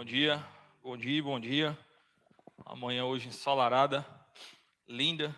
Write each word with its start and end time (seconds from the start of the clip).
Bom 0.00 0.04
dia, 0.04 0.42
bom 0.82 0.96
dia, 0.96 1.22
bom 1.22 1.38
dia. 1.38 1.78
Amanhã 2.64 3.04
hoje 3.04 3.28
ensolarada, 3.28 4.02
linda, 4.88 5.36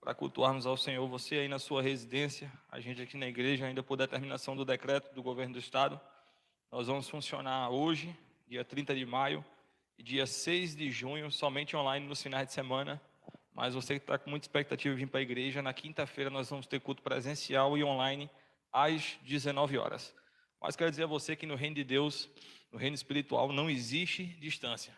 para 0.00 0.14
cultuarmos 0.14 0.64
ao 0.64 0.74
Senhor. 0.74 1.06
Você 1.06 1.34
aí 1.34 1.48
na 1.48 1.58
sua 1.58 1.82
residência, 1.82 2.50
a 2.70 2.80
gente 2.80 3.02
aqui 3.02 3.18
na 3.18 3.28
igreja, 3.28 3.66
ainda 3.66 3.82
por 3.82 3.98
determinação 3.98 4.56
do 4.56 4.64
decreto 4.64 5.14
do 5.14 5.22
governo 5.22 5.52
do 5.52 5.58
estado, 5.58 6.00
nós 6.72 6.86
vamos 6.86 7.10
funcionar 7.10 7.68
hoje, 7.68 8.16
dia 8.48 8.64
30 8.64 8.94
de 8.94 9.04
maio, 9.04 9.44
e 9.98 10.02
dia 10.02 10.26
6 10.26 10.76
de 10.76 10.90
junho, 10.90 11.30
somente 11.30 11.76
online 11.76 12.06
nos 12.06 12.22
finais 12.22 12.46
de 12.46 12.54
semana. 12.54 12.98
Mas 13.52 13.74
você 13.74 13.98
que 13.98 14.02
está 14.02 14.16
com 14.16 14.30
muita 14.30 14.46
expectativa 14.46 14.94
de 14.94 15.04
vir 15.04 15.10
para 15.10 15.20
a 15.20 15.22
igreja, 15.22 15.60
na 15.60 15.74
quinta-feira 15.74 16.30
nós 16.30 16.48
vamos 16.48 16.66
ter 16.66 16.80
culto 16.80 17.02
presencial 17.02 17.76
e 17.76 17.84
online 17.84 18.30
às 18.72 19.18
19 19.24 19.76
horas. 19.76 20.16
Mas 20.58 20.74
quero 20.74 20.90
dizer 20.90 21.04
a 21.04 21.06
você 21.06 21.36
que 21.36 21.44
no 21.44 21.54
reino 21.54 21.76
de 21.76 21.84
Deus, 21.84 22.30
no 22.72 22.78
reino 22.78 22.94
espiritual, 22.94 23.52
não 23.52 23.68
existe 23.68 24.24
distância. 24.24 24.96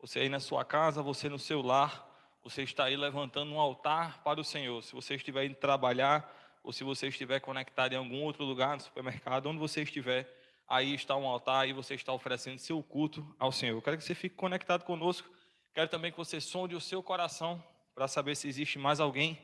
Você 0.00 0.20
aí 0.20 0.28
na 0.28 0.40
sua 0.40 0.64
casa, 0.64 1.02
você 1.02 1.28
no 1.28 1.38
seu 1.38 1.62
lar, 1.62 2.08
você 2.42 2.62
está 2.62 2.84
aí 2.84 2.96
levantando 2.96 3.52
um 3.52 3.60
altar 3.60 4.22
para 4.22 4.40
o 4.40 4.44
Senhor. 4.44 4.82
Se 4.82 4.92
você 4.92 5.14
estiver 5.14 5.44
indo 5.44 5.54
trabalhar, 5.54 6.30
ou 6.62 6.72
se 6.72 6.82
você 6.84 7.08
estiver 7.08 7.40
conectado 7.40 7.92
em 7.92 7.96
algum 7.96 8.22
outro 8.22 8.44
lugar, 8.44 8.76
no 8.76 8.82
supermercado, 8.82 9.46
onde 9.46 9.58
você 9.58 9.82
estiver, 9.82 10.28
aí 10.66 10.94
está 10.94 11.16
um 11.16 11.26
altar 11.26 11.68
e 11.68 11.72
você 11.72 11.94
está 11.94 12.12
oferecendo 12.12 12.58
seu 12.58 12.82
culto 12.82 13.34
ao 13.38 13.52
Senhor. 13.52 13.76
Eu 13.76 13.82
quero 13.82 13.98
que 13.98 14.04
você 14.04 14.14
fique 14.14 14.34
conectado 14.34 14.84
conosco. 14.84 15.28
Quero 15.74 15.88
também 15.88 16.10
que 16.10 16.18
você 16.18 16.40
sonde 16.40 16.74
o 16.74 16.80
seu 16.80 17.02
coração 17.02 17.62
para 17.94 18.08
saber 18.08 18.36
se 18.36 18.48
existe 18.48 18.78
mais 18.78 19.00
alguém 19.00 19.38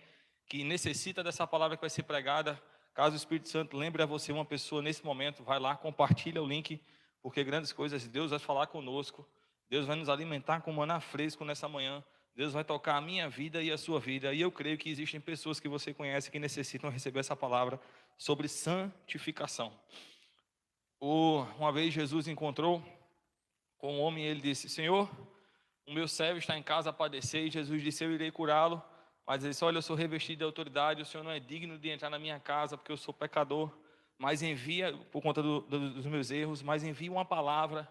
que 0.46 0.64
necessita 0.64 1.22
dessa 1.22 1.46
palavra 1.46 1.76
que 1.76 1.80
vai 1.80 1.90
ser 1.90 2.02
pregada 2.02 2.60
Caso 2.98 3.14
o 3.14 3.16
Espírito 3.16 3.48
Santo 3.48 3.76
lembre 3.76 4.02
a 4.02 4.06
você 4.06 4.32
uma 4.32 4.44
pessoa 4.44 4.82
nesse 4.82 5.04
momento, 5.04 5.44
vai 5.44 5.60
lá, 5.60 5.76
compartilha 5.76 6.42
o 6.42 6.44
link, 6.44 6.82
porque 7.28 7.44
grandes 7.44 7.74
coisas 7.74 8.08
Deus 8.08 8.30
vai 8.30 8.38
falar 8.38 8.68
conosco. 8.68 9.28
Deus 9.68 9.84
vai 9.84 9.94
nos 9.96 10.08
alimentar 10.08 10.62
com 10.62 10.72
maná 10.72 10.98
fresco 10.98 11.44
nessa 11.44 11.68
manhã. 11.68 12.02
Deus 12.34 12.54
vai 12.54 12.64
tocar 12.64 12.96
a 12.96 13.02
minha 13.02 13.28
vida 13.28 13.62
e 13.62 13.70
a 13.70 13.76
sua 13.76 14.00
vida. 14.00 14.32
E 14.32 14.40
eu 14.40 14.50
creio 14.50 14.78
que 14.78 14.88
existem 14.88 15.20
pessoas 15.20 15.60
que 15.60 15.68
você 15.68 15.92
conhece 15.92 16.30
que 16.30 16.38
necessitam 16.38 16.88
receber 16.88 17.20
essa 17.20 17.36
palavra 17.36 17.78
sobre 18.16 18.48
santificação. 18.48 19.78
uma 20.98 21.70
vez 21.70 21.92
Jesus 21.92 22.26
encontrou 22.28 22.82
com 23.76 23.98
um 23.98 24.00
homem 24.00 24.24
e 24.24 24.28
ele 24.28 24.40
disse: 24.40 24.66
Senhor, 24.66 25.06
o 25.86 25.92
meu 25.92 26.08
servo 26.08 26.38
está 26.38 26.56
em 26.56 26.62
casa 26.62 26.88
a 26.88 26.94
padecer. 26.94 27.44
E 27.44 27.50
Jesus 27.50 27.82
disse: 27.82 28.02
Eu 28.02 28.10
irei 28.10 28.30
curá-lo. 28.30 28.82
Mas 29.26 29.42
ele 29.42 29.50
disse: 29.50 29.62
Olha, 29.66 29.76
eu 29.76 29.82
sou 29.82 29.94
revestido 29.94 30.38
de 30.38 30.44
autoridade, 30.44 31.02
o 31.02 31.04
Senhor 31.04 31.22
não 31.22 31.30
é 31.30 31.38
digno 31.38 31.78
de 31.78 31.90
entrar 31.90 32.08
na 32.08 32.18
minha 32.18 32.40
casa, 32.40 32.78
porque 32.78 32.90
eu 32.90 32.96
sou 32.96 33.12
pecador. 33.12 33.70
Mas 34.18 34.42
envia, 34.42 34.92
por 35.12 35.22
conta 35.22 35.40
do, 35.40 35.60
do, 35.60 35.90
dos 35.94 36.06
meus 36.06 36.30
erros, 36.30 36.62
mas 36.62 36.82
envia 36.82 37.10
uma 37.10 37.24
palavra, 37.24 37.88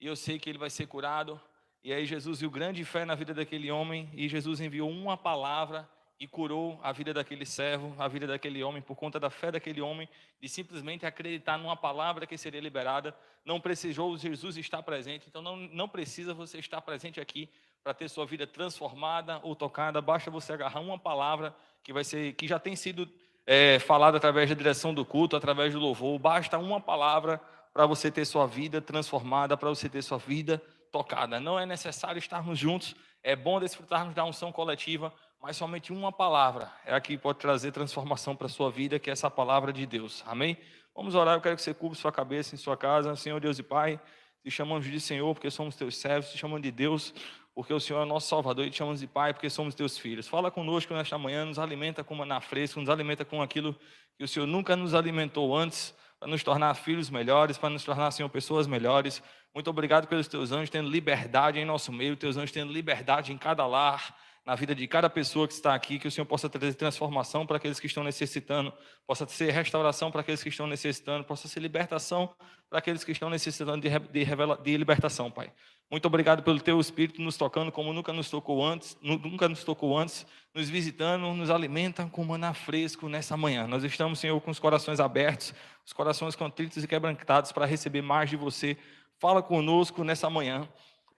e 0.00 0.06
eu 0.06 0.16
sei 0.16 0.38
que 0.38 0.50
ele 0.50 0.58
vai 0.58 0.68
ser 0.68 0.86
curado. 0.86 1.40
E 1.84 1.92
aí 1.92 2.04
Jesus 2.04 2.40
viu 2.40 2.50
grande 2.50 2.84
fé 2.84 3.04
na 3.04 3.14
vida 3.14 3.32
daquele 3.32 3.70
homem, 3.70 4.10
e 4.12 4.28
Jesus 4.28 4.60
enviou 4.60 4.90
uma 4.90 5.16
palavra 5.16 5.88
e 6.20 6.26
curou 6.26 6.80
a 6.82 6.90
vida 6.90 7.14
daquele 7.14 7.46
servo, 7.46 7.94
a 7.96 8.08
vida 8.08 8.26
daquele 8.26 8.62
homem, 8.62 8.82
por 8.82 8.96
conta 8.96 9.20
da 9.20 9.30
fé 9.30 9.52
daquele 9.52 9.80
homem, 9.80 10.08
de 10.40 10.48
simplesmente 10.48 11.06
acreditar 11.06 11.56
numa 11.56 11.76
palavra 11.76 12.26
que 12.26 12.36
seria 12.36 12.60
liberada. 12.60 13.14
Não 13.44 13.60
precisou 13.60 14.18
Jesus 14.18 14.56
estar 14.56 14.82
presente, 14.82 15.26
então 15.28 15.40
não, 15.40 15.56
não 15.56 15.88
precisa 15.88 16.34
você 16.34 16.58
estar 16.58 16.80
presente 16.80 17.20
aqui 17.20 17.48
para 17.84 17.94
ter 17.94 18.08
sua 18.10 18.26
vida 18.26 18.46
transformada 18.48 19.38
ou 19.44 19.54
tocada, 19.54 20.00
basta 20.00 20.30
você 20.30 20.52
agarrar 20.52 20.80
uma 20.80 20.98
palavra 20.98 21.54
que 21.84 21.92
vai 21.92 22.02
ser, 22.02 22.34
que 22.34 22.48
já 22.48 22.58
tem 22.58 22.74
sido 22.74 23.08
é, 23.50 23.78
falada 23.78 24.18
através 24.18 24.50
da 24.50 24.54
direção 24.54 24.92
do 24.92 25.06
culto, 25.06 25.34
através 25.34 25.72
do 25.72 25.80
louvor. 25.80 26.18
Basta 26.18 26.58
uma 26.58 26.78
palavra 26.78 27.40
para 27.72 27.86
você 27.86 28.10
ter 28.10 28.26
sua 28.26 28.46
vida 28.46 28.78
transformada, 28.82 29.56
para 29.56 29.70
você 29.70 29.88
ter 29.88 30.02
sua 30.02 30.18
vida 30.18 30.62
tocada. 30.92 31.40
Não 31.40 31.58
é 31.58 31.64
necessário 31.64 32.18
estarmos 32.18 32.58
juntos. 32.58 32.94
É 33.22 33.34
bom 33.34 33.58
desfrutarmos 33.58 34.14
da 34.14 34.22
unção 34.22 34.52
coletiva, 34.52 35.10
mas 35.40 35.56
somente 35.56 35.94
uma 35.94 36.12
palavra 36.12 36.70
é 36.84 36.94
a 36.94 37.00
que 37.00 37.16
pode 37.16 37.38
trazer 37.38 37.72
transformação 37.72 38.36
para 38.36 38.48
a 38.48 38.50
sua 38.50 38.70
vida, 38.70 38.98
que 38.98 39.08
é 39.08 39.14
essa 39.14 39.30
palavra 39.30 39.72
de 39.72 39.86
Deus. 39.86 40.22
Amém? 40.26 40.58
Vamos 40.94 41.14
orar. 41.14 41.34
Eu 41.34 41.40
quero 41.40 41.56
que 41.56 41.62
você 41.62 41.72
cubra 41.72 41.96
sua 41.96 42.12
cabeça 42.12 42.54
em 42.54 42.58
sua 42.58 42.76
casa, 42.76 43.16
Senhor 43.16 43.40
Deus 43.40 43.58
e 43.58 43.62
Pai. 43.62 43.98
Te 44.42 44.50
chamamos 44.50 44.84
de 44.84 45.00
Senhor 45.00 45.32
porque 45.34 45.50
somos 45.50 45.74
teus 45.74 45.96
servos, 45.96 46.30
te 46.30 46.36
chamamos 46.36 46.62
de 46.62 46.70
Deus 46.70 47.14
porque 47.58 47.74
o 47.74 47.80
Senhor 47.80 48.00
é 48.00 48.04
nosso 48.04 48.28
Salvador 48.28 48.64
e 48.64 48.70
te 48.70 48.76
chamamos 48.76 49.00
de 49.00 49.08
Pai, 49.08 49.34
porque 49.34 49.50
somos 49.50 49.74
teus 49.74 49.98
filhos. 49.98 50.28
Fala 50.28 50.48
conosco 50.48 50.94
nesta 50.94 51.18
manhã, 51.18 51.44
nos 51.44 51.58
alimenta 51.58 52.04
com 52.04 52.14
maná 52.14 52.40
fresco, 52.40 52.78
nos 52.78 52.88
alimenta 52.88 53.24
com 53.24 53.42
aquilo 53.42 53.74
que 54.16 54.22
o 54.22 54.28
Senhor 54.28 54.46
nunca 54.46 54.76
nos 54.76 54.94
alimentou 54.94 55.56
antes, 55.56 55.92
para 56.20 56.28
nos 56.28 56.44
tornar 56.44 56.72
filhos 56.74 57.10
melhores, 57.10 57.58
para 57.58 57.70
nos 57.70 57.82
tornar, 57.82 58.12
Senhor, 58.12 58.28
pessoas 58.28 58.68
melhores. 58.68 59.20
Muito 59.52 59.68
obrigado 59.70 60.06
pelos 60.06 60.28
teus 60.28 60.52
anjos 60.52 60.70
tendo 60.70 60.88
liberdade 60.88 61.58
em 61.58 61.64
nosso 61.64 61.92
meio, 61.92 62.14
teus 62.14 62.36
anjos 62.36 62.52
tendo 62.52 62.72
liberdade 62.72 63.32
em 63.32 63.36
cada 63.36 63.66
lar, 63.66 64.16
na 64.48 64.54
vida 64.54 64.74
de 64.74 64.88
cada 64.88 65.10
pessoa 65.10 65.46
que 65.46 65.52
está 65.52 65.74
aqui, 65.74 65.98
que 65.98 66.08
o 66.08 66.10
Senhor 66.10 66.24
possa 66.24 66.48
trazer 66.48 66.72
transformação 66.72 67.44
para 67.44 67.58
aqueles 67.58 67.78
que 67.78 67.86
estão 67.86 68.02
necessitando, 68.02 68.72
possa 69.06 69.28
ser 69.28 69.50
restauração 69.50 70.10
para 70.10 70.22
aqueles 70.22 70.42
que 70.42 70.48
estão 70.48 70.66
necessitando, 70.66 71.22
possa 71.22 71.46
ser 71.46 71.60
libertação 71.60 72.34
para 72.66 72.78
aqueles 72.78 73.04
que 73.04 73.12
estão 73.12 73.28
necessitando 73.28 73.82
de, 73.82 73.90
de, 73.90 74.24
de 74.64 74.76
libertação, 74.78 75.30
Pai. 75.30 75.52
Muito 75.90 76.06
obrigado 76.06 76.42
pelo 76.42 76.58
Teu 76.60 76.80
Espírito 76.80 77.20
nos 77.20 77.36
tocando 77.36 77.70
como 77.70 77.92
nunca 77.92 78.10
nos 78.10 78.30
tocou 78.30 78.64
antes, 78.64 78.96
nunca 79.02 79.50
nos 79.50 79.64
tocou 79.64 79.98
antes, 79.98 80.26
nos 80.54 80.70
visitando, 80.70 81.30
nos 81.34 81.50
alimenta 81.50 82.06
com 82.06 82.24
maná 82.24 82.54
fresco 82.54 83.06
nessa 83.06 83.36
manhã. 83.36 83.66
Nós 83.66 83.84
estamos, 83.84 84.18
Senhor, 84.18 84.40
com 84.40 84.50
os 84.50 84.58
corações 84.58 84.98
abertos, 84.98 85.52
os 85.84 85.92
corações 85.92 86.34
contritos 86.34 86.82
e 86.82 86.88
quebrantados 86.88 87.52
para 87.52 87.66
receber 87.66 88.00
mais 88.00 88.30
de 88.30 88.36
Você. 88.36 88.78
Fala 89.18 89.42
conosco 89.42 90.02
nessa 90.04 90.30
manhã. 90.30 90.66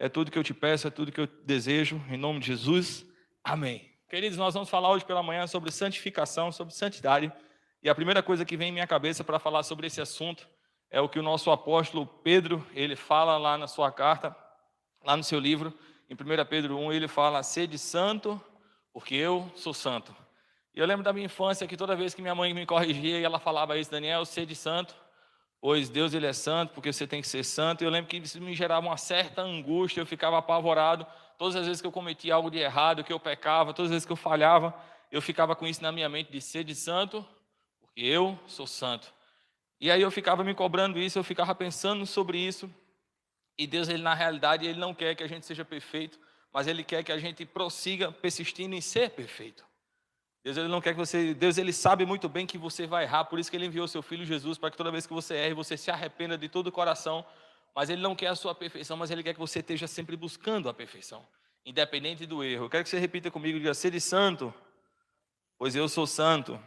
É 0.00 0.08
tudo 0.08 0.32
que 0.32 0.38
eu 0.38 0.42
te 0.42 0.52
peço, 0.52 0.88
é 0.88 0.90
tudo 0.90 1.12
que 1.12 1.20
eu 1.20 1.28
desejo, 1.44 2.02
em 2.10 2.16
nome 2.16 2.40
de 2.40 2.48
Jesus. 2.48 3.08
Amém. 3.42 3.90
Queridos, 4.08 4.36
nós 4.36 4.54
vamos 4.54 4.68
falar 4.68 4.90
hoje 4.90 5.04
pela 5.04 5.22
manhã 5.22 5.46
sobre 5.46 5.70
santificação, 5.70 6.52
sobre 6.52 6.74
santidade. 6.74 7.32
E 7.82 7.88
a 7.88 7.94
primeira 7.94 8.22
coisa 8.22 8.44
que 8.44 8.56
vem 8.56 8.68
em 8.68 8.72
minha 8.72 8.86
cabeça 8.86 9.24
para 9.24 9.38
falar 9.38 9.62
sobre 9.62 9.86
esse 9.86 10.00
assunto 10.00 10.46
é 10.90 11.00
o 11.00 11.08
que 11.08 11.18
o 11.18 11.22
nosso 11.22 11.50
apóstolo 11.50 12.06
Pedro, 12.06 12.66
ele 12.74 12.96
fala 12.96 13.38
lá 13.38 13.56
na 13.56 13.66
sua 13.66 13.90
carta, 13.90 14.36
lá 15.04 15.16
no 15.16 15.24
seu 15.24 15.38
livro, 15.38 15.72
em 16.08 16.14
1 16.14 16.44
Pedro 16.44 16.76
1, 16.76 16.92
ele 16.92 17.08
fala: 17.08 17.42
"Sede 17.42 17.78
santo, 17.78 18.40
porque 18.92 19.14
eu 19.14 19.50
sou 19.54 19.72
santo". 19.72 20.14
E 20.74 20.78
eu 20.78 20.86
lembro 20.86 21.02
da 21.02 21.12
minha 21.12 21.26
infância 21.26 21.66
que 21.66 21.76
toda 21.76 21.96
vez 21.96 22.14
que 22.14 22.22
minha 22.22 22.34
mãe 22.34 22.52
me 22.52 22.66
corrigia 22.66 23.18
e 23.18 23.24
ela 23.24 23.38
falava 23.38 23.78
isso, 23.78 23.90
Daniel, 23.90 24.24
sede 24.24 24.54
santo, 24.54 24.94
pois 25.60 25.88
Deus 25.88 26.14
ele 26.14 26.26
é 26.26 26.32
santo, 26.32 26.72
porque 26.74 26.92
você 26.92 27.06
tem 27.06 27.20
que 27.20 27.28
ser 27.28 27.44
santo. 27.44 27.82
E 27.82 27.86
eu 27.86 27.90
lembro 27.90 28.08
que 28.08 28.18
isso 28.18 28.40
me 28.40 28.54
gerava 28.54 28.86
uma 28.86 28.96
certa 28.96 29.42
angústia, 29.42 30.00
eu 30.00 30.06
ficava 30.06 30.38
apavorado, 30.38 31.06
Todas 31.40 31.56
as 31.56 31.64
vezes 31.66 31.80
que 31.80 31.86
eu 31.86 31.90
cometia 31.90 32.34
algo 32.34 32.50
de 32.50 32.58
errado, 32.58 33.02
que 33.02 33.10
eu 33.10 33.18
pecava, 33.18 33.72
todas 33.72 33.90
as 33.90 33.94
vezes 33.94 34.04
que 34.04 34.12
eu 34.12 34.16
falhava, 34.16 34.78
eu 35.10 35.22
ficava 35.22 35.56
com 35.56 35.66
isso 35.66 35.82
na 35.82 35.90
minha 35.90 36.06
mente 36.06 36.30
de 36.30 36.38
ser 36.38 36.62
de 36.64 36.74
santo, 36.74 37.26
porque 37.80 38.02
eu 38.02 38.38
sou 38.46 38.66
santo. 38.66 39.10
E 39.80 39.90
aí 39.90 40.02
eu 40.02 40.10
ficava 40.10 40.44
me 40.44 40.54
cobrando 40.54 40.98
isso, 40.98 41.18
eu 41.18 41.24
ficava 41.24 41.54
pensando 41.54 42.04
sobre 42.04 42.36
isso. 42.36 42.70
E 43.56 43.66
Deus, 43.66 43.88
ele 43.88 44.02
na 44.02 44.12
realidade, 44.12 44.66
ele 44.66 44.78
não 44.78 44.92
quer 44.92 45.14
que 45.14 45.22
a 45.22 45.26
gente 45.26 45.46
seja 45.46 45.64
perfeito, 45.64 46.18
mas 46.52 46.66
ele 46.66 46.84
quer 46.84 47.02
que 47.02 47.10
a 47.10 47.18
gente 47.18 47.46
prossiga 47.46 48.12
persistindo 48.12 48.74
em 48.74 48.82
ser 48.82 49.08
perfeito. 49.08 49.64
Deus 50.44 50.58
ele 50.58 50.68
não 50.68 50.82
quer 50.82 50.92
que 50.92 50.98
você, 50.98 51.32
Deus 51.32 51.56
ele 51.56 51.72
sabe 51.72 52.04
muito 52.04 52.28
bem 52.28 52.46
que 52.46 52.58
você 52.58 52.86
vai 52.86 53.04
errar, 53.04 53.24
por 53.24 53.38
isso 53.38 53.50
que 53.50 53.56
ele 53.56 53.64
enviou 53.64 53.88
seu 53.88 54.02
filho 54.02 54.26
Jesus 54.26 54.58
para 54.58 54.70
que 54.70 54.76
toda 54.76 54.90
vez 54.90 55.06
que 55.06 55.14
você 55.14 55.36
erre, 55.36 55.54
você 55.54 55.74
se 55.78 55.90
arrependa 55.90 56.36
de 56.36 56.50
todo 56.50 56.66
o 56.66 56.72
coração, 56.72 57.24
mas 57.74 57.90
Ele 57.90 58.02
não 58.02 58.14
quer 58.14 58.28
a 58.28 58.34
sua 58.34 58.54
perfeição, 58.54 58.96
mas 58.96 59.10
Ele 59.10 59.22
quer 59.22 59.34
que 59.34 59.40
você 59.40 59.60
esteja 59.60 59.86
sempre 59.86 60.16
buscando 60.16 60.68
a 60.68 60.74
perfeição, 60.74 61.26
independente 61.64 62.26
do 62.26 62.42
erro. 62.42 62.64
Eu 62.64 62.70
quero 62.70 62.84
que 62.84 62.90
você 62.90 62.98
repita 62.98 63.30
comigo, 63.30 63.58
diga, 63.58 63.74
sede 63.74 64.00
santo, 64.00 64.52
pois 65.58 65.74
eu 65.74 65.88
sou 65.88 66.06
santo. 66.06 66.60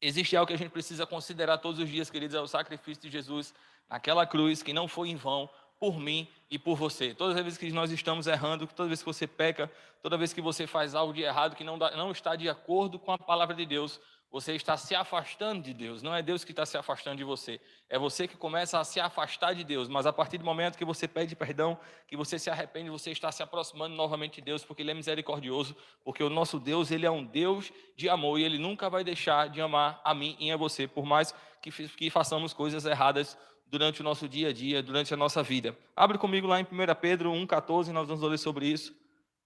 Existe 0.00 0.36
algo 0.36 0.46
que 0.46 0.54
a 0.54 0.58
gente 0.58 0.70
precisa 0.70 1.06
considerar 1.06 1.58
todos 1.58 1.80
os 1.80 1.88
dias, 1.88 2.10
queridos, 2.10 2.34
é 2.34 2.40
o 2.40 2.46
sacrifício 2.46 3.02
de 3.02 3.10
Jesus 3.10 3.54
naquela 3.88 4.26
cruz, 4.26 4.62
que 4.62 4.72
não 4.72 4.86
foi 4.86 5.08
em 5.08 5.16
vão, 5.16 5.48
por 5.78 5.98
mim 5.98 6.28
e 6.50 6.58
por 6.58 6.76
você. 6.76 7.14
Todas 7.14 7.36
as 7.36 7.42
vezes 7.42 7.58
que 7.58 7.70
nós 7.70 7.90
estamos 7.90 8.26
errando, 8.26 8.66
toda 8.66 8.88
vez 8.88 9.00
que 9.00 9.06
você 9.06 9.26
peca, 9.26 9.70
toda 10.02 10.16
vez 10.16 10.32
que 10.32 10.40
você 10.40 10.66
faz 10.66 10.94
algo 10.94 11.12
de 11.12 11.22
errado 11.22 11.54
que 11.54 11.64
não, 11.64 11.78
dá, 11.78 11.90
não 11.96 12.10
está 12.10 12.34
de 12.36 12.48
acordo 12.48 12.98
com 12.98 13.12
a 13.12 13.18
palavra 13.18 13.54
de 13.54 13.66
Deus, 13.66 14.00
você 14.30 14.54
está 14.54 14.76
se 14.76 14.94
afastando 14.94 15.62
de 15.62 15.72
Deus, 15.72 16.02
não 16.02 16.14
é 16.14 16.22
Deus 16.22 16.44
que 16.44 16.50
está 16.50 16.66
se 16.66 16.76
afastando 16.76 17.16
de 17.16 17.24
você, 17.24 17.60
é 17.88 17.98
você 17.98 18.26
que 18.26 18.36
começa 18.36 18.78
a 18.78 18.84
se 18.84 18.98
afastar 19.00 19.54
de 19.54 19.64
Deus, 19.64 19.88
mas 19.88 20.04
a 20.04 20.12
partir 20.12 20.38
do 20.38 20.44
momento 20.44 20.76
que 20.76 20.84
você 20.84 21.06
pede 21.06 21.36
perdão, 21.36 21.78
que 22.06 22.16
você 22.16 22.38
se 22.38 22.50
arrepende, 22.50 22.90
você 22.90 23.10
está 23.10 23.30
se 23.30 23.42
aproximando 23.42 23.94
novamente 23.94 24.36
de 24.36 24.42
Deus, 24.42 24.64
porque 24.64 24.82
Ele 24.82 24.90
é 24.90 24.94
misericordioso, 24.94 25.76
porque 26.04 26.22
o 26.22 26.28
nosso 26.28 26.58
Deus, 26.58 26.90
Ele 26.90 27.06
é 27.06 27.10
um 27.10 27.24
Deus 27.24 27.72
de 27.96 28.08
amor 28.08 28.38
e 28.38 28.44
Ele 28.44 28.58
nunca 28.58 28.90
vai 28.90 29.04
deixar 29.04 29.48
de 29.48 29.60
amar 29.60 30.00
a 30.04 30.14
mim 30.14 30.36
e 30.38 30.50
a 30.50 30.56
você, 30.56 30.86
por 30.86 31.06
mais 31.06 31.32
que, 31.62 31.70
que 31.70 32.10
façamos 32.10 32.52
coisas 32.52 32.84
erradas 32.84 33.38
durante 33.66 34.00
o 34.00 34.04
nosso 34.04 34.28
dia 34.28 34.48
a 34.48 34.52
dia, 34.52 34.82
durante 34.82 35.12
a 35.12 35.16
nossa 35.16 35.42
vida. 35.42 35.76
Abre 35.94 36.18
comigo 36.18 36.46
lá 36.46 36.60
em 36.60 36.64
1 36.64 36.66
Pedro 37.00 37.32
1,14, 37.32 37.88
nós 37.88 38.06
vamos 38.08 38.22
ler 38.22 38.38
sobre 38.38 38.66
isso 38.66 38.94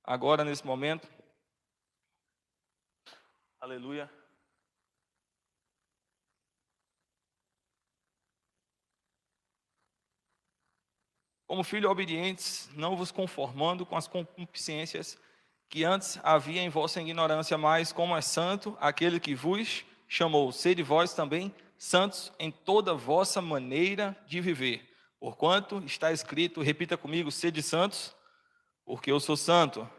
agora, 0.05 0.45
nesse 0.45 0.67
momento. 0.67 1.09
Aleluia. 3.61 4.11
Como 11.51 11.65
filhos 11.65 11.91
obedientes, 11.91 12.71
não 12.77 12.95
vos 12.95 13.11
conformando 13.11 13.85
com 13.85 13.97
as 13.97 14.07
concupiscências 14.07 15.19
que 15.69 15.83
antes 15.83 16.17
havia 16.23 16.63
em 16.63 16.69
vossa 16.69 17.01
ignorância, 17.01 17.59
mas 17.59 17.91
como 17.91 18.17
é 18.17 18.21
santo 18.21 18.79
aquele 18.81 19.19
que 19.19 19.35
vos 19.35 19.85
chamou, 20.07 20.53
sede 20.53 20.81
vós 20.85 21.13
também 21.13 21.53
santos 21.77 22.33
em 22.39 22.53
toda 22.53 22.95
vossa 22.95 23.43
maneira 23.43 24.17
de 24.29 24.41
viver. 24.41 24.89
Porquanto 25.19 25.83
está 25.85 26.13
escrito, 26.13 26.63
repita 26.63 26.97
comigo, 26.97 27.33
sede 27.33 27.65
santos, 27.65 28.15
porque 28.85 29.11
eu 29.11 29.19
sou 29.19 29.37
santo. 29.37 29.91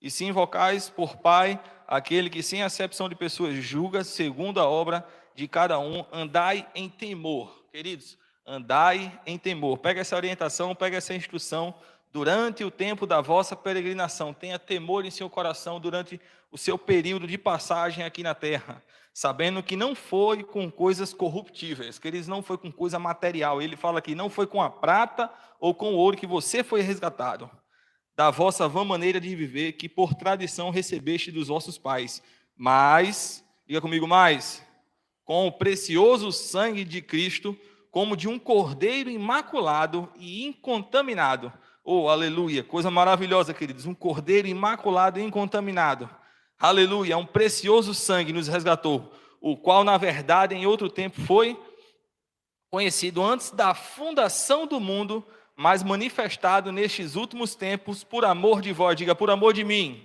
E 0.00 0.10
se 0.10 0.24
invocais 0.24 0.88
por 0.88 1.18
Pai 1.18 1.62
aquele 1.86 2.30
que 2.30 2.42
sem 2.42 2.62
acepção 2.62 3.10
de 3.10 3.14
pessoas 3.14 3.56
julga 3.56 4.02
segundo 4.04 4.58
a 4.58 4.66
obra 4.66 5.06
de 5.34 5.46
cada 5.46 5.78
um, 5.78 6.02
andai 6.10 6.66
em 6.74 6.88
temor. 6.88 7.62
Queridos, 7.70 8.16
andai 8.48 9.20
em 9.26 9.36
temor. 9.36 9.78
Pega 9.78 10.00
essa 10.00 10.16
orientação, 10.16 10.74
pega 10.74 10.96
essa 10.96 11.14
instrução 11.14 11.74
durante 12.10 12.64
o 12.64 12.70
tempo 12.70 13.06
da 13.06 13.20
vossa 13.20 13.54
peregrinação. 13.54 14.32
Tenha 14.32 14.58
temor 14.58 15.04
em 15.04 15.10
seu 15.10 15.28
coração 15.28 15.78
durante 15.78 16.18
o 16.50 16.56
seu 16.56 16.78
período 16.78 17.26
de 17.26 17.36
passagem 17.36 18.02
aqui 18.02 18.22
na 18.22 18.34
terra, 18.34 18.82
sabendo 19.12 19.62
que 19.62 19.76
não 19.76 19.94
foi 19.94 20.42
com 20.42 20.70
coisas 20.70 21.12
corruptíveis, 21.12 21.98
que 21.98 22.08
eles 22.08 22.26
não 22.26 22.42
foi 22.42 22.56
com 22.56 22.72
coisa 22.72 22.98
material. 22.98 23.60
Ele 23.60 23.76
fala 23.76 24.00
que 24.00 24.14
não 24.14 24.30
foi 24.30 24.46
com 24.46 24.62
a 24.62 24.70
prata 24.70 25.30
ou 25.60 25.74
com 25.74 25.92
o 25.92 25.96
ouro 25.96 26.16
que 26.16 26.26
você 26.26 26.64
foi 26.64 26.80
resgatado, 26.80 27.50
da 28.16 28.30
vossa 28.30 28.66
vã 28.66 28.82
maneira 28.82 29.20
de 29.20 29.36
viver, 29.36 29.72
que 29.72 29.88
por 29.88 30.14
tradição 30.14 30.70
recebeste 30.70 31.30
dos 31.30 31.48
vossos 31.48 31.76
pais, 31.76 32.22
mas, 32.56 33.44
diga 33.66 33.80
comigo 33.80 34.08
mais, 34.08 34.64
com 35.24 35.46
o 35.46 35.52
precioso 35.52 36.32
sangue 36.32 36.84
de 36.84 37.02
Cristo, 37.02 37.56
como 37.90 38.16
de 38.16 38.28
um 38.28 38.38
cordeiro 38.38 39.10
imaculado 39.10 40.10
e 40.16 40.46
incontaminado. 40.46 41.52
Oh, 41.84 42.08
aleluia, 42.08 42.62
coisa 42.62 42.90
maravilhosa, 42.90 43.54
queridos, 43.54 43.86
um 43.86 43.94
cordeiro 43.94 44.46
imaculado 44.46 45.18
e 45.18 45.22
incontaminado. 45.22 46.08
Aleluia, 46.58 47.16
um 47.16 47.24
precioso 47.24 47.94
sangue 47.94 48.32
nos 48.32 48.48
resgatou, 48.48 49.12
o 49.40 49.56
qual, 49.56 49.84
na 49.84 49.96
verdade, 49.96 50.54
em 50.54 50.66
outro 50.66 50.90
tempo 50.90 51.20
foi 51.22 51.58
conhecido 52.70 53.22
antes 53.22 53.50
da 53.52 53.74
fundação 53.74 54.66
do 54.66 54.78
mundo, 54.78 55.26
mas 55.56 55.82
manifestado 55.82 56.70
nestes 56.70 57.14
últimos 57.14 57.54
tempos 57.54 58.04
por 58.04 58.24
amor 58.24 58.60
de 58.60 58.72
vós, 58.72 58.96
diga, 58.96 59.14
por 59.14 59.30
amor 59.30 59.54
de 59.54 59.64
mim. 59.64 60.04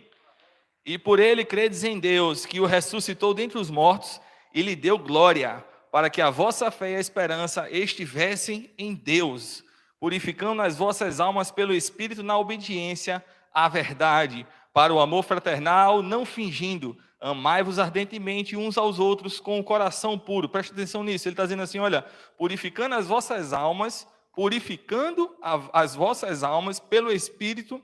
E 0.85 0.97
por 0.97 1.19
ele 1.19 1.43
credes 1.43 1.83
em 1.83 1.99
Deus, 1.99 2.45
que 2.45 2.59
o 2.59 2.65
ressuscitou 2.65 3.33
dentre 3.33 3.57
os 3.57 3.69
mortos 3.69 4.21
e 4.53 4.61
lhe 4.61 4.75
deu 4.75 4.97
glória 4.97 5.65
para 5.93 6.09
que 6.09 6.23
a 6.23 6.31
vossa 6.31 6.71
fé 6.71 6.93
e 6.93 6.95
a 6.95 6.99
esperança 6.99 7.69
estivessem 7.69 8.73
em 8.79 8.95
Deus, 8.95 9.63
purificando 9.99 10.63
as 10.63 10.75
vossas 10.75 11.19
almas 11.19 11.51
pelo 11.51 11.71
Espírito 11.71 12.23
na 12.23 12.35
obediência 12.35 13.23
à 13.53 13.69
verdade, 13.69 14.43
para 14.73 14.91
o 14.91 14.99
amor 14.99 15.21
fraternal, 15.21 16.01
não 16.01 16.25
fingindo, 16.25 16.97
amai-vos 17.21 17.77
ardentemente 17.77 18.57
uns 18.57 18.75
aos 18.75 18.97
outros 18.97 19.39
com 19.39 19.59
o 19.59 19.63
coração 19.63 20.17
puro. 20.17 20.49
Preste 20.49 20.71
atenção 20.71 21.03
nisso, 21.03 21.27
ele 21.27 21.33
está 21.33 21.43
dizendo 21.43 21.61
assim: 21.61 21.77
olha, 21.77 22.03
purificando 22.39 22.95
as 22.95 23.05
vossas 23.05 23.53
almas, 23.53 24.07
purificando 24.33 25.29
as 25.71 25.93
vossas 25.93 26.41
almas 26.43 26.79
pelo 26.79 27.11
Espírito 27.11 27.79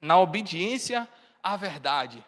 na 0.00 0.16
obediência 0.20 1.08
à 1.42 1.56
verdade. 1.56 2.24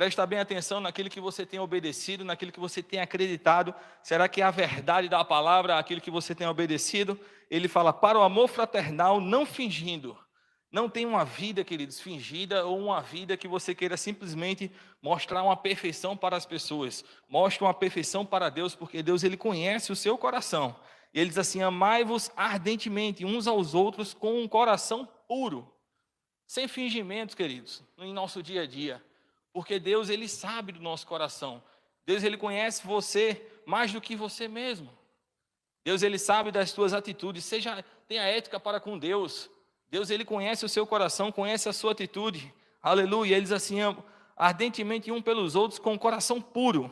Presta 0.00 0.24
bem 0.24 0.38
atenção 0.38 0.80
naquilo 0.80 1.10
que 1.10 1.20
você 1.20 1.44
tem 1.44 1.60
obedecido, 1.60 2.24
naquilo 2.24 2.50
que 2.50 2.58
você 2.58 2.82
tem 2.82 3.00
acreditado. 3.00 3.74
Será 4.02 4.30
que 4.30 4.40
é 4.40 4.44
a 4.46 4.50
verdade 4.50 5.10
da 5.10 5.22
palavra 5.22 5.78
aquilo 5.78 6.00
que 6.00 6.10
você 6.10 6.34
tem 6.34 6.46
obedecido? 6.46 7.20
Ele 7.50 7.68
fala 7.68 7.92
para 7.92 8.18
o 8.18 8.22
amor 8.22 8.48
fraternal, 8.48 9.20
não 9.20 9.44
fingindo. 9.44 10.16
Não 10.72 10.88
tem 10.88 11.04
uma 11.04 11.22
vida, 11.22 11.62
queridos, 11.62 12.00
fingida 12.00 12.64
ou 12.64 12.78
uma 12.78 13.02
vida 13.02 13.36
que 13.36 13.46
você 13.46 13.74
queira 13.74 13.94
simplesmente 13.94 14.72
mostrar 15.02 15.42
uma 15.42 15.54
perfeição 15.54 16.16
para 16.16 16.34
as 16.34 16.46
pessoas. 16.46 17.04
Mostre 17.28 17.62
uma 17.62 17.74
perfeição 17.74 18.24
para 18.24 18.48
Deus, 18.48 18.74
porque 18.74 19.02
Deus 19.02 19.22
ele 19.22 19.36
conhece 19.36 19.92
o 19.92 19.96
seu 19.96 20.16
coração. 20.16 20.74
E 21.12 21.20
ele 21.20 21.28
diz 21.28 21.36
assim: 21.36 21.60
amai-vos 21.60 22.30
ardentemente 22.34 23.26
uns 23.26 23.46
aos 23.46 23.74
outros 23.74 24.14
com 24.14 24.42
um 24.42 24.48
coração 24.48 25.06
puro, 25.28 25.70
sem 26.46 26.66
fingimentos, 26.66 27.34
queridos, 27.34 27.84
em 27.98 28.14
nosso 28.14 28.42
dia 28.42 28.62
a 28.62 28.66
dia. 28.66 29.09
Porque 29.52 29.78
Deus 29.78 30.08
ele 30.08 30.28
sabe 30.28 30.72
do 30.72 30.80
nosso 30.80 31.06
coração. 31.06 31.62
Deus 32.06 32.22
ele 32.22 32.36
conhece 32.36 32.86
você 32.86 33.46
mais 33.66 33.92
do 33.92 34.00
que 34.00 34.16
você 34.16 34.48
mesmo. 34.48 34.90
Deus 35.84 36.02
ele 36.02 36.18
sabe 36.18 36.50
das 36.50 36.70
suas 36.70 36.92
atitudes. 36.92 37.44
Seja 37.44 37.84
tenha 38.06 38.22
ética 38.22 38.60
para 38.60 38.80
com 38.80 38.98
Deus. 38.98 39.50
Deus 39.88 40.10
ele 40.10 40.24
conhece 40.24 40.64
o 40.64 40.68
seu 40.68 40.86
coração, 40.86 41.32
conhece 41.32 41.68
a 41.68 41.72
sua 41.72 41.92
atitude. 41.92 42.52
Aleluia. 42.82 43.36
Eles 43.36 43.52
assim 43.52 43.80
amam 43.80 44.04
ardentemente 44.36 45.12
um 45.12 45.20
pelos 45.20 45.54
outros 45.54 45.78
com 45.78 45.92
o 45.92 45.98
coração 45.98 46.40
puro, 46.40 46.90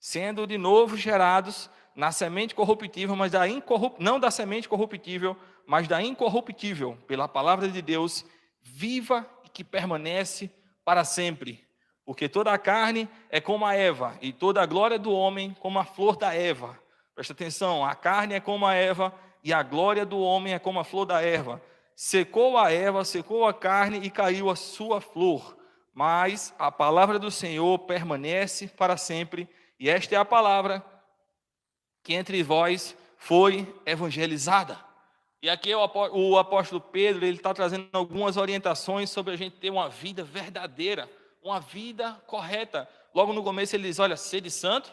sendo 0.00 0.44
de 0.44 0.58
novo 0.58 0.96
gerados 0.96 1.70
na 1.94 2.10
semente 2.10 2.52
corruptível, 2.52 3.14
mas 3.14 3.30
da 3.30 3.48
incorrup... 3.48 3.96
não 4.00 4.18
da 4.18 4.28
semente 4.28 4.68
corruptível, 4.68 5.36
mas 5.64 5.86
da 5.86 6.02
incorruptível, 6.02 6.98
pela 7.06 7.28
palavra 7.28 7.68
de 7.68 7.80
Deus, 7.80 8.24
viva 8.60 9.24
e 9.44 9.48
que 9.48 9.62
permanece 9.62 10.50
para 10.84 11.04
sempre. 11.04 11.64
Porque 12.04 12.28
toda 12.28 12.52
a 12.52 12.58
carne 12.58 13.08
é 13.30 13.40
como 13.40 13.64
a 13.64 13.74
Eva, 13.74 14.18
e 14.20 14.32
toda 14.32 14.62
a 14.62 14.66
glória 14.66 14.98
do 14.98 15.12
homem 15.12 15.56
como 15.60 15.78
a 15.78 15.84
flor 15.84 16.16
da 16.16 16.34
Eva. 16.34 16.78
Presta 17.14 17.32
atenção, 17.32 17.84
a 17.84 17.94
carne 17.94 18.34
é 18.34 18.40
como 18.40 18.66
a 18.66 18.74
Eva, 18.74 19.14
e 19.42 19.52
a 19.52 19.62
glória 19.62 20.06
do 20.06 20.18
homem 20.18 20.54
é 20.54 20.58
como 20.58 20.80
a 20.80 20.84
flor 20.84 21.04
da 21.04 21.20
erva. 21.22 21.62
Secou 21.94 22.56
a 22.56 22.72
erva, 22.72 23.04
secou 23.04 23.46
a 23.46 23.52
carne 23.52 23.98
e 23.98 24.10
caiu 24.10 24.48
a 24.48 24.56
sua 24.56 25.02
flor. 25.02 25.56
Mas 25.92 26.54
a 26.58 26.72
palavra 26.72 27.18
do 27.18 27.30
Senhor 27.30 27.78
permanece 27.80 28.66
para 28.68 28.96
sempre, 28.96 29.48
e 29.78 29.88
esta 29.88 30.14
é 30.14 30.18
a 30.18 30.24
palavra 30.24 30.84
que 32.02 32.14
entre 32.14 32.42
vós 32.42 32.96
foi 33.16 33.72
evangelizada. 33.86 34.78
E 35.42 35.48
aqui 35.50 35.74
o 35.74 36.38
apóstolo 36.38 36.80
Pedro 36.80 37.24
ele 37.24 37.36
está 37.36 37.52
trazendo 37.52 37.88
algumas 37.92 38.38
orientações 38.38 39.10
sobre 39.10 39.34
a 39.34 39.36
gente 39.36 39.56
ter 39.56 39.70
uma 39.70 39.90
vida 39.90 40.24
verdadeira 40.24 41.08
uma 41.44 41.60
vida 41.60 42.12
correta. 42.26 42.88
Logo 43.14 43.32
no 43.34 43.44
começo 43.44 43.76
ele 43.76 43.86
diz: 43.86 43.98
Olha, 43.98 44.16
sede 44.16 44.50
santo, 44.50 44.90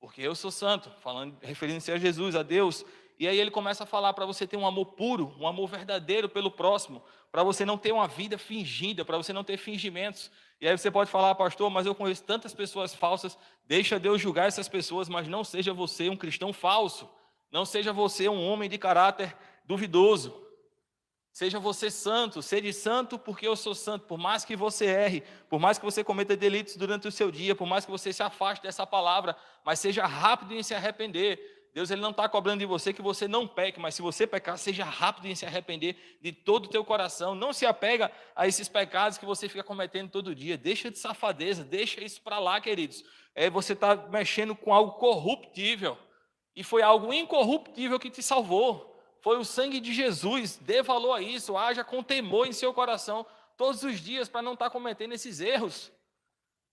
porque 0.00 0.22
eu 0.22 0.34
sou 0.34 0.50
santo, 0.50 0.90
falando, 1.00 1.36
referindo-se 1.42 1.90
a 1.90 1.98
Jesus, 1.98 2.36
a 2.36 2.42
Deus. 2.44 2.84
E 3.18 3.26
aí 3.26 3.36
ele 3.36 3.50
começa 3.50 3.82
a 3.82 3.86
falar 3.86 4.14
para 4.14 4.24
você 4.24 4.46
ter 4.46 4.56
um 4.56 4.64
amor 4.64 4.86
puro, 4.86 5.34
um 5.40 5.46
amor 5.48 5.68
verdadeiro 5.68 6.28
pelo 6.28 6.52
próximo, 6.52 7.02
para 7.32 7.42
você 7.42 7.64
não 7.64 7.76
ter 7.76 7.90
uma 7.90 8.06
vida 8.06 8.38
fingida, 8.38 9.04
para 9.04 9.16
você 9.16 9.32
não 9.32 9.42
ter 9.42 9.56
fingimentos. 9.56 10.30
E 10.60 10.68
aí 10.68 10.78
você 10.78 10.88
pode 10.88 11.10
falar, 11.10 11.34
pastor, 11.34 11.68
mas 11.68 11.84
eu 11.84 11.96
conheço 11.96 12.22
tantas 12.22 12.54
pessoas 12.54 12.94
falsas, 12.94 13.36
deixa 13.66 13.98
Deus 13.98 14.20
julgar 14.20 14.46
essas 14.46 14.68
pessoas, 14.68 15.08
mas 15.08 15.26
não 15.26 15.42
seja 15.42 15.74
você 15.74 16.08
um 16.08 16.16
cristão 16.16 16.52
falso, 16.52 17.10
não 17.50 17.64
seja 17.64 17.92
você 17.92 18.28
um 18.28 18.48
homem 18.48 18.70
de 18.70 18.78
caráter 18.78 19.36
duvidoso. 19.64 20.47
Seja 21.38 21.60
você 21.60 21.88
santo, 21.88 22.42
seja 22.42 22.72
santo 22.72 23.16
porque 23.16 23.46
eu 23.46 23.54
sou 23.54 23.72
santo. 23.72 24.06
Por 24.06 24.18
mais 24.18 24.44
que 24.44 24.56
você 24.56 24.86
erre, 24.86 25.22
por 25.48 25.60
mais 25.60 25.78
que 25.78 25.84
você 25.84 26.02
cometa 26.02 26.36
delitos 26.36 26.74
durante 26.74 27.06
o 27.06 27.12
seu 27.12 27.30
dia, 27.30 27.54
por 27.54 27.64
mais 27.64 27.84
que 27.84 27.92
você 27.92 28.12
se 28.12 28.20
afaste 28.24 28.64
dessa 28.64 28.84
palavra, 28.84 29.36
mas 29.64 29.78
seja 29.78 30.04
rápido 30.04 30.52
em 30.52 30.64
se 30.64 30.74
arrepender. 30.74 31.70
Deus 31.72 31.92
ele 31.92 32.00
não 32.00 32.10
está 32.10 32.28
cobrando 32.28 32.58
de 32.58 32.66
você 32.66 32.92
que 32.92 33.00
você 33.00 33.28
não 33.28 33.46
peque, 33.46 33.78
mas 33.78 33.94
se 33.94 34.02
você 34.02 34.26
pecar, 34.26 34.58
seja 34.58 34.84
rápido 34.84 35.28
em 35.28 35.34
se 35.36 35.46
arrepender 35.46 36.18
de 36.20 36.32
todo 36.32 36.64
o 36.64 36.68
teu 36.68 36.84
coração. 36.84 37.36
Não 37.36 37.52
se 37.52 37.64
apega 37.64 38.10
a 38.34 38.48
esses 38.48 38.68
pecados 38.68 39.16
que 39.16 39.24
você 39.24 39.48
fica 39.48 39.62
cometendo 39.62 40.10
todo 40.10 40.34
dia. 40.34 40.58
Deixa 40.58 40.90
de 40.90 40.98
safadeza, 40.98 41.62
deixa 41.62 42.02
isso 42.02 42.20
para 42.20 42.40
lá, 42.40 42.60
queridos. 42.60 43.04
É, 43.32 43.48
você 43.48 43.74
está 43.74 43.94
mexendo 43.94 44.56
com 44.56 44.74
algo 44.74 44.94
corruptível. 44.94 45.96
E 46.56 46.64
foi 46.64 46.82
algo 46.82 47.12
incorruptível 47.12 48.00
que 48.00 48.10
te 48.10 48.24
salvou. 48.24 48.87
Foi 49.20 49.36
o 49.38 49.44
sangue 49.44 49.80
de 49.80 49.92
Jesus, 49.92 50.56
dê 50.56 50.82
valor 50.82 51.14
a 51.14 51.20
isso, 51.20 51.56
haja 51.56 51.82
com 51.82 52.02
temor 52.02 52.46
em 52.46 52.52
seu 52.52 52.72
coração 52.72 53.26
todos 53.56 53.82
os 53.82 54.00
dias 54.00 54.28
para 54.28 54.42
não 54.42 54.52
estar 54.52 54.66
tá 54.66 54.70
cometendo 54.70 55.12
esses 55.12 55.40
erros. 55.40 55.92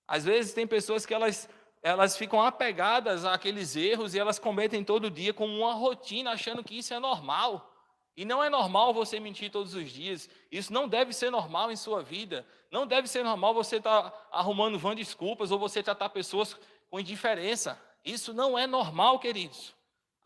Às 0.07 0.23
vezes 0.23 0.53
tem 0.53 0.67
pessoas 0.67 1.05
que 1.05 1.13
elas, 1.13 1.49
elas 1.81 2.15
ficam 2.15 2.41
apegadas 2.41 3.25
àqueles 3.25 3.75
erros 3.75 4.13
e 4.13 4.19
elas 4.19 4.37
cometem 4.37 4.83
todo 4.83 5.09
dia 5.09 5.33
como 5.33 5.57
uma 5.57 5.73
rotina, 5.73 6.31
achando 6.31 6.63
que 6.63 6.77
isso 6.77 6.93
é 6.93 6.99
normal. 6.99 7.71
E 8.15 8.23
não 8.23 8.41
é 8.41 8.49
normal 8.49 8.93
você 8.93 9.19
mentir 9.19 9.51
todos 9.51 9.73
os 9.73 9.91
dias. 9.91 10.29
Isso 10.49 10.71
não 10.71 10.87
deve 10.87 11.11
ser 11.11 11.29
normal 11.29 11.71
em 11.71 11.75
sua 11.75 12.01
vida. 12.01 12.47
Não 12.71 12.87
deve 12.87 13.07
ser 13.07 13.23
normal 13.23 13.53
você 13.53 13.77
estar 13.77 14.09
tá 14.09 14.27
arrumando 14.31 14.79
vã 14.79 14.95
desculpas 14.95 15.51
ou 15.51 15.59
você 15.59 15.83
tratar 15.83 16.09
pessoas 16.09 16.55
com 16.89 16.99
indiferença. 16.99 17.81
Isso 18.05 18.33
não 18.33 18.57
é 18.57 18.65
normal, 18.67 19.19
queridos. 19.19 19.73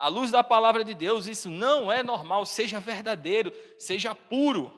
À 0.00 0.08
luz 0.08 0.30
da 0.30 0.42
palavra 0.42 0.82
de 0.82 0.94
Deus, 0.94 1.26
isso 1.26 1.48
não 1.48 1.92
é 1.92 2.02
normal. 2.02 2.46
Seja 2.46 2.80
verdadeiro, 2.80 3.52
seja 3.78 4.14
puro. 4.14 4.72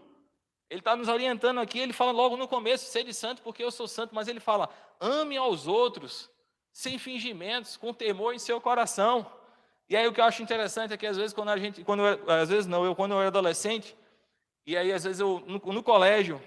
Ele 0.69 0.81
está 0.81 0.97
nos 0.97 1.09
orientando 1.09 1.61
aqui, 1.61 1.79
ele 1.79 1.93
fala 1.93 2.11
logo 2.11 2.37
no 2.37 2.49
começo, 2.49 2.91
seja 2.91 3.13
santo 3.13 3.41
porque 3.41 3.63
eu 3.63 3.71
sou 3.71 3.87
santo, 3.87 4.15
mas 4.15 4.27
ele 4.27 4.41
fala, 4.41 4.69
ame 5.01 5.37
aos 5.37 5.67
outros, 5.67 6.29
sem 6.73 6.99
fingimentos, 6.99 7.77
com 7.77 7.95
temor 7.95 8.35
em 8.35 8.39
seu 8.39 8.61
coração. 8.61 9.25
E 9.89 9.97
aí 9.97 10.09
o 10.09 10.13
que 10.13 10.21
eu 10.21 10.25
acho 10.25 10.43
interessante 10.43 10.93
é 10.93 10.97
que 10.97 11.07
às 11.07 11.17
vezes 11.17 11.33
quando 11.33 11.51
a 11.51 11.57
gente, 11.57 11.85
quando 11.85 12.05
eu, 12.05 12.31
às 12.31 12.49
vezes 12.49 12.67
não, 12.67 12.85
eu 12.85 12.95
quando 12.97 13.13
eu 13.13 13.19
era 13.19 13.29
adolescente, 13.29 13.97
E 14.65 14.77
aí, 14.77 14.93
às 14.93 15.05
vezes, 15.05 15.21
eu, 15.21 15.43
no, 15.47 15.59
no 15.73 15.83
colégio, 15.83 16.41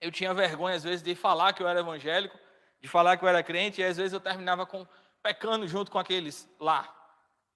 eu 0.00 0.12
tinha 0.12 0.32
vergonha, 0.32 0.76
às 0.76 0.84
vezes, 0.84 1.02
de 1.02 1.14
falar 1.14 1.52
que 1.52 1.62
eu 1.62 1.68
era 1.68 1.80
evangélico, 1.80 2.38
de 2.80 2.88
falar 2.88 3.16
que 3.16 3.24
eu 3.24 3.28
era 3.28 3.42
crente, 3.42 3.80
e 3.80 3.84
às 3.84 3.96
vezes 3.96 4.12
eu 4.12 4.20
terminava 4.20 4.64
com, 4.64 4.86
pecando 5.22 5.66
junto 5.66 5.90
com 5.90 5.98
aqueles 5.98 6.48
lá. 6.60 6.94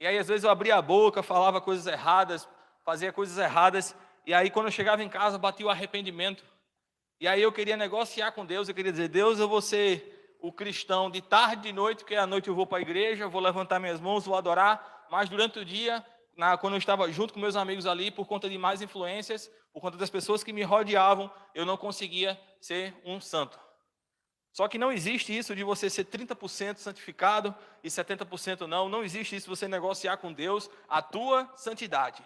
E 0.02 0.06
aí, 0.09 0.18
às 0.18 0.26
vezes, 0.26 0.42
eu 0.42 0.50
abria 0.50 0.75
a 0.75 0.82
boca, 0.82 1.23
falava 1.23 1.61
coisas 1.61 1.87
erradas, 1.87 2.49
fazia 2.85 3.12
coisas 3.12 3.38
erradas, 3.38 3.94
e 4.26 4.35
aí, 4.35 4.50
quando 4.50 4.66
eu 4.66 4.73
chegava 4.73 5.00
em 5.00 5.09
casa, 5.09 5.38
batia 5.38 5.64
o 5.64 5.71
arrependimento. 5.71 6.42
E 7.21 7.28
aí, 7.28 7.40
eu 7.40 7.52
queria 7.52 7.76
negociar 7.76 8.32
com 8.32 8.44
Deus, 8.44 8.68
eu 8.68 8.75
queria 8.75 8.90
dizer: 8.90 9.06
Deus, 9.06 9.38
eu 9.38 9.49
vou 9.49 9.61
ser 9.62 10.37
o 10.40 10.52
cristão 10.52 11.09
de 11.09 11.23
tarde, 11.23 11.62
de 11.62 11.73
noite, 11.73 12.00
porque 12.00 12.16
à 12.16 12.26
noite 12.26 12.49
eu 12.49 12.54
vou 12.56 12.66
para 12.66 12.78
a 12.78 12.80
igreja, 12.80 13.28
vou 13.28 13.40
levantar 13.40 13.78
minhas 13.78 14.00
mãos, 14.00 14.26
vou 14.26 14.37
adorar, 14.37 15.06
mas 15.09 15.28
durante 15.28 15.61
o 15.61 15.64
dia 15.64 16.04
na, 16.37 16.56
quando 16.56 16.75
eu 16.75 16.78
estava 16.78 17.09
junto 17.12 17.32
com 17.32 17.38
meus 17.38 17.54
amigos 17.54 17.87
ali, 17.87 18.11
por 18.11 18.26
conta 18.26 18.50
de 18.50 18.59
mais 18.59 18.82
influências, 18.82 19.49
por 19.73 19.80
conta 19.80 19.97
das 19.97 20.11
pessoas 20.11 20.42
que 20.42 20.52
me 20.52 20.64
rodeavam, 20.64 21.30
eu 21.54 21.64
não 21.64 21.76
conseguia 21.76 22.37
ser 22.61 22.92
um 23.04 23.21
santo. 23.21 23.56
Só 24.52 24.68
que 24.68 24.78
não 24.78 24.92
existe 24.92 25.37
isso 25.37 25.56
de 25.56 25.64
você 25.64 25.88
ser 25.88 26.04
30% 26.04 26.76
santificado 26.76 27.54
e 27.82 27.88
70% 27.88 28.66
não. 28.66 28.88
Não 28.88 29.02
existe 29.02 29.35
isso 29.35 29.47
de 29.47 29.56
você 29.56 29.66
negociar 29.66 30.18
com 30.18 30.32
Deus 30.32 30.68
a 30.88 31.00
tua 31.00 31.50
santidade. 31.56 32.23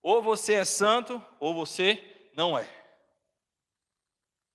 Ou 0.00 0.22
você 0.22 0.54
é 0.54 0.64
santo, 0.64 1.20
ou 1.40 1.52
você 1.52 2.30
não 2.36 2.56
é. 2.56 2.68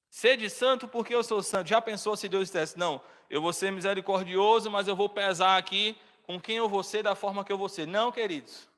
Sede 0.09 0.49
santo 0.49 0.87
porque 0.87 1.13
eu 1.13 1.23
sou 1.23 1.43
santo. 1.43 1.67
Já 1.67 1.81
pensou 1.81 2.15
se 2.15 2.29
Deus 2.29 2.45
dissesse, 2.45 2.79
não, 2.79 3.01
eu 3.29 3.41
vou 3.41 3.51
ser 3.51 3.71
misericordioso, 3.71 4.71
mas 4.71 4.87
eu 4.87 4.95
vou 4.95 5.09
pesar 5.09 5.57
aqui 5.57 5.97
com 6.23 6.39
quem 6.39 6.57
eu 6.57 6.69
vou 6.69 6.83
ser, 6.83 7.03
da 7.03 7.15
forma 7.15 7.43
que 7.43 7.51
eu 7.51 7.57
vou 7.57 7.67
ser. 7.67 7.85
Não, 7.85 8.11
queridos. 8.11 8.69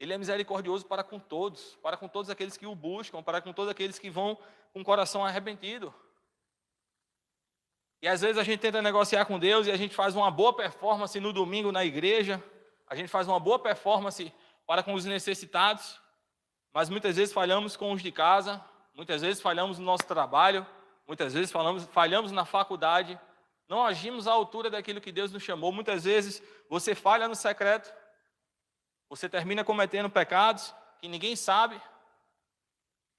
Ele 0.00 0.12
é 0.12 0.18
misericordioso 0.18 0.84
para 0.84 1.04
com 1.04 1.18
todos, 1.18 1.78
para 1.80 1.96
com 1.96 2.08
todos 2.08 2.28
aqueles 2.28 2.56
que 2.56 2.66
o 2.66 2.74
buscam, 2.74 3.22
para 3.22 3.40
com 3.40 3.52
todos 3.52 3.70
aqueles 3.70 3.98
que 3.98 4.10
vão 4.10 4.36
com 4.72 4.80
o 4.80 4.84
coração 4.84 5.24
arrependido. 5.24 5.94
E 8.02 8.08
às 8.08 8.20
vezes 8.20 8.38
a 8.38 8.42
gente 8.42 8.60
tenta 8.60 8.82
negociar 8.82 9.24
com 9.24 9.38
Deus 9.38 9.66
e 9.66 9.70
a 9.70 9.76
gente 9.76 9.94
faz 9.94 10.14
uma 10.14 10.30
boa 10.30 10.54
performance 10.54 11.18
no 11.18 11.32
domingo 11.32 11.72
na 11.72 11.84
igreja, 11.84 12.42
a 12.86 12.94
gente 12.94 13.08
faz 13.08 13.26
uma 13.26 13.40
boa 13.40 13.58
performance 13.58 14.32
para 14.66 14.82
com 14.82 14.94
os 14.94 15.04
necessitados, 15.04 16.00
mas 16.72 16.88
muitas 16.90 17.16
vezes 17.16 17.32
falhamos 17.32 17.76
com 17.76 17.92
os 17.92 18.02
de 18.02 18.12
casa, 18.12 18.62
muitas 18.94 19.22
vezes 19.22 19.40
falhamos 19.40 19.78
no 19.78 19.84
nosso 19.84 20.06
trabalho, 20.06 20.66
muitas 21.06 21.32
vezes 21.32 21.50
falamos, 21.50 21.84
falhamos 21.86 22.32
na 22.32 22.44
faculdade, 22.44 23.18
não 23.68 23.84
agimos 23.84 24.28
à 24.28 24.32
altura 24.32 24.70
daquilo 24.70 25.00
que 25.00 25.10
Deus 25.10 25.32
nos 25.32 25.42
chamou. 25.42 25.72
Muitas 25.72 26.04
vezes 26.04 26.42
você 26.68 26.94
falha 26.94 27.26
no 27.26 27.34
secreto, 27.34 27.92
você 29.08 29.28
termina 29.28 29.64
cometendo 29.64 30.10
pecados 30.10 30.74
que 31.00 31.08
ninguém 31.08 31.34
sabe, 31.34 31.80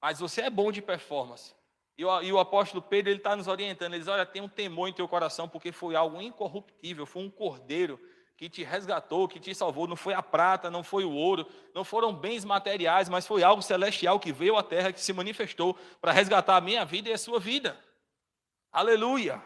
mas 0.01 0.19
você 0.19 0.41
é 0.41 0.49
bom 0.49 0.71
de 0.71 0.81
performance. 0.81 1.56
E 1.97 2.05
o, 2.05 2.21
e 2.21 2.31
o 2.31 2.39
apóstolo 2.39 2.81
Pedro 2.81 3.09
ele 3.09 3.17
está 3.17 3.35
nos 3.35 3.47
orientando. 3.47 3.93
Ele 3.93 3.99
diz: 3.99 4.07
Olha, 4.07 4.25
tem 4.25 4.41
um 4.41 4.47
temor 4.47 4.87
em 4.87 4.93
teu 4.93 5.07
coração, 5.07 5.49
porque 5.49 5.71
foi 5.71 5.95
algo 5.95 6.21
incorruptível, 6.21 7.05
foi 7.05 7.23
um 7.23 7.29
cordeiro 7.29 7.99
que 8.37 8.47
te 8.47 8.63
resgatou, 8.63 9.27
que 9.27 9.39
te 9.39 9.55
salvou. 9.55 9.87
Não 9.87 9.95
foi 9.95 10.13
a 10.13 10.21
prata, 10.21 10.69
não 10.69 10.83
foi 10.83 11.03
o 11.03 11.11
ouro, 11.11 11.47
não 11.73 11.83
foram 11.83 12.13
bens 12.13 12.45
materiais, 12.45 13.09
mas 13.09 13.25
foi 13.25 13.41
algo 13.41 13.63
celestial 13.63 14.19
que 14.19 14.31
veio 14.31 14.55
à 14.55 14.61
terra, 14.61 14.93
que 14.93 15.01
se 15.01 15.11
manifestou 15.11 15.75
para 15.99 16.11
resgatar 16.11 16.55
a 16.57 16.61
minha 16.61 16.85
vida 16.85 17.09
e 17.09 17.13
a 17.13 17.17
sua 17.17 17.39
vida. 17.39 17.75
Aleluia! 18.71 19.41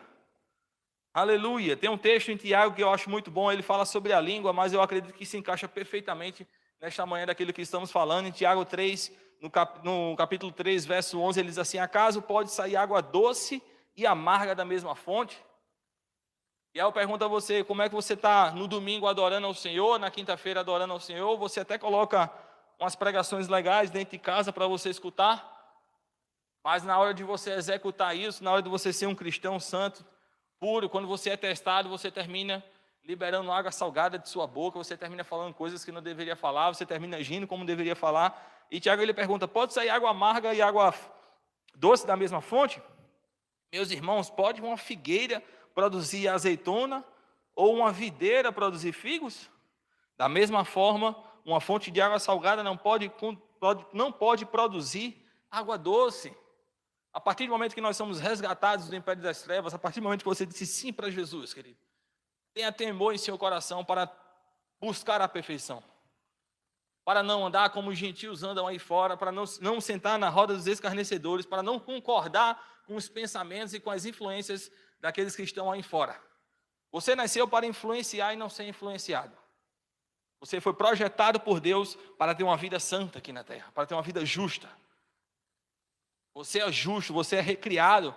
Aleluia. 1.14 1.76
Tem 1.76 1.90
um 1.90 1.98
texto 1.98 2.32
em 2.32 2.38
Tiago 2.38 2.74
que 2.74 2.82
eu 2.82 2.90
acho 2.90 3.10
muito 3.10 3.30
bom, 3.30 3.52
ele 3.52 3.62
fala 3.62 3.86
sobre 3.86 4.14
a 4.14 4.20
língua, 4.22 4.54
mas 4.54 4.72
eu 4.72 4.82
acredito 4.82 5.14
que 5.14 5.26
se 5.26 5.38
encaixa 5.38 5.68
perfeitamente 5.68 6.48
nesta 6.80 7.06
manhã 7.06 7.26
daquilo 7.26 7.52
que 7.52 7.62
estamos 7.62 7.92
falando. 7.92 8.28
Em 8.28 8.32
Tiago 8.32 8.64
3, 8.64 9.12
no, 9.42 9.50
cap, 9.50 9.84
no 9.84 10.16
capítulo 10.16 10.52
3, 10.52 10.86
verso 10.86 11.20
11, 11.20 11.40
ele 11.40 11.50
diz 11.50 11.58
assim: 11.58 11.80
Acaso 11.80 12.22
pode 12.22 12.52
sair 12.52 12.76
água 12.76 13.02
doce 13.02 13.62
e 13.98 14.06
amarga 14.06 14.54
da 14.54 14.64
mesma 14.64 14.96
fonte? 14.96 15.44
E 16.74 16.80
aí 16.80 16.86
eu 16.86 16.92
pergunto 16.92 17.26
a 17.26 17.28
você, 17.28 17.64
como 17.64 17.82
é 17.82 17.90
que 17.90 17.96
você 17.96 18.14
está 18.14 18.52
no 18.52 18.68
domingo 18.68 19.08
adorando 19.08 19.46
ao 19.48 19.54
Senhor, 19.54 20.00
na 20.00 20.10
quinta-feira 20.10 20.62
adorando 20.62 20.94
ao 20.94 21.00
Senhor? 21.00 21.36
Você 21.38 21.60
até 21.60 21.78
coloca 21.78 22.32
umas 22.80 22.96
pregações 22.96 23.50
legais 23.50 23.90
dentro 23.90 24.12
de 24.12 24.20
casa 24.20 24.54
para 24.54 24.68
você 24.68 24.90
escutar, 24.90 25.50
mas 26.64 26.84
na 26.84 26.98
hora 26.98 27.14
de 27.14 27.24
você 27.24 27.52
executar 27.52 28.16
isso, 28.16 28.44
na 28.44 28.54
hora 28.54 28.62
de 28.62 28.70
você 28.70 28.94
ser 28.94 29.08
um 29.08 29.16
cristão 29.16 29.60
santo, 29.60 30.06
puro, 30.60 30.88
quando 30.88 31.08
você 31.08 31.32
é 31.32 31.38
testado, 31.38 31.90
você 31.90 32.10
termina 32.10 32.64
liberando 33.04 33.52
água 33.52 33.72
salgada 33.72 34.18
de 34.18 34.30
sua 34.30 34.48
boca, 34.48 34.78
você 34.78 34.96
termina 34.96 35.24
falando 35.24 35.54
coisas 35.54 35.84
que 35.84 35.92
não 35.92 36.02
deveria 36.02 36.36
falar, 36.36 36.74
você 36.74 36.86
termina 36.86 37.18
agindo 37.18 37.48
como 37.48 37.66
deveria 37.66 37.96
falar. 37.96 38.61
E 38.72 38.80
Tiago 38.80 39.02
ele 39.02 39.14
pergunta: 39.14 39.48
pode 39.48 39.74
sair 39.74 39.90
água 39.90 40.10
amarga 40.10 40.54
e 40.54 40.62
água 40.62 40.96
doce 41.76 42.08
da 42.08 42.16
mesma 42.16 42.40
fonte? 42.40 42.82
Meus 43.72 43.92
irmãos, 43.92 44.30
pode 44.30 44.62
uma 44.62 44.78
figueira 44.78 45.44
produzir 45.76 46.30
azeitona 46.30 47.06
ou 47.54 47.76
uma 47.76 47.92
videira 47.92 48.52
produzir 48.52 48.94
figos? 48.94 49.50
Da 50.18 50.30
mesma 50.30 50.64
forma, 50.64 51.22
uma 51.46 51.60
fonte 51.60 51.92
de 51.92 52.00
água 52.02 52.20
salgada 52.20 52.64
não 52.64 52.78
pode, 52.78 53.12
não 53.94 54.12
pode 54.12 54.46
produzir 54.46 55.26
água 55.50 55.78
doce. 55.78 56.36
A 57.14 57.20
partir 57.20 57.46
do 57.46 57.52
momento 57.52 57.76
que 57.76 57.82
nós 57.82 57.98
somos 57.98 58.22
resgatados 58.22 58.88
do 58.88 58.96
império 58.96 59.22
das 59.22 59.42
trevas, 59.42 59.74
a 59.74 59.80
partir 59.80 60.00
do 60.00 60.04
momento 60.04 60.24
que 60.24 60.30
você 60.30 60.46
disse 60.46 60.66
sim 60.66 60.94
para 60.94 61.10
Jesus, 61.10 61.54
querido, 61.54 61.78
tenha 62.54 62.72
temor 62.72 63.14
em 63.14 63.18
seu 63.18 63.38
coração 63.38 63.84
para 63.84 64.10
buscar 64.80 65.20
a 65.22 65.28
perfeição. 65.28 65.84
Para 67.12 67.22
não 67.22 67.46
andar 67.46 67.72
como 67.72 67.90
os 67.90 67.98
gentios 67.98 68.42
andam 68.42 68.66
aí 68.66 68.80
fora, 68.80 69.18
para 69.18 69.34
não, 69.34 69.44
não 69.60 69.82
sentar 69.82 70.18
na 70.18 70.30
roda 70.30 70.54
dos 70.54 70.66
escarnecedores, 70.66 71.46
para 71.46 71.62
não 71.62 71.78
concordar 71.78 72.82
com 72.88 72.96
os 72.96 73.10
pensamentos 73.10 73.74
e 73.74 73.82
com 73.82 73.92
as 73.92 74.06
influências 74.06 74.72
daqueles 74.98 75.36
que 75.36 75.44
estão 75.44 75.70
aí 75.70 75.84
fora. 75.84 76.18
Você 76.90 77.14
nasceu 77.14 77.46
para 77.50 77.66
influenciar 77.66 78.32
e 78.34 78.38
não 78.38 78.50
ser 78.50 78.64
influenciado. 78.64 79.38
Você 80.40 80.62
foi 80.62 80.74
projetado 80.74 81.38
por 81.38 81.60
Deus 81.60 81.98
para 82.18 82.34
ter 82.34 82.46
uma 82.46 82.56
vida 82.56 82.80
santa 82.80 83.20
aqui 83.20 83.34
na 83.34 83.44
terra, 83.44 83.70
para 83.74 83.86
ter 83.86 83.94
uma 83.94 84.02
vida 84.02 84.26
justa. 84.26 84.70
Você 86.34 86.62
é 86.62 86.72
justo, 86.72 87.12
você 87.14 87.36
é 87.36 87.42
recriado. 87.42 88.16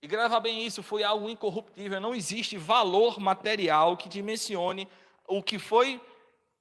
E 0.00 0.06
grava 0.06 0.40
bem 0.40 0.64
isso, 0.64 0.82
foi 0.82 1.04
algo 1.04 1.28
incorruptível. 1.28 2.00
Não 2.00 2.14
existe 2.14 2.56
valor 2.56 3.20
material 3.20 3.94
que 3.94 4.08
dimensione 4.08 4.88
o 5.28 5.42
que 5.42 5.58
foi 5.58 6.00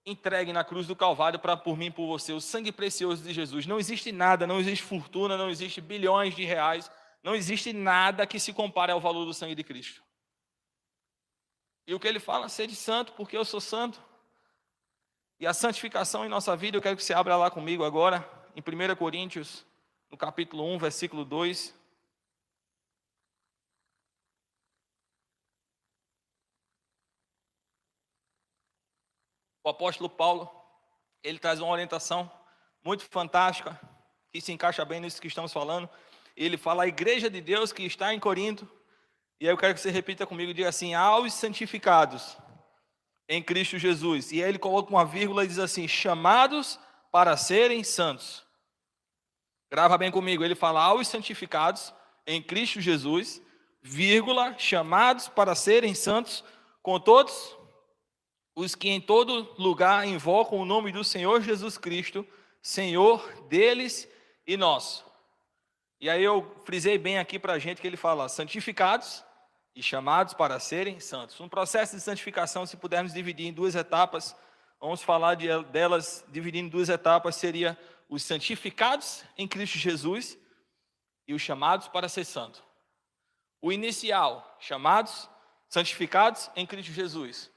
entregue 0.09 0.53
na 0.53 0.63
cruz 0.63 0.87
do 0.87 0.95
Calvário 0.95 1.39
para 1.39 1.55
por 1.55 1.77
mim 1.77 1.87
e 1.87 1.91
por 1.91 2.07
você, 2.07 2.33
o 2.33 2.41
sangue 2.41 2.71
precioso 2.71 3.23
de 3.23 3.33
Jesus. 3.33 3.65
Não 3.65 3.79
existe 3.79 4.11
nada, 4.11 4.47
não 4.47 4.59
existe 4.59 4.83
fortuna, 4.83 5.37
não 5.37 5.49
existe 5.49 5.79
bilhões 5.81 6.35
de 6.35 6.43
reais, 6.43 6.89
não 7.23 7.35
existe 7.35 7.73
nada 7.73 8.25
que 8.25 8.39
se 8.39 8.53
compare 8.53 8.91
ao 8.91 8.99
valor 8.99 9.25
do 9.25 9.33
sangue 9.33 9.55
de 9.55 9.63
Cristo. 9.63 10.03
E 11.87 11.93
o 11.93 11.99
que 11.99 12.07
ele 12.07 12.19
fala, 12.19 12.47
de 12.47 12.75
santo, 12.75 13.13
porque 13.13 13.35
eu 13.35 13.43
sou 13.43 13.59
santo. 13.59 13.99
E 15.39 15.47
a 15.47 15.53
santificação 15.53 16.25
em 16.25 16.29
nossa 16.29 16.55
vida, 16.55 16.77
eu 16.77 16.81
quero 16.81 16.95
que 16.95 17.03
você 17.03 17.13
abra 17.13 17.35
lá 17.35 17.49
comigo 17.49 17.83
agora, 17.83 18.29
em 18.55 18.61
1 18.61 18.95
Coríntios 18.95 19.65
no 20.11 20.17
capítulo 20.17 20.63
1, 20.75 20.77
versículo 20.79 21.23
2. 21.23 21.78
O 29.69 29.71
apóstolo 29.71 30.09
Paulo, 30.09 30.49
ele 31.23 31.37
traz 31.37 31.59
uma 31.59 31.71
orientação 31.71 32.29
muito 32.83 33.03
fantástica, 33.05 33.79
que 34.31 34.41
se 34.41 34.51
encaixa 34.51 34.83
bem 34.83 34.99
nisso 34.99 35.21
que 35.21 35.27
estamos 35.27 35.53
falando. 35.53 35.87
Ele 36.35 36.57
fala 36.57 36.85
a 36.85 36.87
igreja 36.87 37.29
de 37.29 37.39
Deus 37.39 37.71
que 37.71 37.83
está 37.83 38.11
em 38.11 38.19
Corinto, 38.19 38.67
e 39.39 39.45
aí 39.45 39.53
eu 39.53 39.57
quero 39.59 39.75
que 39.75 39.79
você 39.79 39.91
repita 39.91 40.25
comigo, 40.25 40.55
diga 40.55 40.69
assim, 40.69 40.95
aos 40.95 41.35
santificados 41.35 42.35
em 43.27 43.43
Cristo 43.43 43.77
Jesus. 43.77 44.31
E 44.31 44.41
aí 44.41 44.49
ele 44.49 44.57
coloca 44.57 44.89
uma 44.89 45.05
vírgula 45.05 45.43
e 45.43 45.47
diz 45.47 45.59
assim, 45.59 45.87
chamados 45.87 46.79
para 47.11 47.37
serem 47.37 47.83
santos. 47.83 48.43
Grava 49.71 49.99
bem 49.99 50.09
comigo, 50.09 50.43
ele 50.43 50.55
fala 50.55 50.81
aos 50.81 51.07
santificados 51.07 51.93
em 52.25 52.41
Cristo 52.41 52.81
Jesus, 52.81 53.39
vírgula, 53.83 54.57
chamados 54.57 55.27
para 55.27 55.53
serem 55.53 55.93
santos, 55.93 56.43
com 56.81 56.99
todos 56.99 57.58
os 58.59 58.75
que 58.75 58.89
em 58.89 58.99
todo 58.99 59.55
lugar 59.57 60.05
invocam 60.05 60.59
o 60.59 60.65
nome 60.65 60.91
do 60.91 61.01
Senhor 61.01 61.41
Jesus 61.41 61.77
Cristo, 61.77 62.27
Senhor 62.61 63.25
deles 63.43 64.05
e 64.45 64.57
nós. 64.57 65.05
E 65.97 66.09
aí 66.09 66.21
eu 66.21 66.61
frisei 66.65 66.97
bem 66.97 67.17
aqui 67.17 67.39
para 67.39 67.53
a 67.53 67.59
gente 67.59 67.79
que 67.79 67.87
ele 67.87 67.95
fala 67.95 68.27
santificados 68.27 69.23
e 69.73 69.81
chamados 69.81 70.33
para 70.33 70.59
serem 70.59 70.99
santos. 70.99 71.39
Um 71.39 71.47
processo 71.47 71.95
de 71.95 72.01
santificação, 72.01 72.65
se 72.65 72.75
pudermos 72.75 73.13
dividir 73.13 73.47
em 73.47 73.53
duas 73.53 73.75
etapas, 73.75 74.35
vamos 74.77 75.01
falar 75.01 75.35
de, 75.35 75.47
delas 75.71 76.25
dividindo 76.27 76.67
em 76.67 76.69
duas 76.69 76.89
etapas, 76.89 77.37
seria 77.37 77.77
os 78.09 78.23
santificados 78.23 79.23
em 79.37 79.47
Cristo 79.47 79.77
Jesus 79.77 80.37
e 81.25 81.33
os 81.33 81.41
chamados 81.41 81.87
para 81.87 82.09
ser 82.09 82.25
santo. 82.25 82.61
O 83.61 83.71
inicial, 83.71 84.57
chamados, 84.59 85.29
santificados 85.69 86.51
em 86.57 86.65
Cristo 86.65 86.91
Jesus. 86.91 87.49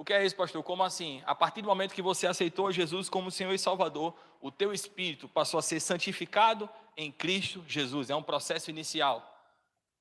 O 0.00 0.04
que 0.04 0.14
é 0.14 0.24
isso, 0.24 0.34
pastor? 0.34 0.62
Como 0.62 0.82
assim? 0.82 1.22
A 1.26 1.34
partir 1.34 1.60
do 1.60 1.68
momento 1.68 1.92
que 1.92 2.00
você 2.00 2.26
aceitou 2.26 2.72
Jesus 2.72 3.10
como 3.10 3.30
Senhor 3.30 3.52
e 3.52 3.58
Salvador, 3.58 4.14
o 4.40 4.50
teu 4.50 4.72
espírito 4.72 5.28
passou 5.28 5.58
a 5.58 5.62
ser 5.62 5.78
santificado 5.78 6.70
em 6.96 7.12
Cristo 7.12 7.62
Jesus. 7.68 8.08
É 8.08 8.16
um 8.16 8.22
processo 8.22 8.70
inicial. 8.70 9.22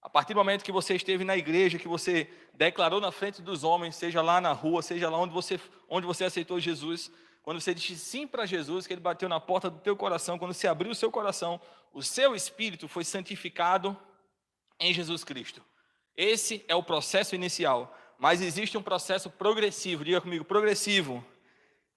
A 0.01 0.09
partir 0.09 0.33
do 0.33 0.37
momento 0.37 0.63
que 0.63 0.71
você 0.71 0.95
esteve 0.95 1.25
na 1.25 1.35
igreja, 1.35 1.77
que 1.77 1.85
você 1.85 2.29
declarou 2.53 3.01
na 3.01 3.11
frente 3.11 3.41
dos 3.41 3.65
homens, 3.65 3.93
seja 3.93 4.21
lá 4.21 4.39
na 4.39 4.53
rua, 4.53 4.81
seja 4.81 5.09
lá 5.09 5.17
onde 5.17 5.33
você, 5.33 5.59
onde 5.89 6.07
você 6.07 6.23
aceitou 6.23 6.61
Jesus, 6.61 7.11
quando 7.43 7.59
você 7.59 7.73
disse 7.73 7.97
sim 7.97 8.25
para 8.25 8.45
Jesus, 8.45 8.87
que 8.87 8.93
ele 8.93 9.01
bateu 9.01 9.27
na 9.27 9.41
porta 9.41 9.69
do 9.69 9.79
teu 9.79 9.97
coração, 9.97 10.39
quando 10.39 10.53
você 10.53 10.69
abriu 10.69 10.93
o 10.93 10.95
seu 10.95 11.11
coração, 11.11 11.59
o 11.93 12.01
seu 12.01 12.33
espírito 12.33 12.87
foi 12.87 13.03
santificado 13.03 13.97
em 14.79 14.93
Jesus 14.93 15.25
Cristo. 15.25 15.61
Esse 16.15 16.63
é 16.69 16.75
o 16.75 16.83
processo 16.83 17.35
inicial 17.35 17.93
mas 18.19 18.41
existe 18.41 18.77
um 18.77 18.83
processo 18.83 19.29
progressivo, 19.29 20.03
diga 20.03 20.19
comigo, 20.19 20.43
progressivo, 20.43 21.25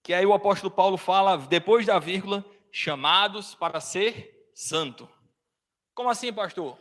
que 0.04 0.14
aí 0.14 0.24
o 0.24 0.32
apóstolo 0.32 0.70
Paulo 0.70 0.96
fala, 0.96 1.36
depois 1.36 1.84
da 1.84 1.98
vírgula, 1.98 2.44
chamados 2.70 3.56
para 3.56 3.80
ser 3.80 4.48
santo. 4.54 5.08
Como 5.92 6.08
assim, 6.08 6.32
pastor? 6.32 6.78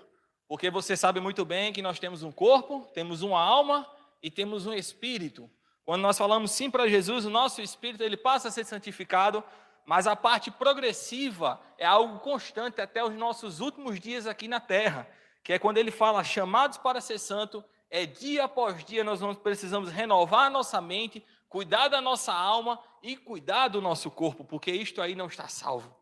Porque 0.48 0.70
você 0.70 0.96
sabe 0.96 1.20
muito 1.20 1.44
bem 1.44 1.74
que 1.74 1.82
nós 1.82 1.98
temos 1.98 2.22
um 2.22 2.32
corpo, 2.32 2.88
temos 2.94 3.24
uma 3.24 3.42
alma 3.42 3.90
e 4.22 4.30
temos 4.30 4.68
um 4.68 4.74
espírito. 4.74 5.50
Quando 5.84 6.04
nós 6.04 6.18
falamos 6.18 6.52
sim 6.52 6.70
para 6.70 6.88
Jesus, 6.88 7.26
o 7.26 7.30
nosso 7.30 7.62
espírito 7.64 8.04
ele 8.04 8.18
passa 8.18 8.50
a 8.50 8.52
ser 8.52 8.64
santificado, 8.64 9.44
mas 9.86 10.06
a 10.06 10.16
parte 10.16 10.52
progressiva 10.52 11.60
é 11.80 11.86
algo 11.86 12.20
constante 12.20 12.80
até 12.80 13.04
os 13.04 13.16
nossos 13.16 13.60
últimos 13.60 14.00
dias 14.00 14.28
aqui 14.28 14.48
na 14.48 14.60
terra, 14.60 15.10
que 15.44 15.54
é 15.54 15.58
quando 15.58 15.80
ele 15.80 15.90
fala 15.90 16.24
chamados 16.24 16.78
para 16.78 17.02
ser 17.02 17.18
santo 17.18 17.64
é 17.92 18.06
dia 18.06 18.46
após 18.46 18.84
dia 18.86 19.04
nós 19.04 19.20
precisamos 19.38 19.92
renovar 19.92 20.48
a 20.48 20.50
nossa 20.50 20.80
mente, 20.80 21.24
cuidar 21.50 21.90
da 21.90 22.00
nossa 22.00 22.34
alma 22.34 22.80
e 23.04 23.18
cuidar 23.18 23.68
do 23.68 23.82
nosso 23.82 24.10
corpo, 24.10 24.46
porque 24.46 24.72
isto 24.72 25.02
aí 25.02 25.14
não 25.14 25.28
está 25.28 25.50
salvo. 25.50 25.94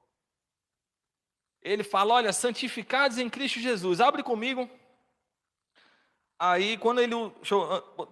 Ele 1.62 1.84
fala: 1.84 2.14
olha, 2.14 2.32
santificados 2.32 3.18
em 3.18 3.28
Cristo 3.28 3.60
Jesus. 3.60 4.00
Abre 4.00 4.22
comigo. 4.22 4.70
Aí, 6.38 6.78
quando 6.78 7.02
ele. 7.02 7.14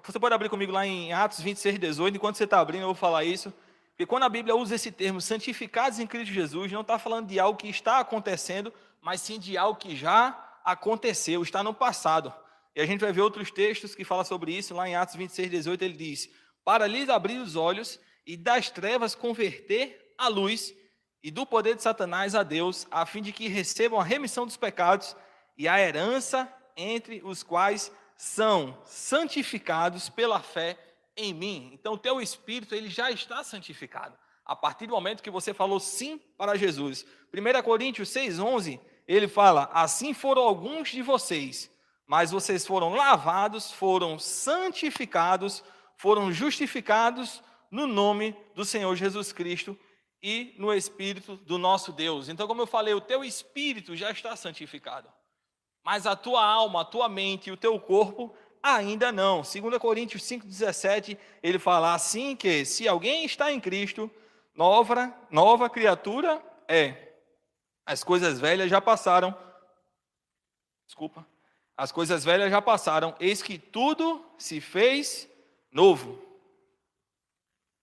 Você 0.03 0.19
pode 0.19 0.34
abrir 0.34 0.50
comigo 0.50 0.72
lá 0.72 0.86
em 0.86 1.13
Atos 1.13 1.39
26, 1.39 1.79
18. 1.79 2.15
Enquanto 2.15 2.36
você 2.36 2.43
está 2.43 2.60
abrindo, 2.60 2.81
eu 2.81 2.88
vou 2.88 2.96
falar 2.96 3.24
isso. 3.24 3.53
Porque 3.91 4.05
quando 4.05 4.24
a 4.24 4.29
Bíblia 4.29 4.55
usa 4.55 4.75
esse 4.75 4.91
termo, 4.91 5.22
santificados 5.22 6.00
em 6.00 6.07
Cristo 6.07 6.34
Jesus, 6.34 6.72
não 6.72 6.81
está 6.81 7.00
falando 7.00 7.27
de 7.27 7.39
algo 7.39 7.57
que 7.57 7.69
está 7.69 8.00
acontecendo, 8.00 8.74
mas 9.01 9.22
sim 9.22 9.39
de 9.39 9.57
algo 9.57 9.79
que 9.79 9.96
já 9.96 10.60
aconteceu, 10.65 11.41
está 11.41 11.63
no 11.63 11.74
passado. 11.74 12.34
E 12.77 12.79
a 12.79 12.86
gente 12.86 13.00
vai 13.00 13.12
ver 13.12 13.22
outros 13.22 13.50
textos 13.50 13.96
que 13.96 14.03
falam 14.03 14.24
sobre 14.24 14.55
isso, 14.55 14.75
lá 14.75 14.88
em 14.88 14.96
Atos 14.96 15.15
26, 15.15 15.50
18, 15.50 15.81
ele 15.81 15.96
diz: 15.96 16.29
Para 16.63 16.86
lhes 16.86 17.10
abrir 17.10 17.39
os 17.39 17.55
olhos 17.55 18.00
e 18.24 18.38
das 18.38 18.69
trevas 18.69 19.15
converter 19.15 20.13
a 20.15 20.27
luz, 20.27 20.75
e 21.24 21.31
do 21.31 21.43
poder 21.43 21.75
de 21.75 21.81
Satanás 21.81 22.36
a 22.36 22.43
Deus, 22.43 22.86
a 22.91 23.03
fim 23.03 23.24
de 23.24 23.31
que 23.31 23.48
recebam 23.48 24.00
a 24.00 24.03
remissão 24.03 24.46
dos 24.46 24.57
pecados 24.57 25.15
e 25.57 25.67
a 25.67 25.79
herança 25.79 26.53
entre 26.75 27.19
os 27.25 27.41
quais 27.41 27.91
são 28.15 28.79
santificados 28.86 30.07
pela 30.07 30.39
fé 30.39 30.77
em 31.15 31.34
mim. 31.34 31.72
Então, 31.74 31.93
o 31.93 31.98
teu 31.98 32.22
espírito 32.22 32.75
ele 32.75 32.89
já 32.89 33.10
está 33.10 33.43
santificado. 33.43 34.15
A 34.46 34.55
partir 34.55 34.86
do 34.86 34.93
momento 34.93 35.24
que 35.24 35.31
você 35.31 35.51
falou 35.51 35.79
sim 35.79 36.22
para 36.38 36.55
Jesus. 36.55 37.07
1 37.34 37.63
Coríntios 37.63 38.10
6,11, 38.10 38.79
ele 39.07 39.27
fala: 39.27 39.67
Assim 39.74 40.13
foram 40.13 40.43
alguns 40.43 40.89
de 40.89 41.01
vocês 41.01 41.75
mas 42.07 42.31
vocês 42.31 42.65
foram 42.65 42.93
lavados, 42.93 43.69
foram 43.69 44.17
santificados, 44.17 45.61
foram 45.97 46.31
justificados 46.31 47.43
no 47.69 47.85
nome 47.85 48.33
do 48.55 48.63
Senhor 48.63 48.95
Jesus 48.95 49.33
Cristo 49.33 49.77
e 50.23 50.55
no 50.57 50.73
Espírito 50.73 51.35
do 51.35 51.57
nosso 51.57 51.91
Deus. 51.91 52.29
Então, 52.29 52.47
como 52.47 52.61
eu 52.61 52.67
falei, 52.67 52.93
o 52.93 53.01
teu 53.01 53.25
espírito 53.25 53.93
já 53.93 54.09
está 54.09 54.35
santificado, 54.37 55.11
mas 55.83 56.07
a 56.07 56.15
tua 56.15 56.43
alma, 56.43 56.81
a 56.81 56.85
tua 56.85 57.09
mente 57.09 57.49
e 57.49 57.51
o 57.51 57.58
teu 57.58 57.77
corpo 57.77 58.34
ainda 58.63 59.12
não. 59.12 59.41
2 59.41 59.77
Coríntios 59.77 60.23
5,17, 60.23 61.17
ele 61.43 61.60
fala 61.60 61.93
assim 61.93 62.38
que 62.38 62.63
se 62.63 62.88
alguém 62.88 63.25
está 63.25 63.51
em 63.51 63.60
Cristo, 63.60 64.10
nova, 64.55 65.13
nova 65.29 65.69
criatura 65.69 66.41
é. 66.69 67.03
As 67.86 68.03
coisas 68.03 68.39
velhas 68.39 68.69
já 68.69 68.82
passaram. 68.82 69.38
Desculpa 70.86 71.25
as 71.77 71.91
coisas 71.91 72.25
velhas 72.25 72.49
já 72.49 72.59
passaram, 72.59 73.15
eis 73.19 73.43
que 73.43 73.59
tudo 73.59 74.25
se 74.35 74.59
fez 74.59 75.29
novo. 75.71 76.19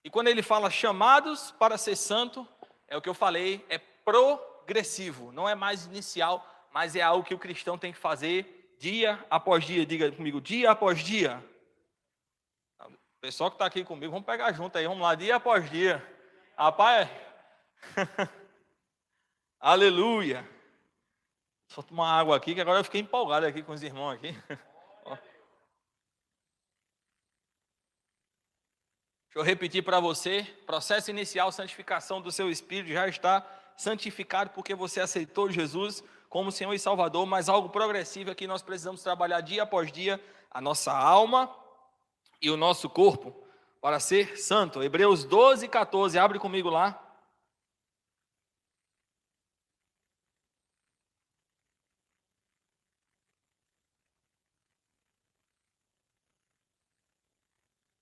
E 0.02 0.10
quando 0.10 0.26
ele 0.26 0.42
fala 0.42 0.68
chamados 0.68 1.52
para 1.52 1.78
ser 1.78 1.94
santo, 1.94 2.46
é 2.88 2.96
o 2.96 3.00
que 3.00 3.08
eu 3.08 3.14
falei, 3.14 3.64
é 3.68 3.78
progressivo, 3.78 5.30
não 5.30 5.48
é 5.48 5.54
mais 5.54 5.86
inicial, 5.86 6.44
mas 6.72 6.96
é 6.96 7.02
algo 7.02 7.24
que 7.24 7.34
o 7.34 7.38
cristão 7.38 7.78
tem 7.78 7.92
que 7.92 7.98
fazer 7.98 8.74
dia 8.80 9.24
após 9.30 9.64
dia. 9.64 9.86
Diga 9.86 10.10
comigo, 10.10 10.40
dia 10.40 10.72
após 10.72 10.98
dia. 11.02 11.42
O 12.80 13.20
pessoal 13.20 13.48
que 13.48 13.54
está 13.54 13.64
aqui 13.64 13.84
comigo, 13.84 14.10
vamos 14.10 14.26
pegar 14.26 14.52
junto 14.52 14.76
aí, 14.76 14.86
vamos 14.86 15.02
lá, 15.02 15.14
dia 15.14 15.36
após 15.36 15.70
dia. 15.70 16.04
Rapaz, 16.58 17.08
aleluia. 19.60 20.53
Só 21.68 21.82
tomar 21.82 22.18
água 22.18 22.36
aqui, 22.36 22.54
que 22.54 22.60
agora 22.60 22.80
eu 22.80 22.84
fiquei 22.84 23.00
empolgado 23.00 23.46
aqui 23.46 23.62
com 23.62 23.72
os 23.72 23.82
irmãos 23.82 24.12
aqui. 24.12 24.32
Deixa 29.34 29.38
eu 29.38 29.42
repetir 29.42 29.82
para 29.82 29.98
você: 29.98 30.44
processo 30.64 31.10
inicial, 31.10 31.50
santificação 31.50 32.20
do 32.20 32.30
seu 32.30 32.48
espírito 32.50 32.92
já 32.92 33.08
está 33.08 33.44
santificado 33.76 34.50
porque 34.50 34.74
você 34.74 35.00
aceitou 35.00 35.50
Jesus 35.50 36.04
como 36.28 36.52
Senhor 36.52 36.72
e 36.72 36.78
Salvador, 36.78 37.26
mas 37.26 37.48
algo 37.48 37.68
progressivo 37.68 38.30
é 38.30 38.34
que 38.34 38.46
nós 38.46 38.62
precisamos 38.62 39.02
trabalhar 39.02 39.40
dia 39.40 39.64
após 39.64 39.90
dia 39.90 40.20
a 40.50 40.60
nossa 40.60 40.92
alma 40.92 41.52
e 42.40 42.50
o 42.50 42.56
nosso 42.56 42.88
corpo 42.88 43.34
para 43.80 44.00
ser 44.00 44.38
santo. 44.38 44.82
Hebreus 44.82 45.24
12, 45.24 45.68
14, 45.68 46.18
abre 46.18 46.38
comigo 46.38 46.70
lá. 46.70 47.03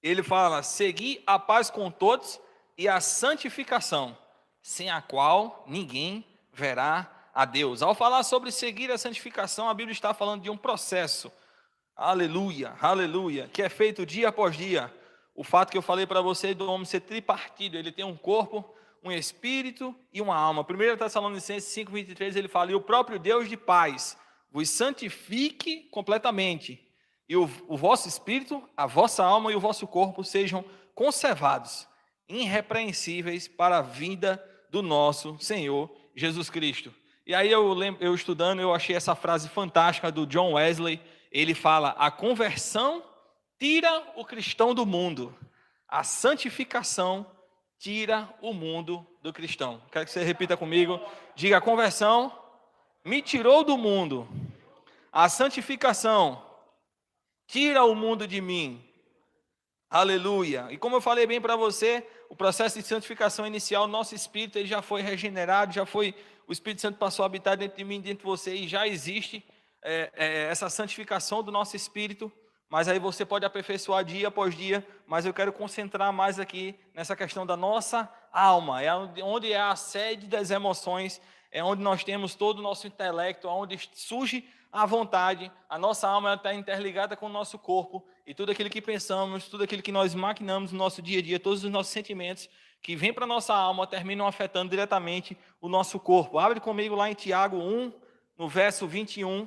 Ele 0.02 0.22
fala: 0.22 0.62
seguir 0.62 1.22
a 1.26 1.38
paz 1.38 1.70
com 1.70 1.90
todos 1.90 2.40
e 2.76 2.88
a 2.88 3.00
santificação, 3.00 4.16
sem 4.60 4.90
a 4.90 5.00
qual 5.00 5.64
ninguém 5.66 6.24
verá 6.52 7.10
a 7.34 7.44
Deus. 7.44 7.82
Ao 7.82 7.94
falar 7.94 8.22
sobre 8.22 8.50
seguir 8.50 8.90
a 8.90 8.98
santificação, 8.98 9.68
a 9.68 9.74
Bíblia 9.74 9.92
está 9.92 10.12
falando 10.12 10.42
de 10.42 10.50
um 10.50 10.56
processo. 10.56 11.32
Aleluia, 11.94 12.74
aleluia, 12.80 13.48
que 13.52 13.62
é 13.62 13.68
feito 13.68 14.04
dia 14.04 14.28
após 14.28 14.56
dia. 14.56 14.92
O 15.34 15.44
fato 15.44 15.70
que 15.70 15.78
eu 15.78 15.82
falei 15.82 16.06
para 16.06 16.20
você 16.20 16.52
do 16.52 16.70
homem 16.70 16.84
ser 16.84 17.00
tripartido, 17.00 17.76
ele 17.76 17.92
tem 17.92 18.04
um 18.04 18.16
corpo, 18.16 18.64
um 19.02 19.10
espírito 19.10 19.94
e 20.12 20.20
uma 20.20 20.36
alma. 20.36 20.62
1 20.62 20.96
Tessalonicenses 20.96 21.70
5:23 21.70 22.36
ele 22.36 22.48
fala: 22.48 22.70
"E 22.70 22.74
o 22.74 22.80
próprio 22.80 23.18
Deus 23.18 23.48
de 23.48 23.56
paz 23.56 24.16
vos 24.50 24.68
santifique 24.68 25.88
completamente, 25.90 26.80
e 27.32 27.36
o, 27.36 27.48
o 27.66 27.78
vosso 27.78 28.06
espírito, 28.08 28.62
a 28.76 28.86
vossa 28.86 29.24
alma 29.24 29.50
e 29.50 29.56
o 29.56 29.60
vosso 29.60 29.86
corpo 29.86 30.22
sejam 30.22 30.62
conservados, 30.94 31.88
irrepreensíveis 32.28 33.48
para 33.48 33.78
a 33.78 33.80
vida 33.80 34.44
do 34.68 34.82
nosso 34.82 35.38
Senhor 35.40 35.90
Jesus 36.14 36.50
Cristo. 36.50 36.94
E 37.26 37.34
aí 37.34 37.50
eu, 37.50 37.74
eu 38.00 38.14
estudando, 38.14 38.60
eu 38.60 38.74
achei 38.74 38.94
essa 38.94 39.14
frase 39.14 39.48
fantástica 39.48 40.12
do 40.12 40.26
John 40.26 40.52
Wesley. 40.52 41.00
Ele 41.30 41.54
fala: 41.54 41.96
a 41.98 42.10
conversão 42.10 43.02
tira 43.58 44.12
o 44.14 44.26
cristão 44.26 44.74
do 44.74 44.84
mundo, 44.84 45.34
a 45.88 46.04
santificação 46.04 47.26
tira 47.78 48.28
o 48.42 48.52
mundo 48.52 49.06
do 49.22 49.32
cristão. 49.32 49.80
Quero 49.90 50.04
que 50.04 50.12
você 50.12 50.22
repita 50.22 50.54
comigo. 50.54 51.00
Diga: 51.34 51.56
a 51.56 51.62
conversão 51.62 52.30
me 53.02 53.22
tirou 53.22 53.64
do 53.64 53.78
mundo, 53.78 54.28
a 55.10 55.30
santificação 55.30 56.51
Tira 57.52 57.84
o 57.84 57.94
mundo 57.94 58.26
de 58.26 58.40
mim. 58.40 58.82
Aleluia. 59.90 60.68
E 60.70 60.78
como 60.78 60.96
eu 60.96 61.02
falei 61.02 61.26
bem 61.26 61.38
para 61.38 61.54
você, 61.54 62.02
o 62.30 62.34
processo 62.34 62.78
de 62.78 62.86
santificação 62.86 63.46
inicial, 63.46 63.86
nosso 63.86 64.14
espírito 64.14 64.58
ele 64.58 64.66
já 64.66 64.80
foi 64.80 65.02
regenerado, 65.02 65.70
já 65.70 65.84
foi, 65.84 66.14
o 66.48 66.52
Espírito 66.52 66.80
Santo 66.80 66.96
passou 66.96 67.24
a 67.24 67.26
habitar 67.26 67.58
dentro 67.58 67.76
de 67.76 67.84
mim, 67.84 68.00
dentro 68.00 68.20
de 68.20 68.24
você, 68.24 68.54
e 68.54 68.66
já 68.66 68.88
existe 68.88 69.44
é, 69.82 70.10
é, 70.14 70.42
essa 70.44 70.70
santificação 70.70 71.42
do 71.42 71.52
nosso 71.52 71.76
espírito. 71.76 72.32
Mas 72.70 72.88
aí 72.88 72.98
você 72.98 73.22
pode 73.22 73.44
aperfeiçoar 73.44 74.02
dia 74.02 74.28
após 74.28 74.56
dia, 74.56 74.82
mas 75.06 75.26
eu 75.26 75.34
quero 75.34 75.52
concentrar 75.52 76.10
mais 76.10 76.40
aqui 76.40 76.74
nessa 76.94 77.14
questão 77.14 77.44
da 77.44 77.54
nossa 77.54 78.10
alma, 78.32 78.80
é 78.82 78.94
onde 79.22 79.52
é 79.52 79.60
a 79.60 79.76
sede 79.76 80.26
das 80.26 80.50
emoções, 80.50 81.20
é 81.50 81.62
onde 81.62 81.82
nós 81.82 82.02
temos 82.02 82.34
todo 82.34 82.60
o 82.60 82.62
nosso 82.62 82.86
intelecto, 82.86 83.46
onde 83.46 83.78
surge 83.92 84.48
a 84.72 84.86
vontade, 84.86 85.52
a 85.68 85.78
nossa 85.78 86.08
alma 86.08 86.32
está 86.32 86.54
interligada 86.54 87.14
com 87.14 87.26
o 87.26 87.28
nosso 87.28 87.58
corpo, 87.58 88.02
e 88.26 88.32
tudo 88.32 88.52
aquilo 88.52 88.70
que 88.70 88.80
pensamos, 88.80 89.46
tudo 89.46 89.64
aquilo 89.64 89.82
que 89.82 89.92
nós 89.92 90.14
maquinamos 90.14 90.72
no 90.72 90.78
nosso 90.78 91.02
dia 91.02 91.18
a 91.18 91.22
dia, 91.22 91.38
todos 91.38 91.62
os 91.62 91.70
nossos 91.70 91.92
sentimentos 91.92 92.48
que 92.80 92.96
vêm 92.96 93.12
para 93.12 93.24
a 93.24 93.28
nossa 93.28 93.54
alma 93.54 93.86
terminam 93.86 94.26
afetando 94.26 94.70
diretamente 94.70 95.36
o 95.60 95.68
nosso 95.68 96.00
corpo. 96.00 96.38
Abre 96.38 96.58
comigo 96.58 96.94
lá 96.94 97.10
em 97.10 97.14
Tiago 97.14 97.58
1, 97.58 97.92
no 98.38 98.48
verso 98.48 98.86
21. 98.86 99.46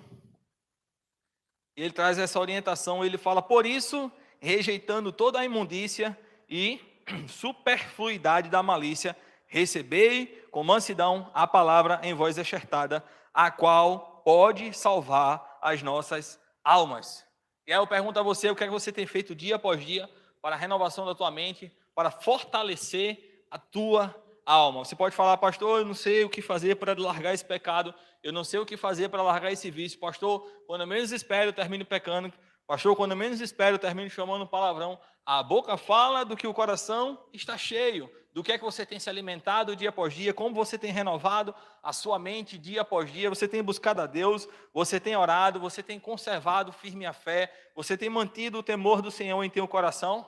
Ele 1.76 1.92
traz 1.92 2.20
essa 2.20 2.40
orientação, 2.40 3.04
ele 3.04 3.18
fala: 3.18 3.42
Por 3.42 3.66
isso, 3.66 4.12
rejeitando 4.40 5.12
toda 5.12 5.40
a 5.40 5.46
imundícia 5.46 6.18
e 6.48 6.80
superfluidade 7.28 8.50
da 8.50 8.62
malícia, 8.62 9.18
recebei 9.48 10.46
com 10.52 10.64
mansidão 10.64 11.30
a 11.34 11.48
palavra 11.48 12.00
em 12.04 12.14
voz 12.14 12.38
exertada, 12.38 13.04
a 13.34 13.52
qual 13.52 14.15
pode 14.26 14.74
salvar 14.74 15.60
as 15.62 15.84
nossas 15.84 16.40
almas. 16.64 17.24
E 17.68 17.72
aí 17.72 17.78
eu 17.78 17.86
pergunto 17.86 18.20
a 18.20 18.24
você, 18.24 18.50
o 18.50 18.56
que 18.56 18.64
é 18.64 18.68
que 18.68 18.74
você 18.74 18.92
tem 18.92 19.06
feito 19.06 19.36
dia 19.36 19.56
após 19.58 19.86
dia 19.86 20.10
para 20.42 20.56
a 20.56 20.58
renovação 20.58 21.06
da 21.06 21.14
tua 21.14 21.30
mente, 21.30 21.72
para 21.94 22.10
fortalecer 22.10 23.46
a 23.52 23.60
tua 23.60 24.16
alma? 24.44 24.84
Você 24.84 24.96
pode 24.96 25.16
falar, 25.16 25.38
pastor, 25.38 25.80
eu 25.80 25.86
não 25.86 25.94
sei 25.94 26.24
o 26.24 26.30
que 26.30 26.42
fazer 26.42 26.76
para 26.76 27.00
largar 27.00 27.36
esse 27.36 27.46
pecado, 27.46 27.94
eu 28.24 28.34
não 28.34 28.44
sei 28.44 28.60
o 28.60 28.66
que 28.66 28.76
fazer 28.76 29.10
para 29.10 29.22
largar 29.22 29.52
esse 29.52 29.70
vício. 29.70 30.00
Pastor, 30.00 30.42
quando 30.66 30.88
menos 30.88 31.12
espero, 31.12 31.50
eu 31.50 31.54
termino 31.54 31.86
pecando. 31.86 32.34
Pastor, 32.66 32.96
quando 32.96 33.16
menos 33.16 33.40
espero, 33.40 33.76
eu 33.76 33.80
termino 33.80 34.10
chamando 34.10 34.48
palavrão. 34.48 35.00
A 35.24 35.44
boca 35.44 35.78
fala 35.78 36.26
do 36.26 36.36
que 36.36 36.48
o 36.48 36.54
coração 36.54 37.24
está 37.32 37.60
cheio 37.60 38.10
do 38.36 38.44
que 38.44 38.52
é 38.52 38.58
que 38.58 38.66
você 38.66 38.86
tem 38.86 39.00
se 39.00 39.10
alimentado 39.10 39.78
dia 39.78 39.88
após 39.88 40.14
dia, 40.14 40.34
como 40.34 40.54
você 40.54 40.78
tem 40.78 40.92
renovado 40.92 41.56
a 41.82 41.94
sua 41.94 42.20
mente 42.20 42.58
dia 42.58 42.82
após 42.82 43.10
dia, 43.10 43.30
você 43.30 43.48
tem 43.48 43.64
buscado 43.64 44.02
a 44.02 44.06
Deus, 44.06 44.46
você 44.74 45.00
tem 45.00 45.16
orado, 45.16 45.58
você 45.58 45.82
tem 45.82 45.98
conservado 45.98 46.74
firme 46.74 47.06
a 47.06 47.14
fé, 47.14 47.50
você 47.74 47.96
tem 47.96 48.10
mantido 48.10 48.58
o 48.58 48.64
temor 48.64 49.02
do 49.02 49.10
Senhor 49.10 49.42
em 49.42 49.50
teu 49.50 49.66
coração? 49.70 50.28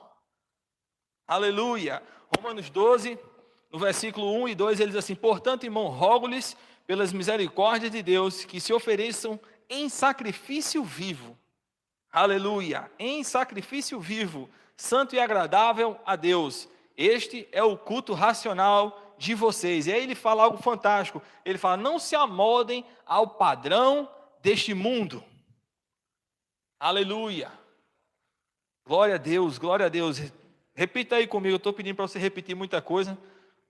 Aleluia! 1.26 2.02
Romanos 2.34 2.70
12, 2.70 3.18
no 3.70 3.78
versículo 3.78 4.32
1 4.42 4.48
e 4.48 4.54
2, 4.54 4.80
ele 4.80 4.92
diz 4.92 4.98
assim: 5.00 5.14
Portanto, 5.14 5.64
irmão, 5.64 5.88
rogo-lhes 5.88 6.56
pelas 6.86 7.12
misericórdias 7.12 7.92
de 7.92 8.02
Deus 8.02 8.42
que 8.42 8.58
se 8.58 8.72
ofereçam 8.72 9.38
em 9.68 9.90
sacrifício 9.90 10.82
vivo. 10.82 11.38
Aleluia! 12.10 12.90
Em 12.98 13.22
sacrifício 13.22 14.00
vivo, 14.00 14.48
santo 14.74 15.14
e 15.14 15.20
agradável 15.20 16.00
a 16.06 16.16
Deus 16.16 16.70
este 16.98 17.48
é 17.52 17.62
o 17.62 17.78
culto 17.78 18.12
racional 18.12 19.14
de 19.16 19.32
vocês. 19.32 19.86
E 19.86 19.92
aí 19.92 20.02
ele 20.02 20.16
fala 20.16 20.42
algo 20.42 20.58
fantástico. 20.58 21.22
Ele 21.44 21.56
fala: 21.56 21.76
não 21.76 21.96
se 21.96 22.16
amodem 22.16 22.84
ao 23.06 23.28
padrão 23.28 24.10
deste 24.42 24.74
mundo. 24.74 25.22
Aleluia. 26.80 27.52
Glória 28.84 29.14
a 29.14 29.18
Deus, 29.18 29.58
glória 29.58 29.86
a 29.86 29.88
Deus. 29.88 30.18
Repita 30.74 31.16
aí 31.16 31.26
comigo, 31.28 31.54
eu 31.54 31.58
estou 31.58 31.72
pedindo 31.72 31.94
para 31.94 32.08
você 32.08 32.18
repetir 32.18 32.56
muita 32.56 32.82
coisa, 32.82 33.16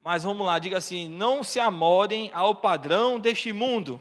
mas 0.03 0.23
vamos 0.23 0.47
lá, 0.47 0.59
diga 0.59 0.79
assim: 0.79 1.07
não 1.07 1.45
se 1.45 1.61
amodem 1.61 2.31
ao 2.33 2.55
padrão 2.55 3.21
deste 3.21 3.53
mundo. 3.53 4.01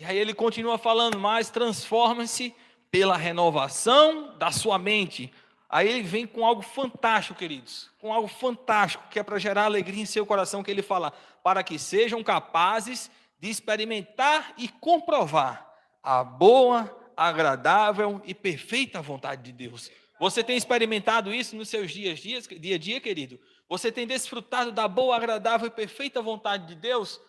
E 0.00 0.04
aí 0.04 0.18
ele 0.18 0.34
continua 0.34 0.76
falando 0.76 1.20
mais: 1.20 1.50
transforma-se 1.50 2.52
pela 2.90 3.16
renovação 3.16 4.36
da 4.38 4.50
sua 4.50 4.76
mente 4.76 5.32
Aí 5.68 5.86
ele 5.86 6.02
vem 6.02 6.26
com 6.26 6.46
algo 6.46 6.62
fantástico, 6.62 7.38
queridos, 7.38 7.90
com 8.00 8.12
algo 8.12 8.26
fantástico, 8.26 9.04
que 9.10 9.18
é 9.18 9.22
para 9.22 9.38
gerar 9.38 9.64
alegria 9.64 10.02
em 10.02 10.06
seu 10.06 10.24
coração, 10.24 10.62
que 10.62 10.70
ele 10.70 10.80
fala, 10.80 11.12
para 11.42 11.62
que 11.62 11.78
sejam 11.78 12.22
capazes 12.24 13.10
de 13.38 13.50
experimentar 13.50 14.54
e 14.56 14.68
comprovar 14.68 15.70
a 16.02 16.24
boa, 16.24 16.96
agradável 17.14 18.22
e 18.24 18.32
perfeita 18.32 19.02
vontade 19.02 19.42
de 19.42 19.52
Deus. 19.52 19.90
Você 20.18 20.42
tem 20.42 20.56
experimentado 20.56 21.32
isso 21.32 21.54
nos 21.54 21.68
seus 21.68 21.90
dias, 21.90 22.18
dias, 22.18 22.48
dia 22.48 22.76
a 22.76 22.78
dia, 22.78 23.00
querido? 23.00 23.38
Você 23.68 23.92
tem 23.92 24.06
desfrutado 24.06 24.72
da 24.72 24.88
boa, 24.88 25.14
agradável 25.14 25.66
e 25.66 25.70
perfeita 25.70 26.22
vontade 26.22 26.66
de 26.66 26.74
Deus? 26.74 27.20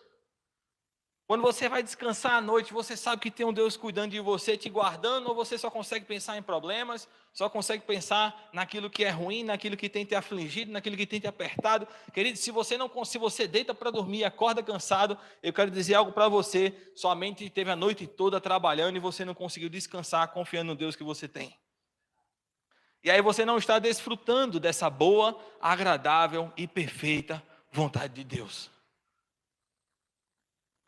Quando 1.30 1.42
você 1.42 1.68
vai 1.68 1.80
descansar 1.80 2.32
à 2.32 2.40
noite, 2.40 2.72
você 2.72 2.96
sabe 2.96 3.22
que 3.22 3.30
tem 3.30 3.46
um 3.46 3.52
Deus 3.52 3.76
cuidando 3.76 4.10
de 4.10 4.18
você, 4.18 4.56
te 4.56 4.68
guardando, 4.68 5.28
ou 5.28 5.34
você 5.36 5.56
só 5.56 5.70
consegue 5.70 6.04
pensar 6.04 6.36
em 6.36 6.42
problemas, 6.42 7.08
só 7.32 7.48
consegue 7.48 7.84
pensar 7.84 8.48
naquilo 8.52 8.90
que 8.90 9.04
é 9.04 9.10
ruim, 9.10 9.44
naquilo 9.44 9.76
que 9.76 9.88
tem 9.88 10.04
te 10.04 10.16
afligido, 10.16 10.72
naquilo 10.72 10.96
que 10.96 11.06
tem 11.06 11.20
te 11.20 11.28
apertado. 11.28 11.86
Querido, 12.12 12.36
se 12.36 12.50
você 12.50 12.76
não 12.76 12.90
se 13.04 13.16
você 13.16 13.46
deita 13.46 13.72
para 13.72 13.92
dormir 13.92 14.24
acorda 14.24 14.60
cansado, 14.60 15.16
eu 15.40 15.52
quero 15.52 15.70
dizer 15.70 15.94
algo 15.94 16.10
para 16.10 16.26
você, 16.28 16.74
somente 16.96 17.48
teve 17.48 17.70
a 17.70 17.76
noite 17.76 18.08
toda 18.08 18.40
trabalhando 18.40 18.96
e 18.96 18.98
você 18.98 19.24
não 19.24 19.32
conseguiu 19.32 19.68
descansar 19.68 20.32
confiando 20.32 20.72
no 20.72 20.76
Deus 20.76 20.96
que 20.96 21.04
você 21.04 21.28
tem. 21.28 21.56
E 23.04 23.08
aí 23.08 23.22
você 23.22 23.44
não 23.44 23.56
está 23.56 23.78
desfrutando 23.78 24.58
dessa 24.58 24.90
boa, 24.90 25.40
agradável 25.60 26.52
e 26.56 26.66
perfeita 26.66 27.40
vontade 27.70 28.14
de 28.14 28.24
Deus. 28.24 28.79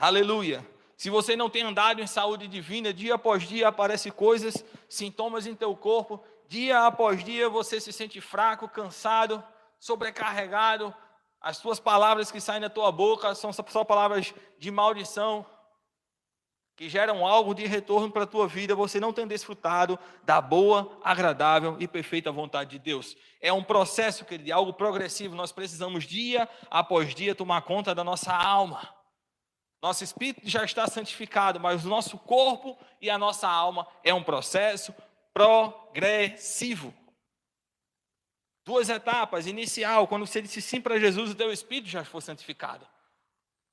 Aleluia. 0.03 0.69
Se 0.97 1.09
você 1.09 1.37
não 1.37 1.49
tem 1.49 1.63
andado 1.63 2.01
em 2.01 2.09
saúde 2.09 2.49
divina, 2.49 2.93
dia 2.93 3.15
após 3.15 3.45
dia 3.45 3.69
aparecem 3.69 4.11
coisas, 4.11 4.65
sintomas 4.89 5.47
em 5.47 5.55
teu 5.55 5.77
corpo, 5.77 6.21
dia 6.49 6.87
após 6.89 7.23
dia 7.23 7.49
você 7.49 7.81
se 7.81 7.93
sente 7.93 8.21
fraco, 8.21 8.69
cansado, 8.69 9.41
sobrecarregado, 9.79 10.93
as 11.41 11.61
tuas 11.61 11.79
palavras 11.79 12.33
que 12.33 12.41
saem 12.41 12.61
da 12.61 12.69
tua 12.69 12.91
boca 12.91 13.33
são 13.37 13.53
só 13.53 13.85
palavras 13.85 14.35
de 14.59 14.73
maldição, 14.73 15.47
que 16.75 16.89
geram 16.89 17.25
algo 17.25 17.55
de 17.55 17.65
retorno 17.65 18.11
para 18.11 18.25
a 18.25 18.27
tua 18.27 18.49
vida, 18.49 18.75
você 18.75 18.99
não 18.99 19.13
tem 19.13 19.25
desfrutado 19.25 19.97
da 20.25 20.41
boa, 20.41 20.99
agradável 21.05 21.77
e 21.79 21.87
perfeita 21.87 22.33
vontade 22.33 22.71
de 22.71 22.81
Deus. 22.81 23.17
É 23.41 23.53
um 23.53 23.63
processo, 23.63 24.25
querido, 24.25 24.51
é 24.51 24.53
algo 24.53 24.73
progressivo, 24.73 25.37
nós 25.37 25.53
precisamos 25.53 26.03
dia 26.03 26.49
após 26.69 27.15
dia 27.15 27.37
tomar 27.37 27.63
conta 27.63 27.95
da 27.95 28.03
nossa 28.03 28.35
alma. 28.35 29.01
Nosso 29.83 30.05
espírito 30.05 30.49
já 30.49 30.65
está 30.65 30.87
santificado, 30.87 31.59
mas 31.59 31.85
o 31.85 31.89
nosso 31.89 32.17
corpo 32.17 32.79
e 33.01 33.11
a 33.11 33.19
nossa 33.19 33.49
alma 33.49 33.85
é 34.05 34.15
um 34.15 34.23
processo 34.23 34.95
progressivo. 35.35 36.95
Duas 38.65 38.89
etapas. 38.89 39.49
Inicial, 39.49 40.07
quando 40.07 40.25
você 40.25 40.41
disse 40.41 40.63
sim 40.63 40.81
para 40.81 41.01
Jesus, 41.01 41.33
o 41.33 41.35
teu 41.35 41.53
espírito 41.53 41.89
já 41.89 42.05
foi 42.05 42.21
santificado. 42.21 42.87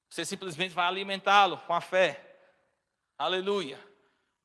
Você 0.09 0.25
simplesmente 0.25 0.73
vai 0.73 0.87
alimentá-lo 0.87 1.59
com 1.59 1.73
a 1.73 1.81
fé. 1.81 2.25
Aleluia. 3.15 3.79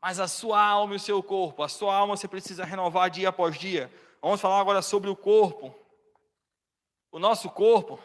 Mas 0.03 0.21
a 0.21 0.29
sua 0.29 0.63
alma 0.63 0.93
e 0.93 0.97
o 0.97 1.01
seu 1.01 1.23
corpo, 1.23 1.63
a 1.63 1.69
sua 1.69 1.97
alma 1.97 2.15
você 2.15 2.29
precisa 2.29 2.63
renovar 2.63 3.09
dia 3.09 3.31
após 3.31 3.59
dia. 3.59 3.91
Vamos 4.21 4.39
falar 4.39 4.61
agora 4.61 4.83
sobre 4.83 5.09
o 5.09 5.17
corpo. 5.17 5.75
O 7.11 7.19
nosso 7.19 7.49
corpo 7.49 7.99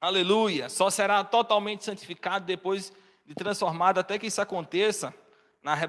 Aleluia. 0.00 0.68
Só 0.68 0.90
será 0.90 1.24
totalmente 1.24 1.84
santificado 1.84 2.44
depois 2.44 2.92
de 3.26 3.34
transformado, 3.34 3.98
até 3.98 4.18
que 4.18 4.26
isso 4.26 4.40
aconteça 4.40 5.12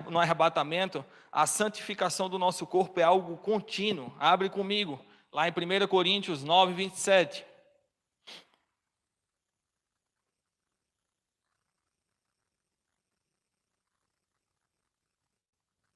no 0.10 0.20
arrebatamento. 0.20 1.06
A 1.32 1.46
santificação 1.46 2.28
do 2.28 2.40
nosso 2.40 2.66
corpo 2.66 3.00
é 3.00 3.04
algo 3.04 3.38
contínuo. 3.38 4.12
Abre 4.20 4.50
comigo, 4.50 5.00
lá 5.32 5.48
em 5.48 5.52
1 5.52 5.88
Coríntios 5.88 6.44
9, 6.44 6.74
27. 6.74 7.46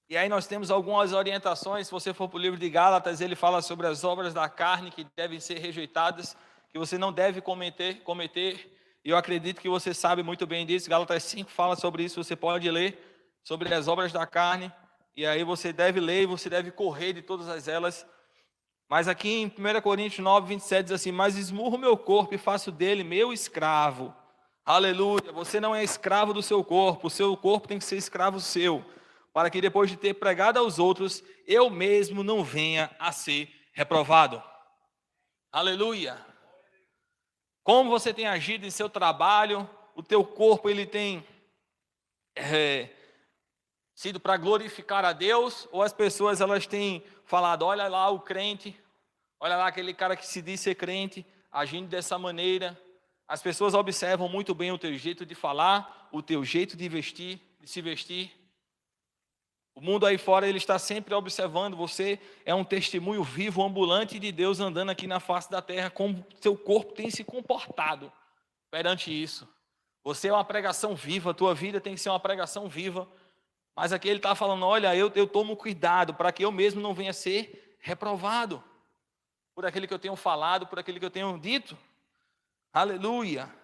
E 0.08 0.16
aí 0.16 0.30
nós 0.30 0.46
temos 0.46 0.70
algumas 0.70 1.12
orientações, 1.14 1.88
se 1.88 1.92
você 1.92 2.14
for 2.14 2.30
para 2.30 2.38
o 2.38 2.40
livro 2.40 2.60
de 2.60 2.70
Gálatas, 2.70 3.20
ele 3.20 3.36
fala 3.36 3.64
sobre 3.64 3.88
as 3.88 4.04
obras 4.04 4.32
da 4.32 4.48
carne 4.48 4.92
que 4.92 5.04
devem 5.16 5.40
ser 5.40 5.58
rejeitadas 5.58 6.38
que 6.74 6.80
você 6.80 6.98
não 6.98 7.14
deve 7.14 7.40
cometer, 7.40 8.02
cometer. 8.02 8.76
E 9.06 9.12
eu 9.12 9.16
acredito 9.16 9.62
que 9.62 9.70
você 9.70 9.94
sabe 9.94 10.24
muito 10.24 10.48
bem 10.48 10.66
disso. 10.66 10.90
Gálatas 10.90 11.22
5 11.22 11.52
fala 11.52 11.76
sobre 11.76 12.04
isso, 12.04 12.22
você 12.22 12.36
pode 12.36 12.70
ler 12.72 12.98
sobre 13.44 13.72
as 13.72 13.88
obras 13.88 14.12
da 14.12 14.26
carne. 14.26 14.74
E 15.16 15.24
aí 15.24 15.44
você 15.44 15.72
deve 15.72 16.00
ler 16.00 16.24
e 16.24 16.26
você 16.26 16.50
deve 16.50 16.72
correr 16.72 17.14
de 17.14 17.22
todas 17.22 17.68
elas. 17.68 18.04
Mas 18.90 19.08
aqui 19.08 19.30
em 19.30 19.46
1 19.46 19.82
Coríntios 19.82 20.24
9, 20.24 20.48
27 20.48 20.86
diz 20.86 20.92
assim: 20.94 21.12
Mas 21.12 21.38
esmurro 21.38 21.78
meu 21.78 21.96
corpo 21.96 22.34
e 22.34 22.40
faço 22.40 22.72
dele 22.72 23.04
meu 23.04 23.32
escravo. 23.32 24.12
Aleluia. 24.66 25.32
Você 25.32 25.60
não 25.60 25.76
é 25.76 25.84
escravo 25.84 26.34
do 26.34 26.42
seu 26.42 26.64
corpo, 26.64 27.06
o 27.06 27.12
seu 27.12 27.38
corpo 27.38 27.68
tem 27.68 27.78
que 27.78 27.86
ser 27.86 27.98
escravo 27.98 28.40
seu. 28.40 28.84
Para 29.32 29.52
que 29.52 29.62
depois 29.62 29.92
de 29.92 29.98
ter 29.98 30.16
pregado 30.16 30.58
aos 30.58 30.80
outros, 30.80 31.24
eu 31.46 31.70
mesmo 31.70 32.24
não 32.24 32.44
venha 32.44 32.90
a 32.98 33.12
ser 33.12 33.48
reprovado. 33.74 34.42
Aleluia. 35.52 36.33
Como 37.64 37.90
você 37.90 38.14
tem 38.14 38.28
agido 38.28 38.66
em 38.66 38.70
seu 38.70 38.90
trabalho, 38.90 39.70
o 39.96 40.04
teu 40.04 40.24
corpo 40.26 40.70
ele 40.70 40.86
tem 40.86 41.26
é, 42.36 42.90
sido 43.96 44.20
para 44.20 44.38
glorificar 44.38 45.06
a 45.06 45.14
Deus, 45.14 45.68
ou 45.72 45.82
as 45.82 45.94
pessoas 45.94 46.42
elas 46.42 46.68
têm 46.68 47.04
falado, 47.26 47.64
olha 47.64 47.88
lá 47.88 48.10
o 48.10 48.20
crente, 48.20 48.78
olha 49.40 49.56
lá 49.56 49.68
aquele 49.68 49.94
cara 49.94 50.16
que 50.16 50.26
se 50.26 50.42
diz 50.42 50.60
ser 50.60 50.76
crente, 50.76 51.26
agindo 51.52 51.88
dessa 51.88 52.18
maneira, 52.18 52.78
As 53.28 53.42
pessoas 53.42 53.74
observam 53.74 54.28
muito 54.28 54.54
bem 54.54 54.72
o 54.72 54.78
teu 54.78 54.94
jeito 54.98 55.26
de 55.26 55.34
falar, 55.34 56.10
o 56.12 56.22
teu 56.22 56.44
jeito 56.44 56.76
de 56.76 56.90
vestir, 56.90 57.42
de 57.60 57.68
se 57.68 57.82
vestir. 57.82 58.32
O 59.76 59.82
mundo 59.82 60.06
aí 60.06 60.18
fora 60.18 60.48
ele 60.48 60.58
está 60.58 60.78
sempre 60.78 61.14
observando. 61.14 61.76
Você 61.76 62.20
é 62.46 62.54
um 62.54 62.64
testemunho 62.64 63.24
vivo, 63.24 63.64
ambulante 63.64 64.20
de 64.20 64.32
Deus 64.32 64.60
andando 64.60 64.92
aqui 64.92 65.08
na 65.08 65.20
face 65.20 65.50
da 65.50 65.62
terra, 65.62 65.90
como 65.90 66.26
seu 66.40 66.56
corpo 66.56 66.94
tem 66.94 67.10
se 67.10 67.24
comportado 67.24 68.12
perante 68.70 69.12
isso. 69.12 69.48
Você 70.04 70.28
é 70.28 70.34
uma 70.34 70.44
pregação 70.44 70.96
viva, 70.96 71.32
a 71.32 71.34
tua 71.34 71.56
vida 71.56 71.80
tem 71.80 71.96
que 71.96 72.02
ser 72.02 72.10
uma 72.10 72.20
pregação 72.20 72.68
viva. 72.68 73.08
Mas 73.76 73.92
aqui 73.92 74.08
ele 74.08 74.20
está 74.20 74.36
falando: 74.36 74.66
olha, 74.66 74.96
eu, 74.96 75.12
eu 75.16 75.28
tomo 75.28 75.56
cuidado 75.56 76.14
para 76.14 76.32
que 76.32 76.46
eu 76.46 76.52
mesmo 76.52 76.82
não 76.82 76.94
venha 76.94 77.14
ser 77.14 77.78
reprovado 77.80 78.64
por 79.56 79.66
aquele 79.66 79.88
que 79.88 79.94
eu 79.94 80.00
tenho 80.00 80.16
falado, 80.16 80.68
por 80.68 80.78
aquele 80.78 81.00
que 81.00 81.06
eu 81.06 81.12
tenho 81.12 81.38
dito. 81.40 81.78
Aleluia. 82.72 83.63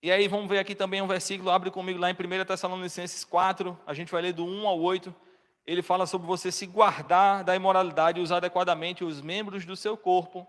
E 0.00 0.12
aí 0.12 0.28
vamos 0.28 0.48
ver 0.48 0.60
aqui 0.60 0.76
também 0.76 1.02
um 1.02 1.08
versículo, 1.08 1.50
abre 1.50 1.70
comigo 1.72 1.98
lá 1.98 2.08
em 2.08 2.14
1 2.14 2.44
Tessalonicenses 2.44 3.24
4, 3.24 3.76
a 3.84 3.92
gente 3.92 4.12
vai 4.12 4.22
ler 4.22 4.32
do 4.32 4.44
1 4.44 4.68
ao 4.68 4.80
8. 4.80 5.14
Ele 5.66 5.82
fala 5.82 6.06
sobre 6.06 6.26
você 6.26 6.52
se 6.52 6.66
guardar 6.66 7.42
da 7.42 7.54
imoralidade 7.54 8.18
e 8.18 8.22
usar 8.22 8.36
adequadamente 8.36 9.04
os 9.04 9.20
membros 9.20 9.66
do 9.66 9.76
seu 9.76 9.96
corpo. 9.96 10.46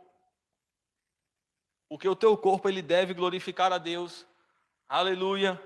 Porque 1.89 2.07
o 2.07 2.15
teu 2.15 2.38
corpo 2.38 2.69
ele 2.69 2.81
deve 2.81 3.13
glorificar 3.15 3.73
a 3.73 3.79
Deus. 3.79 4.25
Aleluia. 4.88 5.59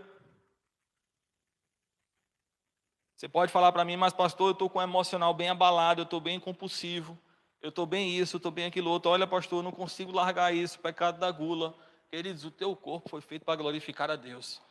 Você 3.16 3.28
pode 3.28 3.52
falar 3.52 3.72
para 3.74 3.86
mim, 3.86 3.98
mas 3.98 4.14
pastor, 4.14 4.48
eu 4.48 4.54
estou 4.54 4.70
com 4.70 4.80
o 4.80 4.82
emocional 4.82 5.34
bem 5.34 5.50
abalado, 5.50 6.02
eu 6.02 6.06
estou 6.06 6.20
bem 6.20 6.40
compulsivo, 6.40 7.20
eu 7.62 7.70
estou 7.70 7.86
bem 7.86 8.18
isso, 8.18 8.36
eu 8.36 8.38
estou 8.38 8.52
bem 8.52 8.66
aquilo 8.66 8.90
outro. 8.90 9.12
Olha, 9.12 9.28
pastor, 9.28 9.60
eu 9.60 9.64
não 9.64 9.72
consigo 9.72 10.12
largar 10.12 10.54
isso, 10.54 10.80
pecado 10.80 11.20
da 11.20 11.30
gula. 11.30 11.76
Queridos, 12.14 12.46
o 12.46 12.52
teu 12.52 12.76
corpo 12.76 13.10
foi 13.10 13.22
feito 13.22 13.44
para 13.44 13.56
glorificar 13.56 14.12
a 14.12 14.16
Deus. 14.16 14.62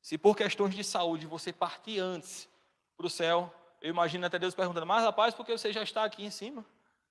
Se 0.00 0.16
por 0.16 0.34
questões 0.34 0.74
de 0.74 0.82
saúde 0.82 1.26
você 1.26 1.52
partir 1.52 1.98
antes 1.98 2.48
para 2.96 3.04
o 3.04 3.10
céu, 3.10 3.54
eu 3.82 3.90
imagino 3.90 4.24
até 4.24 4.38
Deus 4.38 4.54
perguntando, 4.54 4.86
mas 4.86 5.04
rapaz, 5.04 5.34
porque 5.34 5.52
você 5.52 5.74
já 5.74 5.82
está 5.82 6.04
aqui 6.04 6.24
em 6.24 6.30
cima? 6.30 6.64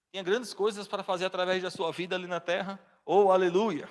Tinha 0.10 0.24
grandes 0.24 0.56
coisas 0.56 0.88
para 0.88 1.04
fazer 1.04 1.26
através 1.26 1.62
da 1.62 1.70
sua 1.70 1.92
vida 1.92 2.16
ali 2.16 2.26
na 2.26 2.40
terra. 2.40 2.80
Oh, 3.06 3.32
aleluia! 3.32 3.88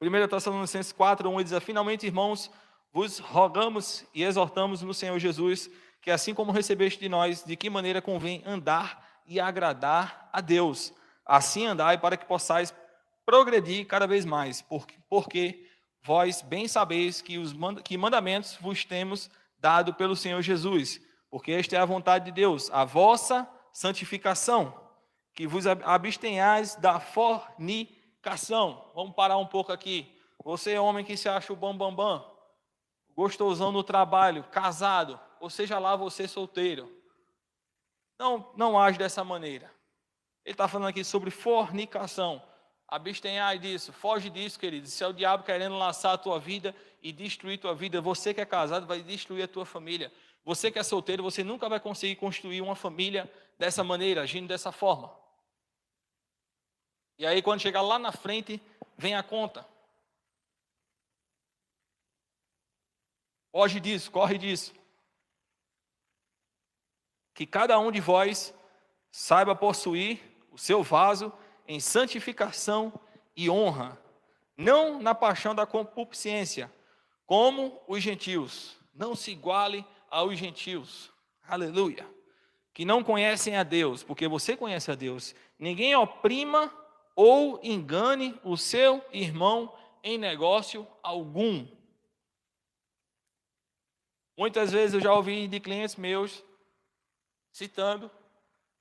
1 0.00 0.28
Tessalonicenses 0.28 0.92
4, 0.92 1.28
1 1.28 1.42
diz, 1.42 1.62
finalmente, 1.62 2.06
irmãos, 2.06 2.50
vos 2.90 3.18
rogamos 3.18 4.02
e 4.14 4.24
exortamos 4.24 4.80
no 4.80 4.94
Senhor 4.94 5.18
Jesus, 5.18 5.68
que 6.00 6.10
assim 6.10 6.32
como 6.32 6.52
recebeste 6.52 6.98
de 6.98 7.10
nós, 7.10 7.44
de 7.44 7.54
que 7.54 7.68
maneira 7.68 8.00
convém 8.00 8.42
andar 8.46 9.20
e 9.26 9.38
agradar 9.38 10.30
a 10.32 10.40
Deus. 10.40 10.90
Assim 11.22 11.66
andai 11.66 11.98
para 11.98 12.16
que 12.16 12.24
possais 12.24 12.74
progredir 13.26 13.86
cada 13.86 14.06
vez 14.06 14.24
mais, 14.24 14.62
porque, 14.62 14.94
porque 15.10 15.68
vós 16.02 16.40
bem 16.40 16.68
sabeis 16.68 17.20
que 17.20 17.36
os 17.36 17.52
que 17.84 17.98
mandamentos 17.98 18.56
vos 18.60 18.84
temos 18.84 19.28
dado 19.58 19.92
pelo 19.92 20.14
Senhor 20.14 20.40
Jesus, 20.40 21.00
porque 21.28 21.50
esta 21.50 21.74
é 21.74 21.78
a 21.80 21.84
vontade 21.84 22.26
de 22.26 22.30
Deus, 22.30 22.70
a 22.70 22.84
vossa 22.84 23.46
santificação, 23.72 24.80
que 25.34 25.46
vos 25.46 25.66
abstenhais 25.66 26.76
da 26.76 27.00
fornicação. 27.00 28.90
Vamos 28.94 29.14
parar 29.14 29.36
um 29.36 29.46
pouco 29.46 29.72
aqui. 29.72 30.16
Você 30.44 30.72
é 30.72 30.80
homem 30.80 31.04
que 31.04 31.16
se 31.16 31.28
acha 31.28 31.52
o 31.52 31.56
bam 31.56 31.76
bam 31.76 31.92
bam, 31.92 32.24
gostosão 33.14 33.72
no 33.72 33.82
trabalho, 33.82 34.44
casado, 34.44 35.18
ou 35.40 35.50
seja 35.50 35.78
lá 35.78 35.96
você 35.96 36.28
solteiro. 36.28 36.90
Não, 38.18 38.52
não 38.56 38.78
age 38.78 38.96
dessa 38.96 39.24
maneira. 39.24 39.70
Ele 40.44 40.54
está 40.54 40.68
falando 40.68 40.88
aqui 40.88 41.02
sobre 41.02 41.30
fornicação. 41.30 42.40
Abstenhai 42.88 43.58
disso, 43.58 43.92
foge 43.92 44.30
disso, 44.30 44.58
querido. 44.58 44.86
Se 44.86 45.02
é 45.02 45.08
o 45.08 45.12
diabo 45.12 45.42
querendo 45.42 45.76
lançar 45.76 46.12
a 46.12 46.18
tua 46.18 46.38
vida 46.38 46.74
e 47.02 47.12
destruir 47.12 47.58
tua 47.58 47.74
vida, 47.74 48.00
você 48.00 48.32
que 48.32 48.40
é 48.40 48.46
casado 48.46 48.86
vai 48.86 49.02
destruir 49.02 49.42
a 49.42 49.48
tua 49.48 49.66
família. 49.66 50.12
Você 50.44 50.70
que 50.70 50.78
é 50.78 50.82
solteiro, 50.84 51.24
você 51.24 51.42
nunca 51.42 51.68
vai 51.68 51.80
conseguir 51.80 52.14
construir 52.14 52.60
uma 52.60 52.76
família 52.76 53.30
dessa 53.58 53.82
maneira, 53.82 54.22
agindo 54.22 54.46
dessa 54.46 54.70
forma. 54.70 55.12
E 57.18 57.26
aí, 57.26 57.42
quando 57.42 57.60
chegar 57.60 57.82
lá 57.82 57.98
na 57.98 58.12
frente, 58.12 58.62
vem 58.96 59.16
a 59.16 59.22
conta. 59.22 59.66
Foge 63.50 63.80
disso, 63.80 64.10
corre 64.10 64.38
disso. 64.38 64.72
Que 67.34 67.44
cada 67.44 67.76
um 67.80 67.90
de 67.90 68.00
vós 68.00 68.54
saiba 69.10 69.56
possuir 69.56 70.22
o 70.52 70.58
seu 70.58 70.82
vaso 70.82 71.32
em 71.68 71.80
santificação 71.80 72.92
e 73.36 73.50
honra, 73.50 73.98
não 74.56 75.00
na 75.00 75.14
paixão 75.14 75.54
da 75.54 75.66
concupiscência, 75.66 76.72
como 77.26 77.80
os 77.86 78.02
gentios. 78.02 78.76
Não 78.94 79.14
se 79.14 79.30
iguale 79.30 79.84
aos 80.10 80.38
gentios. 80.38 81.12
Aleluia. 81.46 82.08
Que 82.72 82.84
não 82.84 83.02
conhecem 83.02 83.56
a 83.56 83.62
Deus, 83.62 84.02
porque 84.02 84.26
você 84.28 84.56
conhece 84.56 84.90
a 84.90 84.94
Deus. 84.94 85.34
Ninguém 85.58 85.94
oprima 85.94 86.72
ou 87.14 87.60
engane 87.62 88.38
o 88.44 88.56
seu 88.56 89.04
irmão 89.12 89.74
em 90.02 90.18
negócio 90.18 90.86
algum. 91.02 91.66
Muitas 94.36 94.70
vezes 94.70 94.94
eu 94.94 95.00
já 95.00 95.12
ouvi 95.12 95.48
de 95.48 95.58
clientes 95.58 95.96
meus 95.96 96.44
citando 97.50 98.10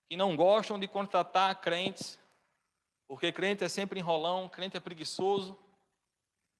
que 0.10 0.17
não 0.17 0.36
gostam 0.36 0.78
de 0.78 0.88
contratar 0.88 1.62
crentes 1.62 2.19
porque 3.08 3.32
crente 3.32 3.63
é 3.63 3.70
sempre 3.70 4.00
enrolão, 4.00 4.50
crente 4.50 4.78
é 4.78 4.80
preguiçoso. 4.80 5.58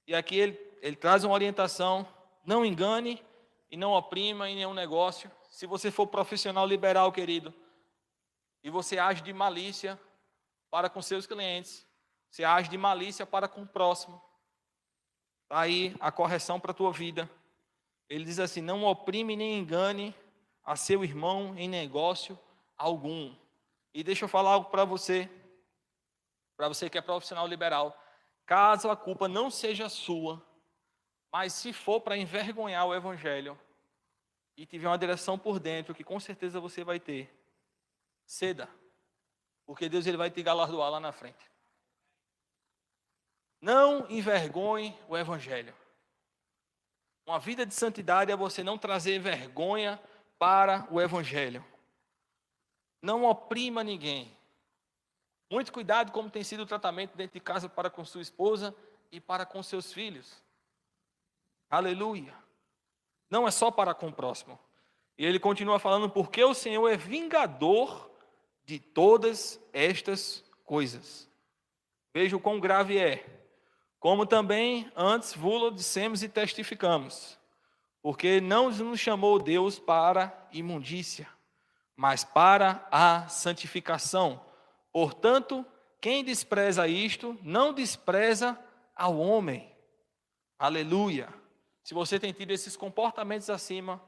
E 0.08 0.14
aqui 0.14 0.38
ele, 0.38 0.78
ele 0.82 0.96
traz 0.96 1.24
uma 1.24 1.34
orientação: 1.34 2.08
não 2.46 2.66
engane 2.66 3.24
e 3.70 3.78
não 3.78 3.94
oprima 3.94 4.50
em 4.50 4.56
nenhum 4.56 4.74
negócio. 4.74 5.32
Se 5.50 5.66
você 5.66 5.90
for 5.90 6.08
profissional 6.08 6.68
liberal, 6.68 7.12
querido, 7.12 7.54
e 8.64 8.70
você 8.70 8.98
age 8.98 9.22
de 9.22 9.34
malícia 9.34 10.00
para 10.70 10.90
com 10.90 11.02
seus 11.02 11.26
clientes, 11.26 11.86
você 12.30 12.44
age 12.44 12.70
de 12.70 12.78
malícia 12.78 13.26
para 13.26 13.48
com 13.48 13.62
o 13.62 13.68
próximo. 13.68 14.22
Está 15.44 15.62
aí 15.62 15.96
a 16.00 16.12
correção 16.12 16.60
para 16.60 16.72
a 16.72 16.76
tua 16.76 16.92
vida. 16.92 17.30
Ele 18.10 18.26
diz 18.26 18.40
assim: 18.40 18.62
não 18.62 18.84
oprime 18.84 19.36
nem 19.36 19.58
engane 19.58 20.14
a 20.64 20.76
seu 20.76 21.04
irmão 21.04 21.56
em 21.58 21.68
negócio 21.68 22.38
algum. 22.78 23.34
E 23.94 24.04
deixa 24.04 24.26
eu 24.26 24.30
falar 24.30 24.52
algo 24.52 24.70
para 24.70 24.84
você 24.84 25.30
para 26.56 26.68
você 26.68 26.90
que 26.90 26.98
é 26.98 27.02
profissional 27.02 27.48
liberal, 27.48 28.02
caso 28.46 28.90
a 28.90 28.96
culpa 28.96 29.28
não 29.28 29.50
seja 29.50 29.90
sua, 29.90 30.42
mas 31.32 31.54
se 31.54 31.74
for 31.74 32.02
para 32.02 32.18
envergonhar 32.18 32.86
o 32.86 32.96
evangelho 32.96 33.60
e 34.56 34.66
tiver 34.66 34.88
uma 34.88 34.98
direção 34.98 35.38
por 35.38 35.60
dentro, 35.60 35.94
que 35.94 36.04
com 36.04 36.20
certeza 36.20 36.60
você 36.60 36.84
vai 36.84 37.00
ter, 37.00 37.30
ceda, 38.26 38.70
porque 39.66 39.90
Deus 39.90 40.06
ele 40.06 40.18
vai 40.18 40.32
te 40.32 40.42
galardoar 40.42 40.92
lá 40.92 41.00
na 41.00 41.12
frente. 41.12 41.52
Não 43.60 44.10
envergonhe 44.10 44.98
o 45.08 45.18
evangelho. 45.18 45.76
Uma 47.26 47.40
vida 47.40 47.66
de 47.66 47.74
santidade 47.74 48.32
é 48.32 48.36
você 48.36 48.64
não 48.64 48.78
trazer 48.78 49.20
vergonha 49.20 50.00
para 50.38 50.88
o 50.92 51.02
evangelho. 51.02 51.66
Não 53.02 53.24
oprima 53.24 53.84
ninguém. 53.84 54.32
Muito 55.50 55.72
cuidado 55.72 56.12
como 56.12 56.30
tem 56.30 56.44
sido 56.44 56.64
o 56.64 56.66
tratamento 56.66 57.16
dentro 57.16 57.34
de 57.34 57.40
casa 57.40 57.70
para 57.70 57.90
com 57.90 58.04
sua 58.04 58.22
esposa 58.22 58.76
e 59.12 59.20
para 59.20 59.46
com 59.46 59.62
seus 59.62 59.94
filhos. 59.94 60.44
Aleluia. 61.70 62.34
Não 63.30 63.48
é 63.48 63.52
só 63.52 63.70
para 63.70 63.94
com 63.94 64.08
o 64.08 64.14
próximo. 64.14 64.60
E 65.18 65.26
ele 65.26 65.40
continua 65.40 65.80
falando, 65.80 66.10
porque 66.10 66.44
o 66.44 66.54
Senhor 66.54 66.88
é 66.88 66.98
vingador 66.98 68.12
de 68.66 68.80
todas 68.80 69.60
estas 69.72 70.44
coisas. 70.66 71.30
Veja 72.14 72.36
o 72.36 72.40
quão 72.40 72.60
grave 72.60 72.98
é. 72.98 73.26
Como 74.00 74.26
também 74.26 74.92
antes 74.96 75.34
vos 75.34 75.76
dissemos 75.76 76.24
e 76.24 76.30
testificamos. 76.30 77.40
Porque 78.02 78.42
não 78.42 78.70
nos 78.70 79.00
chamou 79.00 79.40
Deus 79.40 79.80
para 79.80 80.48
imundícia, 80.52 81.28
mas 81.96 82.24
para 82.24 82.88
a 82.92 83.28
santificação 83.28 84.46
Portanto, 84.96 85.66
quem 86.00 86.24
despreza 86.24 86.88
isto, 86.88 87.38
não 87.44 87.74
despreza 87.74 88.58
ao 88.96 89.20
homem. 89.20 89.70
Aleluia. 90.58 91.28
Se 91.84 91.94
você 91.94 92.18
tem 92.18 92.32
tido 92.32 92.52
esses 92.52 92.78
comportamentos 92.78 93.50
acima, 93.50 94.02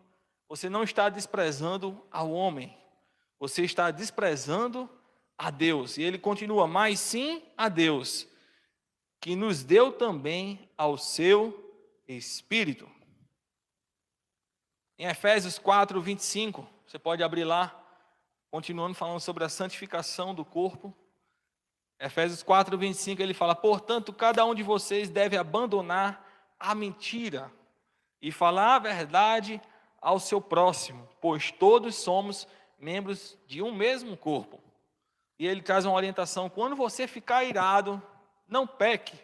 você 0.47 0.69
não 0.69 0.83
está 0.83 1.09
desprezando 1.09 2.01
ao 2.09 2.31
homem, 2.31 2.73
você 3.37 3.65
está 3.65 3.91
desprezando 3.91 4.89
a 5.37 5.51
Deus. 5.51 5.97
E 5.97 6.03
ele 6.03 6.17
continua, 6.17 6.65
mas 6.65 7.01
sim 7.01 7.43
a 7.57 7.67
Deus, 7.67 8.25
que 9.19 9.35
nos 9.35 9.65
deu 9.65 9.91
também 9.91 10.71
ao 10.77 10.97
seu 10.97 11.69
Espírito. 12.07 12.89
Em 14.97 15.05
Efésios 15.05 15.59
4, 15.59 16.01
25, 16.01 16.65
você 16.87 16.97
pode 16.97 17.21
abrir 17.23 17.43
lá. 17.43 17.86
Continuando 18.49 18.95
falando 18.95 19.19
sobre 19.19 19.43
a 19.43 19.49
santificação 19.49 20.33
do 20.33 20.45
corpo. 20.45 20.95
Efésios 21.99 22.43
4, 22.43 22.77
25, 22.77 23.21
ele 23.21 23.33
fala: 23.33 23.55
Portanto, 23.55 24.13
cada 24.13 24.45
um 24.45 24.55
de 24.55 24.63
vocês 24.63 25.09
deve 25.09 25.35
abandonar 25.35 26.25
a 26.59 26.73
mentira 26.73 27.51
e 28.21 28.31
falar 28.31 28.75
a 28.75 28.79
verdade 28.79 29.61
ao 30.01 30.19
seu 30.19 30.39
próximo, 30.39 31.07
pois 31.19 31.51
todos 31.51 31.95
somos 31.95 32.47
membros 32.79 33.37
de 33.47 33.61
um 33.61 33.73
mesmo 33.73 34.15
corpo. 34.15 34.61
E 35.39 35.45
ele 35.45 35.61
traz 35.61 35.85
uma 35.85 35.95
orientação: 35.95 36.49
quando 36.49 36.75
você 36.75 37.07
ficar 37.07 37.43
irado, 37.43 38.01
não 38.47 38.65
peque, 38.65 39.17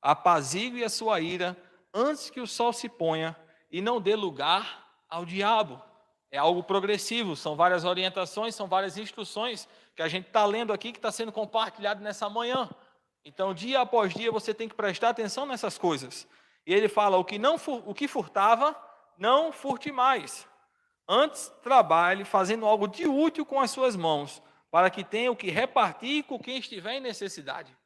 apazigue 0.00 0.82
a 0.82 0.88
sua 0.88 1.20
ira 1.20 1.56
antes 1.92 2.30
que 2.30 2.40
o 2.40 2.46
sol 2.46 2.72
se 2.72 2.88
ponha 2.88 3.36
e 3.70 3.80
não 3.80 4.00
dê 4.00 4.16
lugar 4.16 4.88
ao 5.08 5.24
diabo. 5.24 5.82
É 6.32 6.38
algo 6.38 6.62
progressivo, 6.62 7.36
são 7.36 7.54
várias 7.54 7.84
orientações, 7.84 8.54
são 8.54 8.66
várias 8.66 8.96
instruções 8.96 9.68
que 9.94 10.00
a 10.00 10.08
gente 10.08 10.28
está 10.28 10.46
lendo 10.46 10.72
aqui, 10.72 10.90
que 10.90 10.96
está 10.98 11.12
sendo 11.12 11.30
compartilhado 11.30 12.02
nessa 12.02 12.30
manhã. 12.30 12.70
Então, 13.22 13.52
dia 13.52 13.82
após 13.82 14.14
dia, 14.14 14.32
você 14.32 14.54
tem 14.54 14.66
que 14.66 14.74
prestar 14.74 15.10
atenção 15.10 15.44
nessas 15.44 15.76
coisas. 15.76 16.26
E 16.66 16.72
ele 16.72 16.88
fala: 16.88 17.18
o 17.18 17.24
que, 17.24 17.38
não, 17.38 17.56
o 17.84 17.92
que 17.92 18.08
furtava, 18.08 18.74
não 19.18 19.52
furte 19.52 19.92
mais. 19.92 20.48
Antes, 21.06 21.52
trabalhe 21.62 22.24
fazendo 22.24 22.64
algo 22.64 22.88
de 22.88 23.06
útil 23.06 23.44
com 23.44 23.60
as 23.60 23.70
suas 23.70 23.94
mãos, 23.94 24.42
para 24.70 24.88
que 24.88 25.04
tenha 25.04 25.30
o 25.30 25.36
que 25.36 25.50
repartir 25.50 26.24
com 26.24 26.38
quem 26.38 26.56
estiver 26.56 26.94
em 26.94 27.00
necessidade. 27.00 27.76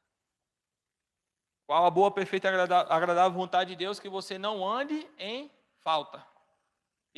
Qual 1.66 1.84
a 1.84 1.90
boa, 1.90 2.12
perfeita 2.12 2.48
agradável 2.48 3.36
vontade 3.36 3.70
de 3.70 3.76
Deus 3.76 3.98
que 3.98 4.08
você 4.08 4.38
não 4.38 4.64
ande 4.64 5.04
em 5.18 5.50
falta. 5.80 6.35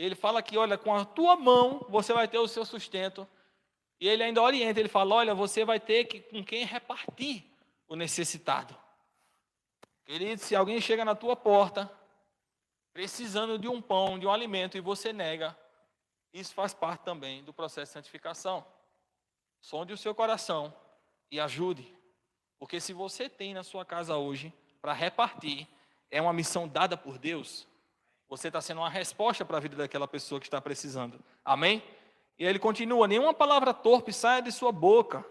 Ele 0.02 0.14
fala 0.14 0.40
que, 0.40 0.56
olha, 0.56 0.78
com 0.78 0.94
a 0.94 1.04
tua 1.04 1.34
mão 1.36 1.84
você 1.88 2.12
vai 2.12 2.28
ter 2.28 2.38
o 2.38 2.46
seu 2.46 2.64
sustento. 2.64 3.26
E 4.00 4.06
ele 4.06 4.22
ainda 4.22 4.40
orienta, 4.40 4.78
ele 4.78 4.88
fala, 4.88 5.16
olha, 5.16 5.34
você 5.34 5.64
vai 5.64 5.80
ter 5.80 6.04
que, 6.04 6.20
com 6.20 6.44
quem 6.44 6.64
repartir 6.64 7.44
o 7.88 7.96
necessitado. 7.96 8.76
Querido, 10.04 10.40
se 10.40 10.54
alguém 10.54 10.80
chega 10.80 11.04
na 11.04 11.16
tua 11.16 11.34
porta 11.34 11.90
precisando 12.92 13.58
de 13.58 13.68
um 13.68 13.82
pão, 13.82 14.18
de 14.18 14.26
um 14.26 14.30
alimento, 14.30 14.76
e 14.76 14.80
você 14.80 15.12
nega, 15.12 15.56
isso 16.32 16.54
faz 16.54 16.72
parte 16.72 17.02
também 17.02 17.42
do 17.42 17.52
processo 17.52 17.90
de 17.90 17.94
santificação. 17.94 18.64
Sonde 19.60 19.92
o 19.92 19.96
seu 19.96 20.14
coração 20.14 20.72
e 21.30 21.40
ajude. 21.40 21.92
Porque 22.58 22.80
se 22.80 22.92
você 22.92 23.28
tem 23.28 23.52
na 23.52 23.64
sua 23.64 23.84
casa 23.84 24.16
hoje 24.16 24.52
para 24.80 24.92
repartir, 24.92 25.66
é 26.10 26.22
uma 26.22 26.32
missão 26.32 26.68
dada 26.68 26.96
por 26.96 27.18
Deus, 27.18 27.66
você 28.28 28.48
está 28.48 28.60
sendo 28.60 28.82
uma 28.82 28.90
resposta 28.90 29.44
para 29.44 29.56
a 29.56 29.60
vida 29.60 29.76
daquela 29.76 30.06
pessoa 30.06 30.40
que 30.40 30.46
está 30.46 30.60
precisando. 30.60 31.18
Amém? 31.44 31.82
E 32.38 32.44
ele 32.44 32.58
continua: 32.58 33.08
nenhuma 33.08 33.32
palavra 33.32 33.72
torpe 33.72 34.12
saia 34.12 34.42
de 34.42 34.52
sua 34.52 34.70
boca. 34.70 35.24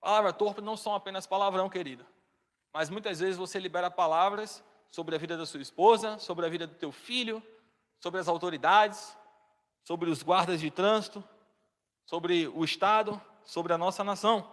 Palavra 0.00 0.32
torpe 0.32 0.60
não 0.60 0.76
são 0.76 0.94
apenas 0.94 1.26
palavrão, 1.26 1.70
querida. 1.70 2.04
Mas 2.72 2.90
muitas 2.90 3.20
vezes 3.20 3.36
você 3.36 3.60
libera 3.60 3.90
palavras 3.90 4.64
sobre 4.90 5.14
a 5.14 5.18
vida 5.18 5.36
da 5.36 5.46
sua 5.46 5.62
esposa, 5.62 6.18
sobre 6.18 6.44
a 6.44 6.48
vida 6.48 6.66
do 6.66 6.74
teu 6.74 6.90
filho, 6.90 7.42
sobre 8.00 8.18
as 8.18 8.26
autoridades, 8.26 9.16
sobre 9.84 10.10
os 10.10 10.22
guardas 10.22 10.60
de 10.60 10.70
trânsito, 10.70 11.22
sobre 12.04 12.48
o 12.48 12.64
Estado, 12.64 13.20
sobre 13.44 13.72
a 13.72 13.78
nossa 13.78 14.02
nação. 14.02 14.50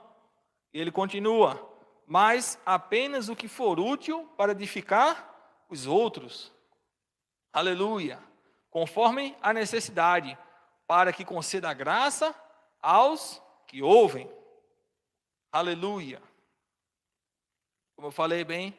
E 0.72 0.80
ele 0.80 0.92
continua: 0.92 1.68
mas 2.06 2.62
apenas 2.63 3.30
o 3.30 3.36
que 3.36 3.48
for 3.48 3.80
útil 3.80 4.30
para 4.38 4.52
edificar 4.52 5.30
os 5.69 5.86
outros. 5.86 6.51
Aleluia. 7.53 8.21
Conforme 8.69 9.38
a 9.41 9.53
necessidade, 9.53 10.38
para 10.88 11.13
que 11.13 11.23
conceda 11.23 11.73
graça 11.73 12.36
aos 12.82 13.41
que 13.67 13.82
ouvem. 13.82 14.29
Aleluia. 15.51 16.21
Como 17.95 18.08
eu 18.08 18.12
falei 18.12 18.43
bem, 18.43 18.77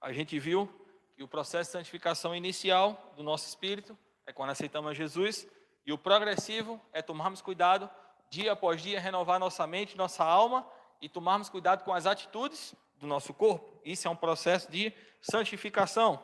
a 0.00 0.12
gente 0.12 0.38
viu 0.38 0.68
que 1.14 1.22
o 1.22 1.28
processo 1.28 1.70
de 1.70 1.72
santificação 1.72 2.34
inicial 2.34 3.12
do 3.16 3.22
nosso 3.22 3.48
espírito 3.48 3.96
é 4.26 4.32
quando 4.32 4.50
aceitamos 4.50 4.96
Jesus, 4.96 5.46
e 5.86 5.92
o 5.92 5.98
progressivo 5.98 6.80
é 6.92 7.00
tomarmos 7.00 7.40
cuidado 7.40 7.88
dia 8.28 8.52
após 8.52 8.82
dia, 8.82 9.00
renovar 9.00 9.38
nossa 9.38 9.66
mente, 9.66 9.96
nossa 9.96 10.24
alma 10.24 10.68
e 11.00 11.08
tomarmos 11.08 11.48
cuidado 11.48 11.84
com 11.84 11.94
as 11.94 12.06
atitudes 12.06 12.74
do 12.96 13.06
nosso 13.06 13.32
corpo. 13.32 13.80
Isso 13.84 14.08
é 14.08 14.10
um 14.10 14.16
processo 14.16 14.70
de 14.70 14.92
santificação. 15.20 16.22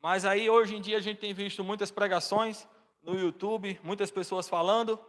Mas 0.00 0.24
aí 0.24 0.50
hoje 0.50 0.76
em 0.76 0.80
dia 0.80 0.98
a 0.98 1.00
gente 1.00 1.18
tem 1.18 1.32
visto 1.32 1.64
muitas 1.64 1.90
pregações 1.90 2.68
no 3.02 3.18
YouTube, 3.18 3.80
muitas 3.82 4.10
pessoas 4.10 4.48
falando, 4.48 5.00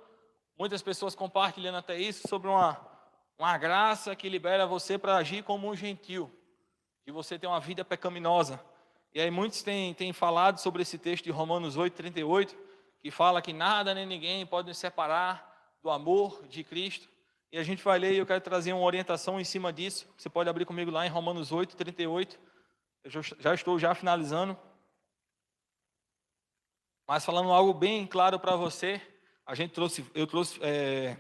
muitas 0.58 0.82
pessoas 0.82 1.16
compartilhando 1.16 1.78
até 1.78 1.98
isso 1.98 2.28
sobre 2.28 2.48
uma, 2.48 2.80
uma 3.38 3.58
graça 3.58 4.16
que 4.16 4.30
libera 4.30 4.66
você 4.66 4.98
para 4.98 5.18
agir 5.18 5.44
como 5.44 5.70
um 5.70 5.76
gentil, 5.76 6.32
de 7.06 7.12
você 7.12 7.38
ter 7.38 7.48
uma 7.48 7.60
vida 7.60 7.84
pecaminosa. 7.84 8.60
E 9.14 9.20
aí 9.20 9.32
muitos 9.32 9.64
têm, 9.64 9.94
têm 9.94 10.12
falado 10.12 10.60
sobre 10.60 10.82
esse 10.82 10.98
texto 10.98 11.24
de 11.24 11.32
Romanos 11.32 11.78
8, 11.78 11.94
38, 11.94 12.56
que 13.00 13.12
fala 13.12 13.42
que 13.42 13.54
nada 13.54 13.94
nem 13.94 14.06
ninguém 14.06 14.46
pode 14.46 14.68
nos 14.68 14.78
separar 14.78 15.74
do 15.82 15.90
amor 15.90 16.46
de 16.48 16.64
Cristo. 16.64 17.08
E 17.52 17.58
a 17.58 17.64
gente 17.64 17.84
vai 17.84 18.00
ler 18.00 18.14
e 18.14 18.18
eu 18.18 18.26
quero 18.26 18.42
trazer 18.42 18.74
uma 18.74 18.84
orientação 18.84 19.40
em 19.40 19.44
cima 19.44 19.72
disso. 19.72 20.08
Você 20.18 20.28
pode 20.28 20.50
abrir 20.50 20.66
comigo 20.66 20.92
lá 20.92 21.06
em 21.06 21.10
Romanos 21.10 21.52
8, 21.52 21.78
38. 21.78 22.38
Eu 23.06 23.22
já 23.22 23.54
estou 23.54 23.78
já 23.78 23.94
finalizando. 23.94 24.58
Mas 27.08 27.24
falando 27.24 27.52
algo 27.52 27.72
bem 27.72 28.08
claro 28.08 28.40
para 28.40 28.56
você, 28.56 29.00
a 29.46 29.54
gente 29.54 29.74
trouxe, 29.74 30.04
eu 30.16 30.26
trouxe, 30.26 30.60
é, 30.64 31.16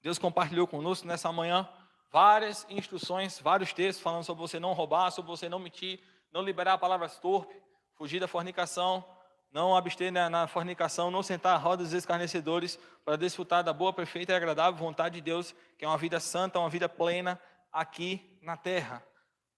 Deus 0.00 0.18
compartilhou 0.18 0.66
conosco 0.66 1.06
nessa 1.06 1.30
manhã 1.30 1.68
várias 2.10 2.66
instruções, 2.70 3.38
vários 3.38 3.74
textos 3.74 4.02
falando 4.02 4.24
sobre 4.24 4.40
você 4.40 4.58
não 4.58 4.72
roubar, 4.72 5.10
sobre 5.10 5.30
você 5.30 5.50
não 5.50 5.58
mentir, 5.58 6.00
não 6.32 6.40
liberar 6.40 6.78
palavras 6.78 7.18
torpes, 7.18 7.54
fugir 7.92 8.20
da 8.20 8.26
fornicação, 8.26 9.04
não 9.52 9.76
abster 9.76 10.10
na, 10.10 10.30
na 10.30 10.46
fornicação, 10.46 11.10
não 11.10 11.22
sentar 11.22 11.56
à 11.56 11.58
roda 11.58 11.82
dos 11.82 11.92
escarnecedores, 11.92 12.78
para 13.04 13.16
desfrutar 13.16 13.62
da 13.62 13.74
boa, 13.74 13.92
perfeita 13.92 14.32
e 14.32 14.34
agradável 14.34 14.80
vontade 14.80 15.16
de 15.16 15.20
Deus, 15.20 15.54
que 15.76 15.84
é 15.84 15.88
uma 15.88 15.98
vida 15.98 16.18
santa, 16.20 16.58
uma 16.58 16.70
vida 16.70 16.88
plena 16.88 17.38
aqui 17.70 18.38
na 18.40 18.56
terra. 18.56 19.04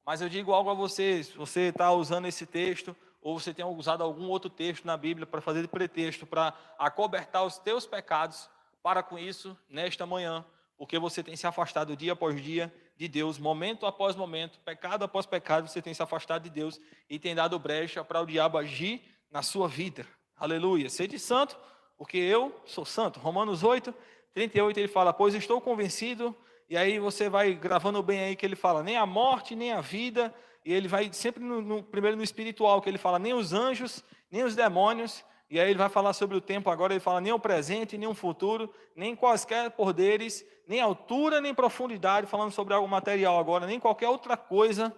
Mas 0.04 0.20
eu 0.20 0.28
digo 0.28 0.52
algo 0.52 0.70
a 0.70 0.74
vocês: 0.74 1.30
você 1.32 1.68
está 1.68 1.92
usando 1.92 2.26
esse 2.26 2.46
texto, 2.46 2.96
ou 3.20 3.38
você 3.38 3.52
tem 3.52 3.64
usado 3.64 4.02
algum 4.02 4.28
outro 4.28 4.50
texto 4.50 4.84
na 4.84 4.96
Bíblia 4.96 5.26
para 5.26 5.40
fazer 5.40 5.62
de 5.62 5.68
pretexto, 5.68 6.26
para 6.26 6.54
acobertar 6.78 7.44
os 7.44 7.58
teus 7.58 7.86
pecados, 7.86 8.48
para 8.82 9.02
com 9.02 9.18
isso, 9.18 9.56
nesta 9.68 10.06
manhã, 10.06 10.44
porque 10.78 10.98
você 10.98 11.22
tem 11.22 11.36
se 11.36 11.46
afastado 11.46 11.96
dia 11.96 12.14
após 12.14 12.42
dia 12.42 12.72
de 12.96 13.06
Deus, 13.08 13.38
momento 13.38 13.86
após 13.86 14.16
momento, 14.16 14.58
pecado 14.60 15.04
após 15.04 15.26
pecado, 15.26 15.68
você 15.68 15.82
tem 15.82 15.92
se 15.92 16.02
afastado 16.02 16.42
de 16.42 16.50
Deus 16.50 16.80
e 17.08 17.18
tem 17.18 17.34
dado 17.34 17.58
brecha 17.58 18.02
para 18.02 18.20
o 18.20 18.26
diabo 18.26 18.56
agir 18.56 19.02
na 19.30 19.42
sua 19.42 19.68
vida. 19.68 20.06
Aleluia. 20.36 20.88
Sede 20.88 21.18
santo, 21.18 21.58
porque 21.98 22.16
eu 22.16 22.58
sou 22.64 22.84
santo. 22.86 23.20
Romanos 23.20 23.62
8, 23.62 23.94
38, 24.32 24.78
ele 24.78 24.88
fala: 24.88 25.12
Pois 25.12 25.34
estou 25.34 25.60
convencido. 25.60 26.34
E 26.70 26.76
aí 26.76 27.00
você 27.00 27.28
vai 27.28 27.52
gravando 27.52 28.00
bem 28.00 28.20
aí 28.20 28.36
que 28.36 28.46
ele 28.46 28.54
fala: 28.54 28.80
Nem 28.80 28.96
a 28.96 29.04
morte, 29.04 29.56
nem 29.56 29.72
a 29.72 29.80
vida. 29.80 30.32
E 30.64 30.72
ele 30.72 30.86
vai 30.86 31.12
sempre 31.12 31.42
no, 31.42 31.60
no, 31.60 31.82
primeiro 31.82 32.16
no 32.16 32.22
espiritual, 32.22 32.80
que 32.80 32.88
ele 32.88 32.96
fala: 32.96 33.18
Nem 33.18 33.34
os 33.34 33.52
anjos, 33.52 34.04
nem 34.30 34.44
os 34.44 34.54
demônios. 34.54 35.24
E 35.50 35.58
aí 35.58 35.68
ele 35.68 35.78
vai 35.78 35.88
falar 35.88 36.12
sobre 36.12 36.36
o 36.36 36.40
tempo 36.40 36.70
agora, 36.70 36.92
ele 36.92 37.00
fala: 37.00 37.20
Nem 37.20 37.32
o 37.32 37.40
presente, 37.40 37.98
nem 37.98 38.08
o 38.08 38.14
futuro, 38.14 38.72
nem 38.94 39.16
quaisquer 39.16 39.72
poderes, 39.72 40.46
nem 40.64 40.80
altura, 40.80 41.40
nem 41.40 41.52
profundidade, 41.52 42.28
falando 42.28 42.52
sobre 42.52 42.72
algo 42.72 42.86
material 42.86 43.36
agora, 43.36 43.66
nem 43.66 43.80
qualquer 43.80 44.08
outra 44.08 44.36
coisa 44.36 44.94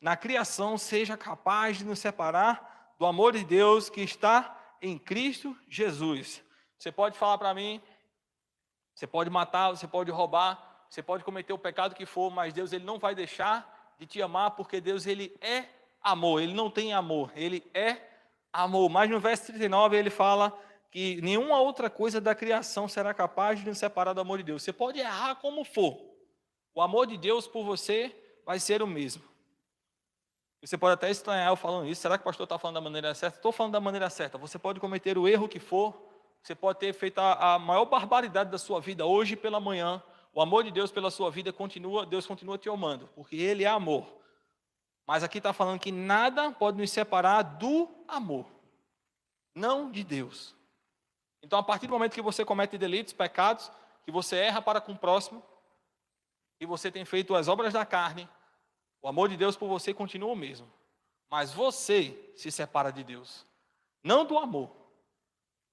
na 0.00 0.16
criação 0.16 0.78
seja 0.78 1.18
capaz 1.18 1.76
de 1.76 1.84
nos 1.84 1.98
separar 1.98 2.94
do 2.98 3.04
amor 3.04 3.34
de 3.34 3.44
Deus 3.44 3.90
que 3.90 4.00
está 4.00 4.58
em 4.80 4.96
Cristo 4.98 5.54
Jesus. 5.68 6.42
Você 6.78 6.90
pode 6.90 7.18
falar 7.18 7.36
para 7.36 7.52
mim, 7.52 7.78
você 8.94 9.06
pode 9.06 9.28
matar, 9.28 9.68
você 9.68 9.86
pode 9.86 10.10
roubar, 10.10 10.69
você 10.90 11.04
pode 11.04 11.22
cometer 11.22 11.52
o 11.52 11.58
pecado 11.58 11.94
que 11.94 12.04
for, 12.04 12.32
mas 12.32 12.52
Deus 12.52 12.72
ele 12.72 12.84
não 12.84 12.98
vai 12.98 13.14
deixar 13.14 13.94
de 13.96 14.06
te 14.06 14.20
amar, 14.20 14.50
porque 14.50 14.80
Deus 14.80 15.06
ele 15.06 15.36
é 15.40 15.66
amor, 16.02 16.42
ele 16.42 16.52
não 16.52 16.68
tem 16.68 16.92
amor, 16.92 17.30
ele 17.36 17.62
é 17.72 17.96
amor. 18.52 18.90
Mas 18.90 19.08
no 19.08 19.20
verso 19.20 19.46
39 19.46 19.96
ele 19.96 20.10
fala 20.10 20.52
que 20.90 21.22
nenhuma 21.22 21.60
outra 21.60 21.88
coisa 21.88 22.20
da 22.20 22.34
criação 22.34 22.88
será 22.88 23.14
capaz 23.14 23.60
de 23.60 23.66
nos 23.66 23.78
separar 23.78 24.12
do 24.14 24.20
amor 24.20 24.38
de 24.38 24.44
Deus. 24.44 24.64
Você 24.64 24.72
pode 24.72 24.98
errar 24.98 25.36
como 25.36 25.62
for, 25.62 25.96
o 26.74 26.82
amor 26.82 27.06
de 27.06 27.16
Deus 27.16 27.46
por 27.46 27.64
você 27.64 28.12
vai 28.44 28.58
ser 28.58 28.82
o 28.82 28.86
mesmo. 28.86 29.22
Você 30.60 30.76
pode 30.76 30.94
até 30.94 31.08
estranhar 31.08 31.50
eu 31.50 31.56
falando 31.56 31.88
isso. 31.88 32.02
Será 32.02 32.18
que 32.18 32.22
o 32.22 32.24
pastor 32.24 32.44
está 32.44 32.58
falando 32.58 32.74
da 32.74 32.80
maneira 32.80 33.14
certa? 33.14 33.36
Estou 33.36 33.52
falando 33.52 33.72
da 33.72 33.80
maneira 33.80 34.10
certa. 34.10 34.36
Você 34.38 34.58
pode 34.58 34.80
cometer 34.80 35.16
o 35.16 35.28
erro 35.28 35.48
que 35.48 35.60
for. 35.60 35.94
Você 36.42 36.54
pode 36.54 36.80
ter 36.80 36.92
feito 36.92 37.18
a, 37.18 37.54
a 37.54 37.58
maior 37.60 37.84
barbaridade 37.84 38.50
da 38.50 38.58
sua 38.58 38.80
vida 38.80 39.06
hoje 39.06 39.36
pela 39.36 39.60
manhã. 39.60 40.02
O 40.32 40.40
amor 40.40 40.64
de 40.64 40.70
Deus 40.70 40.92
pela 40.92 41.10
sua 41.10 41.30
vida 41.30 41.52
continua, 41.52 42.06
Deus 42.06 42.26
continua 42.26 42.56
te 42.56 42.68
amando, 42.68 43.08
porque 43.14 43.36
Ele 43.36 43.64
é 43.64 43.68
amor. 43.68 44.06
Mas 45.06 45.24
aqui 45.24 45.38
está 45.38 45.52
falando 45.52 45.80
que 45.80 45.90
nada 45.90 46.52
pode 46.52 46.78
nos 46.78 46.90
separar 46.90 47.42
do 47.42 47.88
amor, 48.06 48.46
não 49.54 49.90
de 49.90 50.04
Deus. 50.04 50.54
Então, 51.42 51.58
a 51.58 51.62
partir 51.62 51.86
do 51.86 51.92
momento 51.92 52.14
que 52.14 52.22
você 52.22 52.44
comete 52.44 52.78
delitos, 52.78 53.12
pecados, 53.12 53.70
que 54.04 54.12
você 54.12 54.36
erra 54.36 54.62
para 54.62 54.80
com 54.80 54.92
o 54.92 54.98
próximo, 54.98 55.42
e 56.60 56.66
você 56.66 56.92
tem 56.92 57.04
feito 57.04 57.34
as 57.34 57.48
obras 57.48 57.72
da 57.72 57.84
carne, 57.86 58.28
o 59.02 59.08
amor 59.08 59.28
de 59.28 59.36
Deus 59.36 59.56
por 59.56 59.66
você 59.66 59.94
continua 59.94 60.32
o 60.32 60.36
mesmo. 60.36 60.70
Mas 61.30 61.52
você 61.52 62.32
se 62.36 62.50
separa 62.50 62.90
de 62.92 63.02
Deus. 63.02 63.46
Não 64.04 64.24
do 64.24 64.38
amor, 64.38 64.70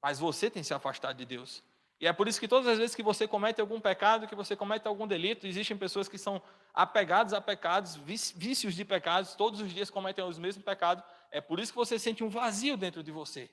mas 0.02 0.20
você 0.20 0.50
tem 0.50 0.64
se 0.64 0.74
afastado 0.74 1.18
de 1.18 1.26
Deus. 1.26 1.64
E 2.00 2.06
é 2.06 2.14
por 2.14 2.28
isso 2.28 2.40
que 2.40 2.48
todas 2.48 2.68
as 2.68 2.78
vezes 2.78 2.96
que 2.96 3.02
você 3.02 3.28
comete 3.28 3.60
algum 3.60 3.82
pecado, 3.82 4.28
que 4.28 4.36
você 4.36 4.56
comete 4.56 4.88
algum 4.88 5.08
delito, 5.08 5.48
existem 5.48 5.76
pessoas 5.76 6.08
que 6.08 6.18
são 6.18 6.42
apegadas 6.74 7.34
a 7.34 7.42
pecados, 7.42 7.96
vícios 7.96 8.76
de 8.76 8.86
pecados, 8.86 9.34
todos 9.34 9.60
os 9.62 9.74
dias 9.74 9.90
cometem 9.90 10.24
os 10.24 10.38
mesmos 10.38 10.64
pecados. 10.64 11.04
É 11.32 11.42
por 11.42 11.60
isso 11.60 11.72
que 11.72 11.78
você 11.78 11.98
sente 11.98 12.24
um 12.24 12.30
vazio 12.30 12.78
dentro 12.78 13.02
de 13.02 13.12
você. 13.12 13.50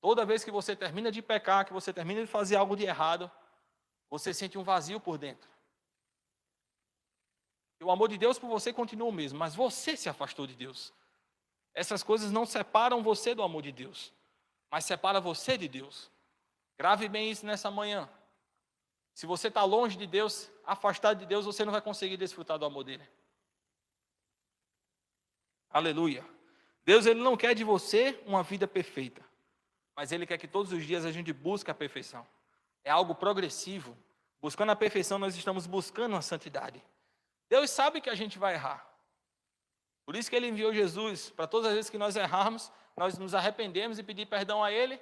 Toda 0.00 0.26
vez 0.26 0.42
que 0.42 0.50
você 0.50 0.74
termina 0.74 1.10
de 1.10 1.22
pecar, 1.22 1.64
que 1.64 1.72
você 1.72 1.92
termina 1.92 2.20
de 2.20 2.26
fazer 2.26 2.56
algo 2.56 2.76
de 2.76 2.84
errado, 2.84 3.30
você 4.10 4.34
sente 4.34 4.58
um 4.58 4.64
vazio 4.64 4.98
por 4.98 5.16
dentro. 5.16 5.48
E 7.80 7.84
o 7.84 7.90
amor 7.92 8.08
de 8.08 8.18
Deus 8.18 8.40
por 8.40 8.48
você 8.48 8.72
continua 8.72 9.08
o 9.08 9.12
mesmo, 9.12 9.38
mas 9.38 9.54
você 9.54 9.96
se 9.96 10.08
afastou 10.08 10.48
de 10.48 10.54
Deus. 10.54 10.92
Essas 11.72 12.02
coisas 12.02 12.32
não 12.32 12.44
separam 12.44 13.04
você 13.04 13.36
do 13.36 13.42
amor 13.42 13.62
de 13.62 13.70
Deus, 13.70 14.12
mas 14.68 14.84
separa 14.84 15.20
você 15.20 15.56
de 15.56 15.68
Deus. 15.68 16.10
Grave 16.78 17.08
bem 17.08 17.28
isso 17.28 17.44
nessa 17.44 17.70
manhã. 17.72 18.08
Se 19.12 19.26
você 19.26 19.48
está 19.48 19.64
longe 19.64 19.98
de 19.98 20.06
Deus, 20.06 20.48
afastado 20.64 21.18
de 21.18 21.26
Deus, 21.26 21.44
você 21.44 21.64
não 21.64 21.72
vai 21.72 21.82
conseguir 21.82 22.16
desfrutar 22.16 22.56
do 22.56 22.64
amor 22.64 22.84
dele. 22.84 23.02
Aleluia. 25.68 26.24
Deus 26.84 27.04
ele 27.04 27.20
não 27.20 27.36
quer 27.36 27.52
de 27.52 27.64
você 27.64 28.22
uma 28.24 28.44
vida 28.44 28.68
perfeita, 28.68 29.22
mas 29.96 30.12
ele 30.12 30.24
quer 30.24 30.38
que 30.38 30.46
todos 30.46 30.72
os 30.72 30.86
dias 30.86 31.04
a 31.04 31.10
gente 31.10 31.32
busque 31.32 31.68
a 31.68 31.74
perfeição. 31.74 32.24
É 32.84 32.90
algo 32.90 33.12
progressivo. 33.12 33.98
Buscando 34.40 34.70
a 34.70 34.76
perfeição, 34.76 35.18
nós 35.18 35.36
estamos 35.36 35.66
buscando 35.66 36.14
a 36.14 36.22
santidade. 36.22 36.80
Deus 37.48 37.70
sabe 37.70 38.00
que 38.00 38.08
a 38.08 38.14
gente 38.14 38.38
vai 38.38 38.54
errar. 38.54 38.88
Por 40.06 40.14
isso 40.14 40.30
que 40.30 40.36
ele 40.36 40.46
enviou 40.46 40.72
Jesus, 40.72 41.28
para 41.30 41.48
todas 41.48 41.66
as 41.66 41.74
vezes 41.74 41.90
que 41.90 41.98
nós 41.98 42.14
errarmos, 42.14 42.70
nós 42.96 43.18
nos 43.18 43.34
arrependemos 43.34 43.98
e 43.98 44.02
pedir 44.04 44.26
perdão 44.26 44.62
a 44.62 44.70
ele 44.70 44.98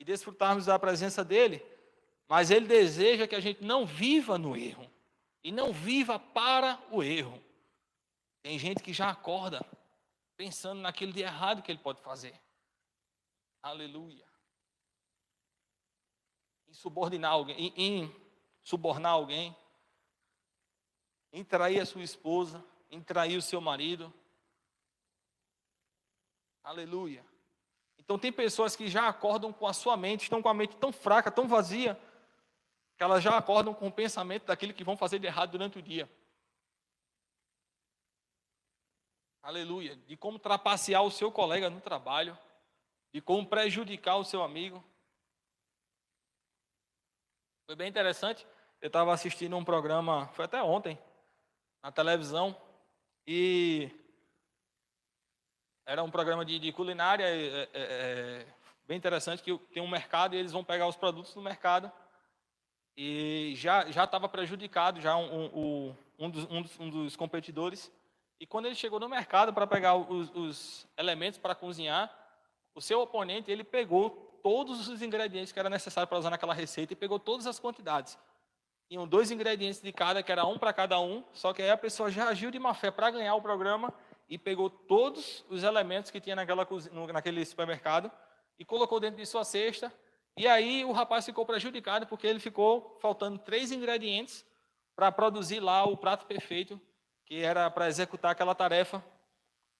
e 0.00 0.04
desfrutarmos 0.04 0.64
da 0.64 0.78
presença 0.78 1.22
dele. 1.22 1.62
Mas 2.26 2.50
ele 2.50 2.66
deseja 2.66 3.28
que 3.28 3.34
a 3.34 3.40
gente 3.40 3.62
não 3.62 3.84
viva 3.84 4.38
no 4.38 4.56
erro 4.56 4.90
e 5.44 5.52
não 5.52 5.72
viva 5.72 6.18
para 6.18 6.82
o 6.90 7.02
erro. 7.02 7.40
Tem 8.42 8.58
gente 8.58 8.82
que 8.82 8.94
já 8.94 9.10
acorda 9.10 9.64
pensando 10.36 10.80
naquilo 10.80 11.12
de 11.12 11.20
errado 11.20 11.62
que 11.62 11.70
ele 11.70 11.78
pode 11.78 12.00
fazer. 12.00 12.40
Aleluia. 13.62 14.26
Em 16.66 16.72
subordinar 16.72 17.32
alguém, 17.32 17.56
em, 17.58 17.72
em 17.76 18.16
subornar 18.62 19.12
alguém, 19.12 19.54
em 21.30 21.44
trair 21.44 21.80
a 21.80 21.86
sua 21.86 22.02
esposa, 22.02 22.64
em 22.90 23.02
trair 23.02 23.36
o 23.36 23.42
seu 23.42 23.60
marido. 23.60 24.12
Aleluia. 26.62 27.29
Então 28.10 28.18
tem 28.18 28.32
pessoas 28.32 28.74
que 28.74 28.88
já 28.88 29.06
acordam 29.06 29.52
com 29.52 29.68
a 29.68 29.72
sua 29.72 29.96
mente, 29.96 30.24
estão 30.24 30.42
com 30.42 30.48
a 30.48 30.52
mente 30.52 30.74
tão 30.74 30.90
fraca, 30.90 31.30
tão 31.30 31.46
vazia, 31.46 31.94
que 32.96 33.04
elas 33.04 33.22
já 33.22 33.38
acordam 33.38 33.72
com 33.72 33.86
o 33.86 33.92
pensamento 33.92 34.46
daquilo 34.46 34.74
que 34.74 34.82
vão 34.82 34.96
fazer 34.96 35.20
de 35.20 35.28
errado 35.28 35.52
durante 35.52 35.78
o 35.78 35.82
dia. 35.82 36.10
Aleluia. 39.40 39.94
De 39.94 40.16
como 40.16 40.40
trapacear 40.40 41.04
o 41.04 41.10
seu 41.12 41.30
colega 41.30 41.70
no 41.70 41.80
trabalho, 41.80 42.36
de 43.14 43.20
como 43.20 43.46
prejudicar 43.46 44.16
o 44.16 44.24
seu 44.24 44.42
amigo. 44.42 44.82
Foi 47.64 47.76
bem 47.76 47.88
interessante. 47.88 48.44
Eu 48.80 48.88
estava 48.88 49.14
assistindo 49.14 49.56
um 49.56 49.64
programa, 49.64 50.26
foi 50.32 50.46
até 50.46 50.60
ontem, 50.60 50.98
na 51.80 51.92
televisão 51.92 52.60
e 53.24 53.88
era 55.86 56.02
um 56.02 56.10
programa 56.10 56.44
de, 56.44 56.58
de 56.58 56.72
culinária 56.72 57.24
é, 57.24 57.62
é, 57.62 57.68
é, 57.74 58.46
bem 58.86 58.96
interessante 58.96 59.42
que 59.42 59.56
tem 59.72 59.82
um 59.82 59.88
mercado 59.88 60.34
e 60.34 60.38
eles 60.38 60.52
vão 60.52 60.64
pegar 60.64 60.86
os 60.86 60.96
produtos 60.96 61.34
do 61.34 61.42
mercado 61.42 61.90
e 62.96 63.54
já 63.56 63.90
já 63.90 64.04
estava 64.04 64.28
prejudicado 64.28 65.00
já 65.00 65.16
um, 65.16 65.46
um, 65.46 65.96
um, 66.18 66.30
dos, 66.30 66.44
um, 66.50 66.62
dos, 66.62 66.80
um, 66.80 66.90
dos, 66.90 67.16
competidores. 67.16 67.90
E 68.38 68.46
quando 68.46 68.66
ele 68.66 68.74
chegou 68.74 68.98
no 69.00 69.08
mercado 69.08 69.52
para 69.52 69.66
pegar 69.66 69.96
os, 69.96 70.30
os 70.34 70.86
elementos 70.96 71.38
para 71.38 71.54
cozinhar 71.54 72.14
o 72.74 72.80
seu 72.80 73.00
oponente 73.00 73.50
ele 73.50 73.64
pegou 73.64 74.10
todos 74.42 74.88
os 74.88 75.02
ingredientes 75.02 75.52
que 75.52 75.58
era 75.58 75.68
necessário 75.68 76.08
para 76.08 76.18
usar 76.18 76.30
naquela 76.30 76.54
receita 76.54 76.92
e 76.92 76.96
pegou 76.96 77.18
todas 77.18 77.46
as 77.46 77.58
quantidades. 77.58 78.18
Tinham 78.88 79.06
dois 79.06 79.30
ingredientes 79.30 79.80
de 79.80 79.92
cada, 79.92 80.22
que 80.22 80.32
era 80.32 80.44
um 80.44 80.58
para 80.58 80.72
cada 80.72 80.98
um, 80.98 81.22
só 81.32 81.52
que 81.52 81.62
aí 81.62 81.70
a 81.70 81.76
pessoa 81.76 82.10
já 82.10 82.28
agiu 82.28 82.50
de 82.50 82.58
má 82.58 82.74
fé 82.74 82.90
para 82.90 83.10
ganhar 83.10 83.34
o 83.34 83.42
programa 83.42 83.92
e 84.30 84.38
pegou 84.38 84.70
todos 84.70 85.44
os 85.50 85.64
elementos 85.64 86.10
que 86.12 86.20
tinha 86.20 86.36
naquela, 86.36 86.66
naquele 87.12 87.44
supermercado 87.44 88.10
e 88.56 88.64
colocou 88.64 89.00
dentro 89.00 89.16
de 89.16 89.26
sua 89.26 89.44
cesta. 89.44 89.92
E 90.36 90.46
aí 90.46 90.84
o 90.84 90.92
rapaz 90.92 91.26
ficou 91.26 91.44
prejudicado 91.44 92.06
porque 92.06 92.28
ele 92.28 92.38
ficou 92.38 92.96
faltando 93.00 93.38
três 93.40 93.72
ingredientes 93.72 94.46
para 94.94 95.10
produzir 95.10 95.58
lá 95.58 95.84
o 95.84 95.96
prato 95.96 96.26
perfeito, 96.26 96.80
que 97.26 97.42
era 97.42 97.68
para 97.70 97.88
executar 97.88 98.30
aquela 98.30 98.54
tarefa. 98.54 99.04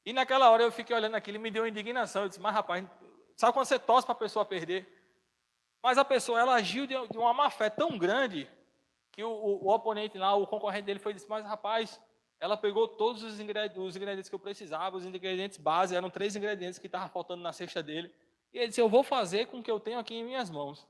E 0.04 0.12
naquela 0.12 0.50
hora 0.50 0.64
eu 0.64 0.72
fiquei 0.72 0.96
olhando 0.96 1.14
aquilo 1.14 1.36
e 1.36 1.40
me 1.40 1.50
deu 1.50 1.64
indignação. 1.64 2.22
Eu 2.22 2.28
disse, 2.28 2.40
mas 2.40 2.52
rapaz, 2.52 2.84
sabe 3.36 3.52
quando 3.52 3.66
você 3.66 3.78
torce 3.78 4.04
para 4.04 4.14
a 4.14 4.18
pessoa 4.18 4.44
perder? 4.44 5.00
Mas 5.80 5.96
a 5.96 6.04
pessoa, 6.04 6.40
ela 6.40 6.54
agiu 6.54 6.86
de 6.86 6.96
uma 7.16 7.32
má 7.32 7.50
fé 7.50 7.70
tão 7.70 7.96
grande 7.96 8.50
que 9.12 9.22
o, 9.22 9.30
o, 9.30 9.66
o, 9.66 9.74
oponente 9.74 10.18
lá, 10.18 10.34
o 10.34 10.46
concorrente 10.46 10.86
dele 10.86 10.98
foi 10.98 11.14
disse, 11.14 11.28
mas 11.28 11.44
rapaz, 11.44 12.00
ela 12.40 12.56
pegou 12.56 12.88
todos 12.88 13.22
os 13.22 13.38
ingredientes, 13.38 13.78
os 13.78 13.94
ingredientes 13.94 14.28
que 14.28 14.34
eu 14.34 14.38
precisava, 14.38 14.96
os 14.96 15.04
ingredientes 15.04 15.58
base, 15.58 15.94
eram 15.94 16.08
três 16.08 16.34
ingredientes 16.34 16.78
que 16.78 16.86
estavam 16.86 17.08
faltando 17.10 17.42
na 17.42 17.52
cesta 17.52 17.82
dele. 17.82 18.12
E 18.52 18.58
ele 18.58 18.68
disse, 18.68 18.80
eu 18.80 18.88
vou 18.88 19.02
fazer 19.02 19.46
com 19.46 19.58
o 19.58 19.62
que 19.62 19.70
eu 19.70 19.78
tenho 19.78 19.98
aqui 19.98 20.14
em 20.14 20.24
minhas 20.24 20.48
mãos. 20.48 20.88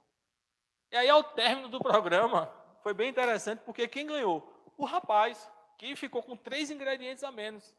E 0.93 0.97
aí, 0.97 1.09
ao 1.09 1.23
término 1.23 1.69
do 1.69 1.81
programa, 1.81 2.51
foi 2.83 2.95
bem 2.95 3.11
interessante, 3.11 3.61
porque 3.65 3.87
quem 3.89 4.07
ganhou? 4.07 4.49
O 4.77 4.85
rapaz, 4.85 5.51
que 5.77 5.95
ficou 5.97 6.23
com 6.23 6.37
três 6.37 6.71
ingredientes 6.71 7.25
a 7.25 7.33
menos. 7.33 7.75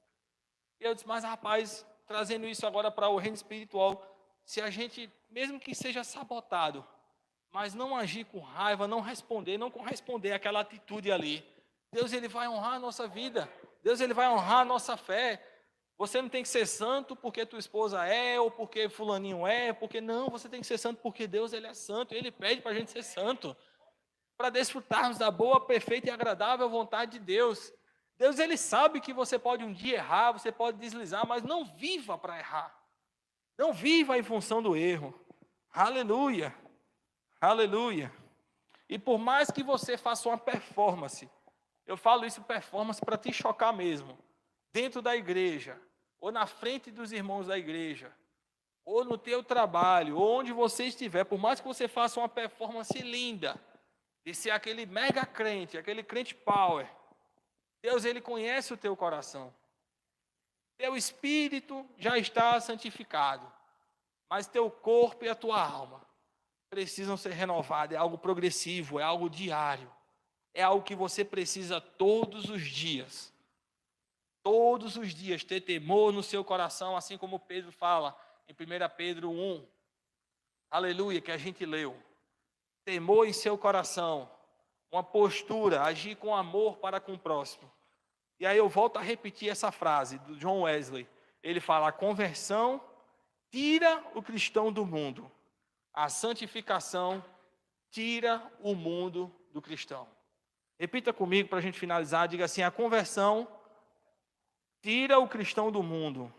E 0.79 0.83
eu 0.83 0.93
disse, 0.93 1.07
mas 1.07 1.23
rapaz, 1.23 1.85
trazendo 2.05 2.45
isso 2.45 2.67
agora 2.67 2.91
para 2.91 3.07
o 3.07 3.17
reino 3.17 3.35
espiritual, 3.35 4.05
se 4.43 4.61
a 4.61 4.69
gente, 4.69 5.09
mesmo 5.29 5.59
que 5.59 5.73
seja 5.73 6.03
sabotado, 6.03 6.85
mas 7.51 7.73
não 7.73 7.95
agir 7.95 8.25
com 8.25 8.39
raiva, 8.39 8.87
não 8.87 8.99
responder, 8.99 9.57
não 9.57 9.71
corresponder 9.71 10.33
àquela 10.33 10.61
atitude 10.61 11.11
ali. 11.11 11.45
Deus 11.91 12.13
ele 12.13 12.27
vai 12.27 12.47
honrar 12.47 12.73
a 12.73 12.79
nossa 12.79 13.07
vida. 13.07 13.51
Deus 13.81 13.99
ele 13.99 14.13
vai 14.13 14.27
honrar 14.27 14.59
a 14.59 14.65
nossa 14.65 14.95
fé. 14.95 15.43
Você 15.97 16.21
não 16.21 16.29
tem 16.29 16.41
que 16.41 16.49
ser 16.49 16.65
santo 16.65 17.15
porque 17.15 17.45
tua 17.45 17.59
esposa 17.59 18.05
é 18.05 18.39
ou 18.39 18.49
porque 18.49 18.89
fulaninho 18.89 19.45
é, 19.45 19.71
porque 19.71 20.01
não, 20.01 20.29
você 20.29 20.49
tem 20.49 20.61
que 20.61 20.67
ser 20.67 20.77
santo 20.77 20.99
porque 21.01 21.27
Deus 21.27 21.53
ele 21.53 21.67
é 21.67 21.73
santo, 21.73 22.15
ele 22.15 22.31
pede 22.31 22.61
para 22.61 22.71
a 22.71 22.73
gente 22.73 22.89
ser 22.89 23.03
santo, 23.03 23.55
para 24.35 24.49
desfrutarmos 24.49 25.19
da 25.19 25.29
boa, 25.29 25.63
perfeita 25.63 26.07
e 26.07 26.11
agradável 26.11 26.67
vontade 26.67 27.11
de 27.11 27.19
Deus. 27.19 27.71
Deus 28.17 28.39
ele 28.39 28.57
sabe 28.57 28.99
que 28.99 29.13
você 29.13 29.37
pode 29.37 29.63
um 29.63 29.71
dia 29.71 29.97
errar, 29.97 30.31
você 30.31 30.51
pode 30.51 30.77
deslizar, 30.77 31.25
mas 31.27 31.43
não 31.43 31.65
viva 31.65 32.17
para 32.17 32.37
errar. 32.37 32.75
Não 33.57 33.71
viva 33.71 34.17
em 34.17 34.23
função 34.23 34.61
do 34.61 34.75
erro. 34.75 35.13
Aleluia. 35.71 36.55
Aleluia. 37.39 38.11
E 38.89 38.97
por 38.99 39.17
mais 39.17 39.49
que 39.51 39.63
você 39.63 39.97
faça 39.97 40.27
uma 40.27 40.37
performance, 40.37 41.29
eu 41.85 41.97
falo 41.97 42.25
isso 42.25 42.41
performance 42.41 43.01
para 43.01 43.17
te 43.17 43.33
chocar 43.33 43.73
mesmo, 43.73 44.17
dentro 44.71 45.01
da 45.01 45.15
igreja, 45.15 45.79
ou 46.19 46.31
na 46.31 46.45
frente 46.45 46.91
dos 46.91 47.11
irmãos 47.11 47.47
da 47.47 47.57
igreja, 47.57 48.13
ou 48.85 49.03
no 49.03 49.17
teu 49.17 49.43
trabalho, 49.43 50.17
ou 50.17 50.39
onde 50.39 50.51
você 50.51 50.85
estiver, 50.85 51.23
por 51.23 51.39
mais 51.39 51.59
que 51.59 51.67
você 51.67 51.87
faça 51.87 52.19
uma 52.19 52.29
performance 52.29 52.97
linda, 52.99 53.59
de 54.25 54.33
ser 54.33 54.51
aquele 54.51 54.85
mega 54.85 55.25
crente, 55.25 55.77
aquele 55.77 56.03
crente 56.03 56.35
power, 56.35 56.87
Deus 57.81 58.05
ele 58.05 58.21
conhece 58.21 58.73
o 58.73 58.77
teu 58.77 58.95
coração. 58.95 59.53
Teu 60.77 60.95
espírito 60.95 61.87
já 61.97 62.17
está 62.17 62.59
santificado, 62.59 63.51
mas 64.29 64.47
teu 64.47 64.69
corpo 64.69 65.25
e 65.25 65.29
a 65.29 65.35
tua 65.35 65.61
alma 65.61 66.05
precisam 66.69 67.17
ser 67.17 67.33
renovadas. 67.33 67.95
É 67.95 67.99
algo 67.99 68.17
progressivo, 68.17 68.99
é 68.99 69.03
algo 69.03 69.29
diário. 69.29 69.91
É 70.53 70.61
algo 70.63 70.83
que 70.83 70.95
você 70.95 71.23
precisa 71.23 71.79
todos 71.79 72.49
os 72.49 72.61
dias. 72.63 73.33
Todos 74.43 74.97
os 74.97 75.13
dias 75.13 75.43
ter 75.43 75.61
temor 75.61 76.11
no 76.11 76.23
seu 76.23 76.43
coração, 76.43 76.95
assim 76.95 77.17
como 77.17 77.39
Pedro 77.39 77.71
fala 77.71 78.17
em 78.47 78.53
1 78.53 78.95
Pedro 78.95 79.29
1. 79.29 79.65
Aleluia, 80.69 81.21
que 81.21 81.31
a 81.31 81.37
gente 81.37 81.65
leu. 81.65 81.95
Temor 82.83 83.27
em 83.27 83.33
seu 83.33 83.57
coração, 83.57 84.29
uma 84.91 85.03
postura, 85.03 85.83
agir 85.83 86.15
com 86.15 86.35
amor 86.35 86.77
para 86.77 86.99
com 86.99 87.13
o 87.13 87.19
próximo. 87.19 87.71
E 88.39 88.45
aí 88.45 88.57
eu 88.57 88.67
volto 88.67 88.97
a 88.97 89.01
repetir 89.01 89.49
essa 89.49 89.71
frase 89.71 90.17
do 90.19 90.35
John 90.35 90.61
Wesley. 90.61 91.07
Ele 91.43 91.59
fala: 91.59 91.89
a 91.89 91.91
conversão 91.91 92.81
tira 93.51 94.03
o 94.15 94.23
cristão 94.23 94.71
do 94.71 94.85
mundo 94.85 95.31
a 95.93 96.09
santificação 96.09 97.23
tira 97.89 98.41
o 98.61 98.73
mundo 98.73 99.33
do 99.51 99.61
cristão. 99.61 100.07
Repita 100.81 101.13
comigo 101.13 101.47
para 101.47 101.59
a 101.59 101.61
gente 101.61 101.77
finalizar. 101.77 102.27
Diga 102.27 102.45
assim: 102.45 102.63
a 102.63 102.71
conversão 102.71 103.47
tira 104.81 105.19
o 105.19 105.27
cristão 105.27 105.71
do 105.71 105.83
mundo. 105.83 106.33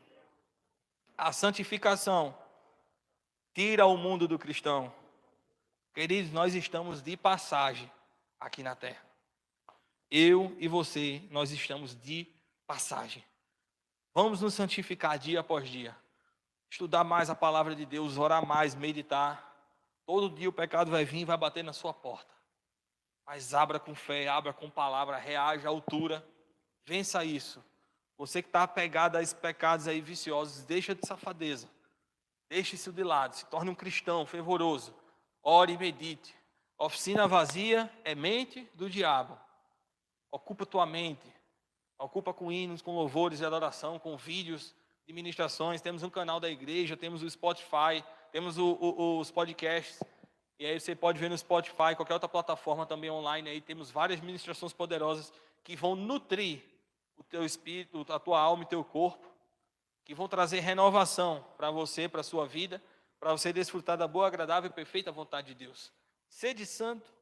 A 1.17 1.31
santificação 1.31 2.37
tira 3.55 3.87
o 3.87 3.97
mundo 3.97 4.27
do 4.27 4.37
cristão. 4.41 4.93
Queridos, 5.95 6.33
nós 6.33 6.57
estamos 6.57 7.01
de 7.01 7.17
passagem 7.17 7.89
aqui 8.41 8.65
na 8.65 8.75
terra. 8.75 9.01
Eu 10.11 10.57
e 10.59 10.67
você, 10.67 11.23
nós 11.31 11.53
estamos 11.53 11.95
de 11.95 12.27
passagem. 12.67 13.25
Vamos 14.13 14.41
nos 14.41 14.55
santificar 14.55 15.21
dia 15.21 15.39
após 15.39 15.69
dia. 15.69 15.97
Estudar 16.69 17.05
mais 17.05 17.31
a 17.31 17.37
palavra 17.37 17.77
de 17.77 17.87
Deus, 17.87 18.19
orar 18.19 18.45
mais, 18.45 18.75
meditar. 18.75 19.57
Todo 20.05 20.35
dia 20.35 20.49
o 20.49 20.53
pecado 20.53 20.91
vai 20.91 21.05
vir 21.05 21.21
e 21.21 21.25
vai 21.25 21.37
bater 21.37 21.63
na 21.63 21.73
sua 21.73 21.95
porta. 21.95 22.42
Mas 23.27 23.55
abra 23.55 23.79
com 23.79 23.95
fé, 23.95 24.29
abra 24.29 24.53
com 24.53 24.69
palavra, 24.69 25.17
reaja 25.17 25.69
à 25.69 25.71
altura. 25.71 26.27
Vença 26.85 27.25
isso. 27.25 27.65
Você 28.17 28.43
que 28.43 28.49
está 28.49 28.63
apegado 28.63 29.17
a 29.17 29.23
esses 29.23 29.35
pecados 29.35 29.89
aí 29.89 30.01
viciosos, 30.01 30.65
deixa 30.65 30.95
de 30.95 31.07
safadeza. 31.07 31.69
Deixe 32.49 32.77
isso 32.77 32.93
de 32.93 33.03
lado. 33.03 33.35
Se 33.35 33.47
torne 33.47 33.71
um 33.71 33.75
cristão 33.75 34.27
fervoroso. 34.27 34.95
Ore 35.43 35.73
e 35.73 35.79
medite. 35.79 36.35
Oficina 36.79 37.27
vazia 37.27 37.91
é 38.05 38.15
mente 38.15 38.69
do 38.75 38.91
diabo. 38.91 39.39
Ocupa 40.31 40.67
tua 40.67 40.85
mente. 40.85 41.33
Ocupa 41.99 42.35
com 42.35 42.51
hinos, 42.51 42.83
com 42.83 42.95
louvores 42.95 43.41
e 43.41 43.45
adoração, 43.45 43.99
com 43.99 44.17
vídeos 44.17 44.75
de 45.07 45.13
ministrações. 45.13 45.81
Temos 45.81 46.03
um 46.03 46.11
canal 46.11 46.41
da 46.41 46.51
igreja, 46.51 46.97
temos 46.97 47.23
o 47.23 47.31
Spotify, 47.31 48.05
temos 48.33 48.59
o, 48.59 48.73
o, 48.81 49.19
os 49.21 49.31
podcasts. 49.31 50.03
E 50.59 50.67
aí 50.67 50.79
você 50.79 50.95
pode 50.95 51.19
ver 51.19 51.29
no 51.29 51.37
Spotify, 51.37 51.97
qualquer 51.97 52.15
outra 52.15 52.29
plataforma 52.29 52.87
também 52.87 53.11
online 53.11 53.51
aí, 53.51 53.61
temos 53.61 53.91
várias 53.91 54.21
ministrações 54.21 54.73
poderosas 54.73 55.33
que 55.65 55.75
vão 55.75 55.95
nutrir 55.95 56.63
o 57.17 57.25
teu 57.25 57.45
espírito, 57.45 58.05
a 58.09 58.19
tua 58.19 58.41
alma 58.41 58.63
e 58.65 58.67
teu 58.67 58.85
corpo, 58.85 59.27
que 60.05 60.15
vão 60.15 60.29
trazer 60.29 60.61
renovação 60.61 61.45
para 61.57 61.71
você, 61.71 62.09
para 62.09 62.21
a 62.21 62.25
sua 62.25 62.47
vida, 62.47 62.83
para 63.19 63.31
você 63.33 63.53
desfrutar 63.53 63.97
da 63.97 64.09
boa, 64.09 64.27
agradável 64.27 64.69
e 64.69 64.73
perfeita 64.73 65.13
vontade 65.13 65.49
de 65.49 65.55
Deus. 65.55 65.93
Sede 66.29 66.67
santo, 66.67 67.13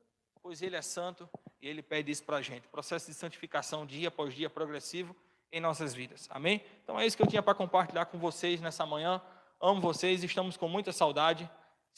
pois 0.43 0.63
Ele 0.63 0.77
é 0.77 0.83
santo 0.83 1.29
e 1.61 1.69
Ele 1.69 1.83
pede 1.83 2.11
isso 2.11 2.25
para 2.25 2.39
a 2.39 2.43
gente. 2.43 2.67
Processo 2.69 3.07
de 3.07 3.15
santificação 3.15 3.85
dia 3.85 4.09
após 4.09 4.35
dia 4.35 4.49
progressivo 4.49 5.15
em 5.53 5.61
nossas 5.61 5.93
vidas. 5.93 6.27
Amém? 6.31 6.65
Então 6.83 6.99
é 6.99 7.05
isso 7.05 7.17
que 7.17 7.23
eu 7.23 7.27
tinha 7.27 7.43
para 7.43 7.55
compartilhar 7.55 8.07
com 8.07 8.19
vocês 8.19 8.61
nessa 8.61 8.87
manhã. 8.87 9.21
Amo 9.61 9.81
vocês, 9.81 10.25
estamos 10.25 10.57
com 10.57 10.69
muita 10.69 10.93
saudade. 10.93 11.51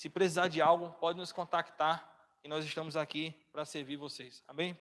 Se 0.02 0.10
precisar 0.10 0.48
de 0.48 0.60
algo, 0.60 0.90
pode 0.98 1.16
nos 1.16 1.30
contactar 1.30 2.12
e 2.42 2.48
nós 2.48 2.64
estamos 2.64 2.96
aqui 2.96 3.32
para 3.52 3.64
servir 3.64 3.96
vocês. 3.96 4.42
Amém? 4.48 4.70